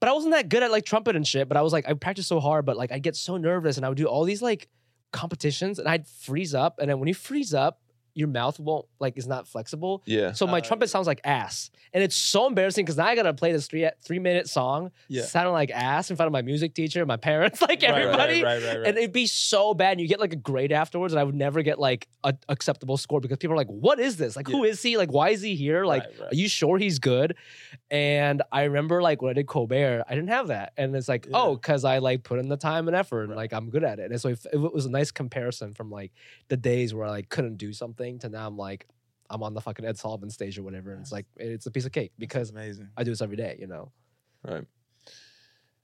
[0.00, 1.48] But I wasn't that good at like trumpet and shit.
[1.48, 3.86] But I was like, I practiced so hard, but like I'd get so nervous and
[3.86, 4.68] I would do all these like
[5.12, 6.78] competitions and I'd freeze up.
[6.78, 7.80] And then when you freeze up,
[8.18, 10.02] your mouth won't like is not flexible.
[10.04, 10.32] yeah.
[10.32, 13.32] So my Uh, trumpet sounds like ass, and it's so embarrassing because now I gotta
[13.32, 15.22] play this three three minute song, Yeah.
[15.22, 18.42] sounding like ass in front of my music teacher, my parents, like Right, right, everybody,
[18.42, 18.88] Right, right, right.
[18.88, 19.92] and it'd be so bad.
[19.92, 22.96] And you get like a grade afterwards, and I would never get like a acceptable
[22.96, 24.34] score because people are like, "What is this?
[24.34, 24.96] Like, who is he?
[24.96, 25.84] Like, why is he here?
[25.86, 26.32] Like, Right, right.
[26.32, 27.36] are you sure he's good?"
[27.90, 31.26] And I remember like when I did Colbert, I didn't have that, and it's like,
[31.26, 31.32] Yeah.
[31.40, 33.98] oh, because I like put in the time and effort, and like I'm good at
[34.00, 34.10] it.
[34.10, 36.12] And so it, it was a nice comparison from like
[36.48, 38.86] the days where I like couldn't do something to now I'm like.
[39.30, 41.84] I'm on the fucking Ed Sullivan stage or whatever, and it's like it's a piece
[41.84, 42.88] of cake because amazing.
[42.96, 43.92] I do this every day, you know.
[44.42, 44.64] Right.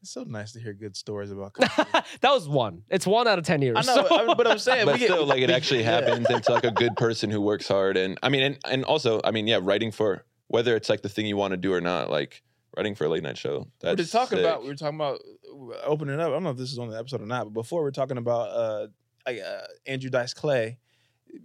[0.01, 1.53] It's so nice to hear good stories about.
[1.53, 2.07] comedy.
[2.23, 2.85] that was one.
[2.89, 3.77] It's one out of ten years.
[3.77, 5.81] I know, so- I- but I'm saying but we get- still, like it we- actually
[5.83, 5.91] yeah.
[5.91, 6.27] happens.
[6.27, 9.21] and It's like a good person who works hard, and I mean, and, and also,
[9.25, 11.83] I mean, yeah, writing for whether it's like the thing you want to do or
[11.83, 12.43] not, like
[12.79, 13.69] writing for a late night show.
[13.81, 14.47] That's we're just talking sick.
[14.47, 15.21] about we were talking about
[15.51, 16.29] uh, opening up.
[16.29, 17.93] I don't know if this is on the episode or not, but before we are
[17.93, 18.87] talking about uh,
[19.31, 20.79] uh Andrew Dice Clay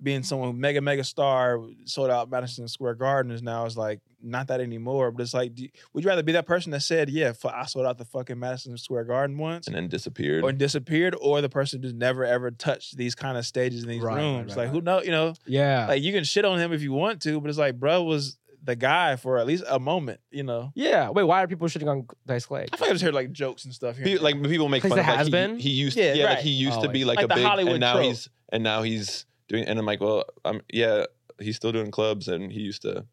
[0.02, 4.48] being someone mega mega star sold out Madison Square Garden is now is like not
[4.48, 5.12] that anymore.
[5.12, 7.48] But it's like, do you- would you rather be that person that said, "Yeah, fu-
[7.48, 10.44] I sold out the fucking Madison Square Garden once," and then disappeared.
[10.44, 14.02] or disappeared, or the person just never ever touched these kind of stages in these
[14.02, 14.50] Right, right, rooms?
[14.52, 14.74] right, like, right.
[14.76, 15.02] who know?
[15.02, 15.88] You know, yeah.
[15.88, 18.38] like you can shit on him if you want to, but it's like, bro was
[18.62, 20.20] the guy for at least a moment.
[20.32, 21.10] You know, yeah.
[21.10, 22.66] Wait, why are people shitting on Dice Clay?
[22.74, 23.96] I feel like I just heard like jokes and stuff.
[23.96, 24.34] Here People, there.
[24.36, 25.60] like people make Because fun of the like he, has-been?
[25.60, 27.46] he used Yeah, yeah, like he used Oh, to be like, Like a the big
[27.46, 28.06] Hollywood and now trope.
[28.08, 31.06] he's and now he's doing and I'm like well I'm yeah
[31.40, 33.06] he's still doing clubs and he used to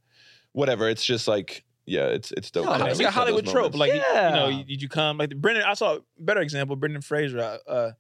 [0.52, 3.44] whatever it's just like yeah it's it's dope No, to no, it's like a Hollywood
[3.46, 3.72] trope.
[3.74, 3.78] moments.
[3.78, 4.00] Like, you- you
[4.36, 4.58] know, Yeah.
[4.58, 5.18] you- did you come?
[5.18, 6.76] Like Brendan, I saw a better example.
[6.76, 7.38] Brendan Fraser.
[7.40, 7.92] Uh, uh,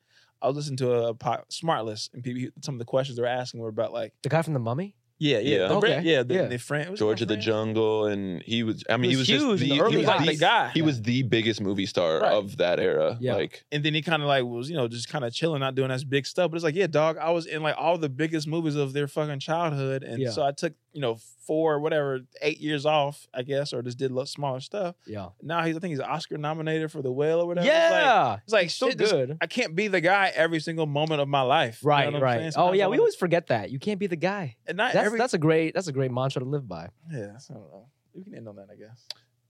[0.42, 1.44] I was listening to a po-
[1.84, 4.42] List, and people, some of the questions they were asking were about like, The guy
[4.42, 4.94] from the Mummy.
[5.18, 5.68] Yeah, yeah, Yeah.
[5.68, 6.00] the Bren- Okay.
[6.02, 6.46] yeah, the, Yeah.
[6.46, 7.36] the friend, was it George of the?
[7.36, 9.96] Jungle and he was I mean He he was was, huge just the, the he
[9.98, 10.70] was the guy.
[10.74, 12.32] he was the biggest movie star Right.
[12.32, 13.34] of that era Yeah.
[13.34, 15.74] like and then he kind of like was, you know, just kind of chilling, not
[15.74, 16.50] doing as big stuff.
[16.50, 19.06] But it's like, yeah, dog, I was in like all the biggest movies of their
[19.08, 20.30] fucking childhood, and Yeah.
[20.30, 24.10] so I took, you know, four, whatever, eight years off, I guess, or just did
[24.10, 24.96] lo- smaller stuff.
[25.06, 25.28] Yeah.
[25.42, 27.66] Now he's, I think he's Oscar nominated for The Whale or whatever.
[27.66, 28.36] It's like, Yeah.
[28.44, 29.36] it's like, so shit, this- good.
[29.42, 31.80] I can't be the guy every single moment of my life.
[31.82, 32.52] You know Right, what right.
[32.56, 33.70] Oh yeah, we always forget that.
[33.70, 34.56] You can't be the guy.
[34.66, 35.18] and not That's every.
[35.18, 36.88] that's a great that's a great mantra to live by.
[37.12, 37.86] yeah, I don't know.
[38.14, 39.06] We can end on that, I guess.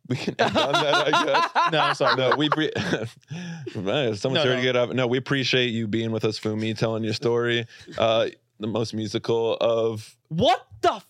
[0.08, 2.16] we can end on that I guess No, I'm sorry.
[2.16, 2.72] no we pre-
[3.74, 4.56] man someone's No, ready no.
[4.56, 7.66] to get up no we appreciate you being with us Fumi telling your story
[7.98, 8.28] uh
[8.60, 11.04] the most musical of What the fuck?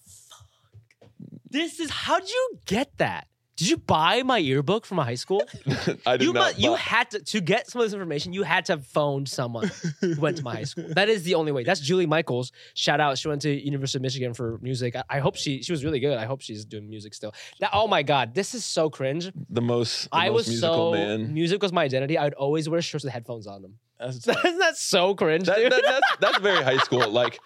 [1.51, 3.29] This is how did you get that?
[3.57, 5.43] Did you buy my yearbook from a high school?
[6.07, 8.35] I did you not mu- you buy- had to to get some of this information.
[8.35, 9.71] You had to have phoned someone
[10.03, 10.85] who went to my high school.
[10.91, 11.65] That is the only way.
[11.65, 12.53] That's Julie Michaels.
[12.75, 13.17] Shout out.
[13.17, 14.95] She went to University of Michigan for music.
[14.95, 16.19] I, I hope she she was really good.
[16.19, 17.33] I hope she's doing music still.
[17.61, 19.33] That, oh my god, this is so cringe.
[19.49, 22.19] the most the I most was musical so man music was my identity.
[22.19, 23.79] I would always wear shirts with headphones on them.
[23.99, 25.73] That's Isn't that so cringe, That, dude?
[25.73, 27.09] that, that's that's very high school.
[27.09, 27.39] Like,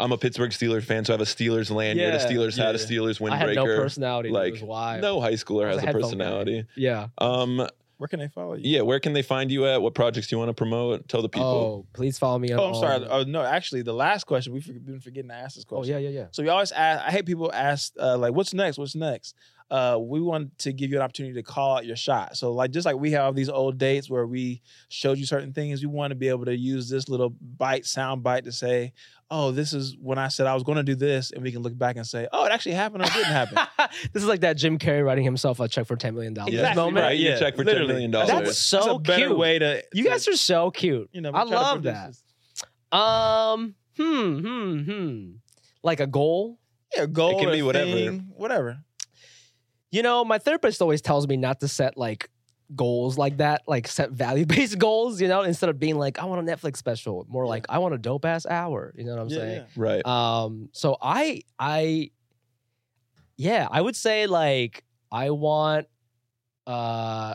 [0.00, 2.74] I'm a Pittsburgh Steelers fan, so I have a Steelers lanyard, Yeah, a Steelers hat,
[2.74, 2.78] a.
[2.78, 3.30] Steelers windbreaker.
[3.32, 4.30] I had no personality.
[4.30, 5.00] Like, it was Like, wild.
[5.02, 6.06] No high schooler has a a headphone guy.
[6.08, 6.64] personality.
[6.76, 7.08] Yeah.
[7.18, 7.66] Um,
[7.98, 8.62] where can they follow you?
[8.64, 9.82] yeah, where can they find you at?
[9.82, 11.06] What projects do you want to promote?
[11.06, 11.46] Tell the people.
[11.48, 12.50] Oh, please follow me.
[12.50, 13.06] On Oh, I'm sorry.
[13.10, 15.92] Oh, no, actually, the last question we've been forgetting to ask this Oh question.
[16.02, 16.26] yeah, yeah, yeah.
[16.30, 17.04] So we always ask.
[17.06, 18.78] I hate people ask uh, like, "What's next?
[18.78, 19.34] What's next?"
[19.70, 22.36] Uh, we want to give you an opportunity to call out your shot.
[22.36, 25.80] So like, just like we have these old dates where we showed you certain things,
[25.80, 28.92] we want to be able to use this little bite, sound bite to say,
[29.30, 31.62] "Oh, this is when I said I was going to do this," and we can
[31.62, 33.58] look back and say, "Oh, it actually happened or it didn't happen."
[34.12, 36.82] this is like that Jim Carrey writing himself a check for ten million dollars Exactly
[36.82, 37.04] moment.
[37.04, 37.16] right.
[37.16, 37.92] You check for $10 literally.
[37.92, 38.10] million.
[38.10, 39.38] That's That's, so that's a better cute.
[39.38, 39.84] way to.
[39.92, 41.10] You guys are so cute.
[41.12, 42.08] you know, I love that.
[42.08, 42.22] this.
[42.90, 45.30] Um, hmm, hmm, hmm.
[45.84, 46.58] Like a goal.
[46.96, 47.90] Yeah, goal It can be whatever.
[47.92, 48.78] thing, whatever.
[49.90, 52.28] You know, my therapist always tells me not to set like
[52.76, 55.20] goals like that, like set value based goals.
[55.20, 57.94] You know, instead of being like, I want a Netflix special, more like I want
[57.94, 58.94] a dope ass hour.
[58.96, 59.56] You know what I'm yeah, saying?
[59.56, 59.66] yeah.
[59.76, 60.06] Right.
[60.06, 62.10] Um, so I I
[63.36, 65.86] yeah, I would say like I want
[66.66, 67.34] uh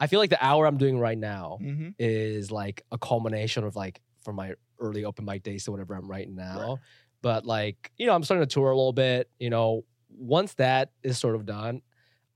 [0.00, 1.90] I feel like the hour I'm doing right now Mm-hmm.
[1.98, 6.10] is like a culmination of like from my early open mic days to whatever I'm
[6.10, 6.78] writing now.
[7.22, 9.30] But like, you know, I'm starting to tour a little bit.
[9.38, 9.84] You know,
[10.18, 11.82] once that is sort of done,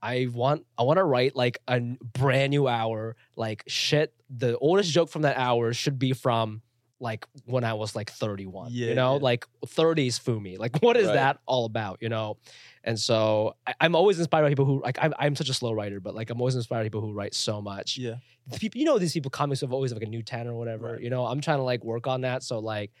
[0.01, 3.15] I want I want to write like a brand new hour.
[3.35, 6.61] Like shit, the oldest joke from that hour should be from
[7.01, 8.69] like when I was like 31.
[8.71, 9.23] Yeah, you know, yeah.
[9.23, 10.57] like 30s Fumi.
[10.59, 11.13] Like what is Right.
[11.13, 11.99] that all about?
[12.01, 12.37] You know,
[12.83, 15.71] and so I, I'm always inspired by people who like I'm, I'm such a slow
[15.71, 18.15] writer, but like I'm always inspired by people who write so much Yeah.
[18.47, 20.93] the people you know these people comics have always like a new 10 or whatever
[20.93, 21.01] Right.
[21.01, 22.91] you know i'm trying to like work on that so like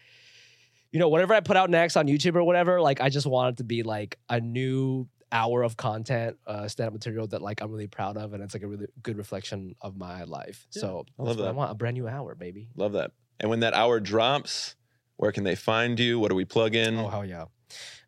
[0.91, 3.53] you know whatever i put out next on youtube or whatever like i just want
[3.53, 7.69] it to be like a new hour of content uh stand-up material that like i'm
[7.71, 11.05] really proud of and it's like a really good reflection of my life Yeah, so
[11.19, 13.11] I love that's what i want a brand new hour baby Love that.
[13.39, 14.75] And when that hour drops,
[15.15, 16.19] where can they find you?
[16.19, 16.97] What do we plug in?
[16.97, 17.45] oh hell yeah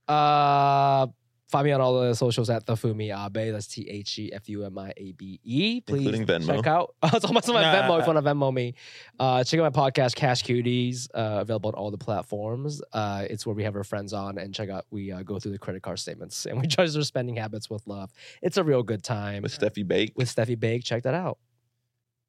[0.07, 1.07] uh
[1.51, 3.51] Find me on all the socials at the Fumi Abe.
[3.51, 5.81] That's T H E F U M I A B E.
[5.81, 6.55] Please Including Venmo.
[6.55, 6.95] check out.
[7.03, 7.73] it's almost on my Nah.
[7.89, 7.99] Venmo.
[7.99, 8.73] If you want to Venmo me,
[9.19, 12.81] uh, check out my podcast, Cash Cuties, uh, available on all the platforms.
[12.93, 14.85] Uh, it's where we have our friends on and check out.
[14.91, 17.85] We uh, go through the credit card statements and we judge their spending habits with
[17.85, 18.13] love.
[18.41, 20.13] It's a real good time with Steffi Bake.
[20.15, 20.85] with Steffi Bake.
[20.85, 21.37] Check that out.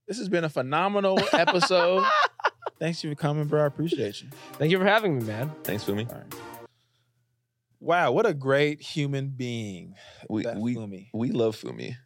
[0.09, 2.05] This has been a phenomenal episode.
[2.81, 3.62] Thanks for coming, bro.
[3.62, 4.28] I appreciate you.
[4.55, 5.53] Thank you for having me, man.
[5.62, 6.11] Thanks, Fumi.
[6.11, 6.52] All right.
[7.82, 9.96] Wow, what a great human being.
[10.30, 11.09] We we Fumi.
[11.12, 11.96] we love Fumi.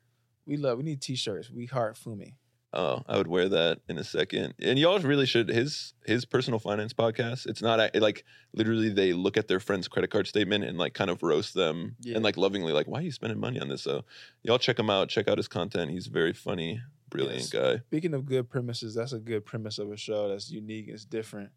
[0.46, 0.78] We love.
[0.78, 1.50] We need t-shirts.
[1.50, 2.32] We heart Fumi.
[2.72, 4.54] Oh, I would wear that in a second.
[4.58, 7.46] And y'all really should his his personal finance podcast.
[7.46, 8.24] It's not like
[8.54, 11.96] literally they look at their friend's credit card statement and like kind of roast them
[12.00, 12.14] Yeah.
[12.14, 13.82] and like lovingly like why are you spending money on this?
[13.82, 14.02] So
[14.42, 15.10] y'all check him out.
[15.10, 15.90] Check out his content.
[15.90, 16.80] He's very funny,
[17.10, 17.50] brilliant Yes.
[17.50, 17.76] guy.
[17.88, 20.28] Speaking of good premises, that's a good premise of a show.
[20.30, 20.86] That's unique.
[20.88, 21.50] It's different.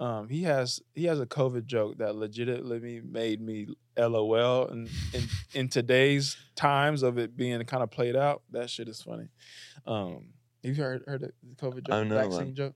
[0.00, 4.68] Um, he has he has a COVID joke that legitimately made me LOL.
[4.68, 5.22] And in,
[5.52, 9.28] in today's times of it being kind of played out, that shit is funny.
[9.86, 10.30] Um,
[10.64, 11.94] have you heard heard the COVID joke?
[11.94, 12.54] I know, vaccine man.
[12.54, 12.74] joke.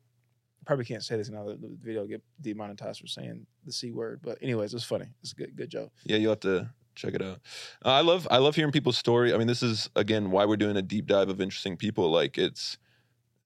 [0.65, 1.45] Probably can't say this now.
[1.45, 4.21] The video get demonetized for saying the c word.
[4.23, 5.07] But anyways, it's funny.
[5.23, 5.91] It's a good good joke.
[6.05, 7.41] Yeah, you'll have to check it out.
[7.85, 9.33] Uh, I love I love hearing people's story.
[9.33, 12.11] I mean, this is again why we're doing a deep dive of interesting people.
[12.11, 12.77] Like it's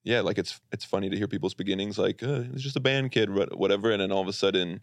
[0.05, 1.99] yeah, like it's it's funny to hear people's beginnings.
[1.99, 4.81] Like uh, it's just a band kid, whatever, and then all of a sudden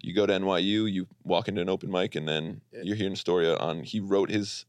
[0.00, 3.16] you go to NYU, you walk into an open mic, and then you're hearing a
[3.16, 4.66] story on he wrote his.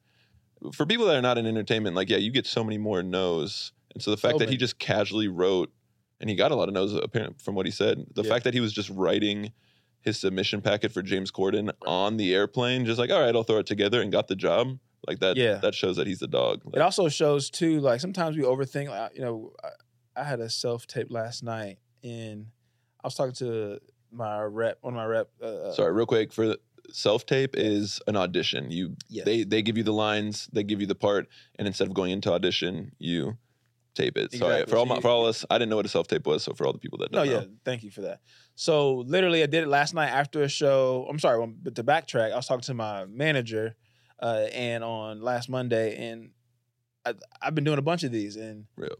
[0.73, 3.71] For people that are not in entertainment, like yeah, you get so many more no's,
[3.93, 5.71] and so the fact that he just casually wrote,
[6.19, 8.05] and he got a lot of no's apparent from what he said.
[8.15, 8.29] The Yeah.
[8.29, 9.51] fact that he was just writing
[10.01, 13.57] his submission packet for James Corden on the airplane, just like, all right, I'll throw
[13.57, 14.79] it together and got the job.
[15.07, 15.55] Like that, Yeah.
[15.55, 16.61] that shows that he's a dog.
[16.73, 18.89] It also shows too, like sometimes we overthink.
[18.89, 22.47] Like, you know, I, I had a self tape last night, and
[23.03, 23.79] I was talking to
[24.11, 25.29] my rep, one of my rep.
[25.41, 26.55] Uh, sorry, real quick for
[26.91, 28.71] self tape is an audition.
[28.71, 29.25] You Yes.
[29.25, 31.27] they they give you the lines, they give you the part,
[31.57, 33.37] and instead of going into audition, you
[33.95, 34.31] tape it.
[34.33, 34.71] Sorry Exactly.
[34.71, 36.43] for all my, for all us, I didn't know what a self tape was.
[36.43, 38.19] So for all the people that No, don't yeah, know, thank you for that.
[38.55, 41.07] So literally, I did it last night after a show.
[41.09, 43.75] I'm sorry, but to backtrack, I was talking to my manager,
[44.19, 46.31] uh, and on last Monday, and
[47.05, 48.95] I, I've been doing a bunch of these, and Real.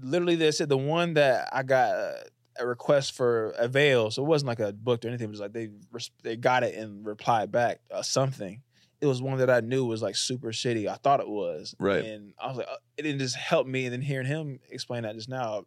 [0.00, 2.12] literally, they said the one that I got uh,
[2.58, 5.26] a request for a veil, so it wasn't like a book or anything.
[5.26, 8.62] It was like they res- they got it and replied back uh, something.
[9.00, 10.86] It was one that I knew was like super shitty.
[10.86, 12.04] I thought it was, Right.
[12.04, 13.86] And I was like, uh, it didn't just help me.
[13.86, 15.64] And then hearing him explain that just now,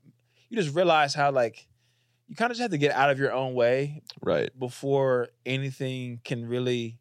[0.50, 1.68] you just realize how like
[2.28, 4.50] you kind of just have to get out of your own way right?
[4.58, 7.00] before anything can really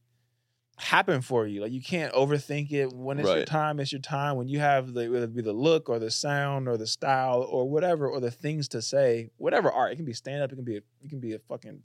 [0.82, 1.60] happen for you.
[1.62, 2.92] Like you can't overthink it.
[2.92, 4.36] When it's your time, it's your time.
[4.36, 7.42] When you have the whether it be the look or the sound or the style
[7.48, 9.92] or whatever or the things to say, whatever art.
[9.92, 10.52] It can be stand up.
[10.52, 11.82] It can be a, it can be a fucking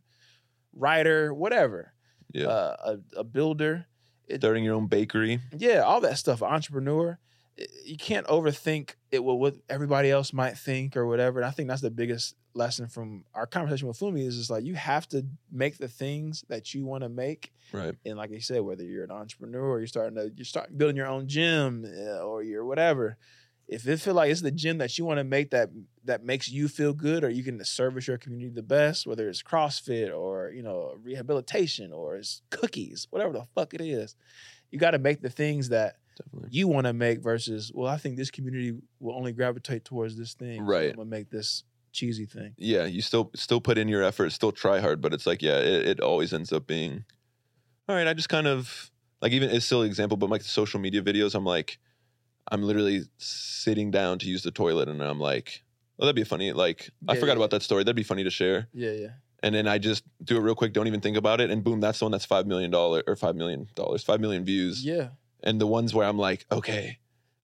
[0.74, 1.94] writer, whatever.
[2.34, 3.86] Yeah, Uh, a, a builder.
[4.28, 5.40] It, starting your own bakery.
[5.58, 6.42] yeah, all that stuff.
[6.42, 7.18] Entrepreneur.
[7.86, 9.24] You can't overthink it.
[9.24, 11.40] What what everybody else might think or whatever.
[11.40, 14.66] And I think that's the biggest lesson from our conversation with Fumi is just like
[14.66, 17.54] you have to make the things that you want to make.
[17.72, 20.78] Right, And like I said, whether you're an entrepreneur or you're starting to you're starting
[20.78, 23.18] building your own gym uh, or you're whatever.
[23.68, 25.70] If it feel like it's the gym that you want to make that
[26.06, 29.44] that makes you feel good, or you can service your community the best, whether it's
[29.44, 34.16] CrossFit or you know rehabilitation or it's cookies, whatever the fuck it is,
[34.72, 36.48] you got to make the things that definitely.
[36.52, 40.34] you want to make versus well, I think this community will only gravitate towards this
[40.34, 40.60] thing.
[40.60, 40.92] so Right.
[40.92, 41.66] I'm gonna make this
[41.98, 42.54] cheesy thing.
[42.58, 45.58] yeah, you still still put in your effort, still try hard, but it's like yeah,
[45.58, 47.04] it, it always ends up being
[47.90, 48.08] all right.
[48.08, 48.92] I just kind of
[49.22, 51.80] like even it's still an example, but like the social media videos, I'm like,
[52.52, 55.64] I'm literally sitting down to use the toilet, and I'm like,
[56.00, 56.52] oh, that'd be funny.
[56.54, 57.38] Like I forgot yeah.
[57.38, 57.84] about that story.
[57.84, 58.68] That'd be funny to share.
[58.74, 59.08] Yeah, yeah.
[59.44, 61.80] And then I just do it real quick, don't even think about it, and boom,
[61.80, 64.84] that's the one that's five million dollar or five million dollars, five million views.
[64.84, 65.10] Yeah.
[65.44, 66.98] And the ones where I'm like, okay,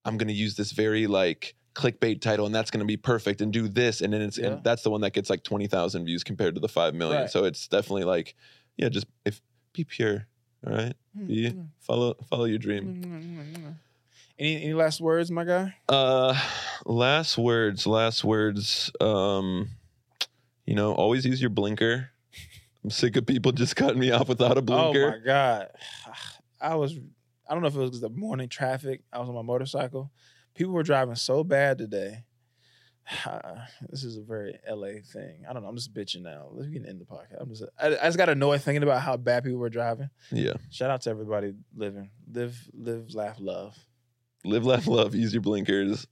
[0.03, 3.52] I'm gonna use this very like clickbait title and that's going to be perfect and
[3.52, 4.48] do this and then it's Yeah.
[4.48, 7.22] and that's the one that gets like 20,000 views compared to the 5 million.
[7.22, 7.30] Right.
[7.30, 8.36] So it's definitely like
[8.78, 9.41] yeah, just if
[9.74, 10.28] be pure,
[10.66, 10.94] all right?
[11.18, 11.28] Hmm.
[11.28, 11.62] Be hmm.
[11.80, 13.04] follow follow your dream.
[13.04, 13.70] Hmm,
[14.40, 15.76] any any last words, my guy?
[15.90, 16.40] Uh
[16.86, 19.70] last words, last words um
[20.66, 22.10] you know, always use your blinker.
[22.84, 25.06] I'm sick of people just cutting me off without a blinker.
[25.06, 25.70] Oh my god,
[26.62, 26.98] I was.
[27.48, 29.02] I don't know if it was the morning traffic.
[29.12, 30.12] I was on my motorcycle.
[30.53, 32.23] People were driving so bad today.
[33.89, 35.43] this is a very LA thing.
[35.49, 35.69] I don't know.
[35.69, 36.47] I'm just bitching now.
[36.51, 37.41] Let's get end the podcast.
[37.41, 37.63] I'm just.
[37.80, 40.09] I, I just got annoyed thinking about how bad people were driving.
[40.31, 40.53] yeah.
[40.69, 43.77] Shout out to everybody living, live, live, laugh, love.
[44.45, 45.15] Live, laugh, love.
[45.15, 46.07] Use your blinkers.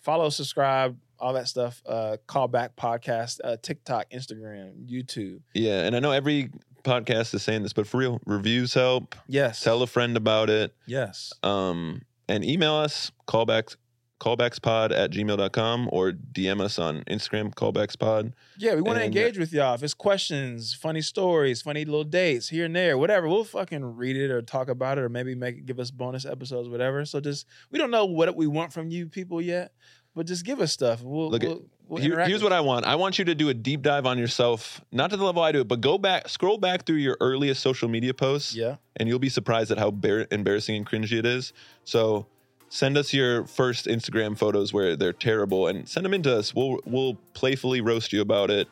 [0.00, 1.82] Follow, subscribe, all that stuff.
[1.86, 5.40] Uh, call back podcast, uh, TikTok, Instagram, YouTube.
[5.54, 6.50] Yeah, and I know every
[6.84, 9.14] podcast is saying this, but for real, reviews help.
[9.26, 9.62] Yes.
[9.62, 10.74] Tell a friend about it.
[10.86, 11.32] Yes.
[11.42, 13.76] Um, and email us callbacks
[14.20, 18.32] callbackspod at gmail.com or DM us on Instagram callbackspod.
[18.56, 19.74] Yeah, we want to uh, engage with y'all.
[19.74, 24.16] If it's questions, funny stories, funny little dates here and there, whatever, we'll fucking read
[24.16, 27.04] it or talk about it or maybe make give us bonus episodes, whatever.
[27.04, 29.72] So just we don't know what we want from you people yet,
[30.14, 31.02] but just give us stuff.
[31.02, 32.86] We'll, Look at- we'll, we'll Here- here's what I want.
[32.86, 35.52] I want you to do a deep dive on yourself, not to the level I
[35.52, 38.54] do it, but go back, scroll back through your earliest social media posts.
[38.54, 38.76] Yeah.
[38.96, 41.52] and you'll be surprised at how bar- embarrassing and cringy it is.
[41.84, 42.26] So
[42.68, 46.54] send us your first Instagram photos where they're terrible and send them in to us.
[46.54, 48.68] We'll we'll playfully roast you about it.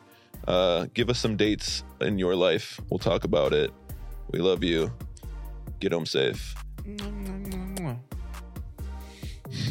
[0.47, 2.79] Uh, give us some dates in your life.
[2.89, 3.71] We'll talk about it.
[4.31, 4.91] We love you.
[5.79, 6.55] Get home safe.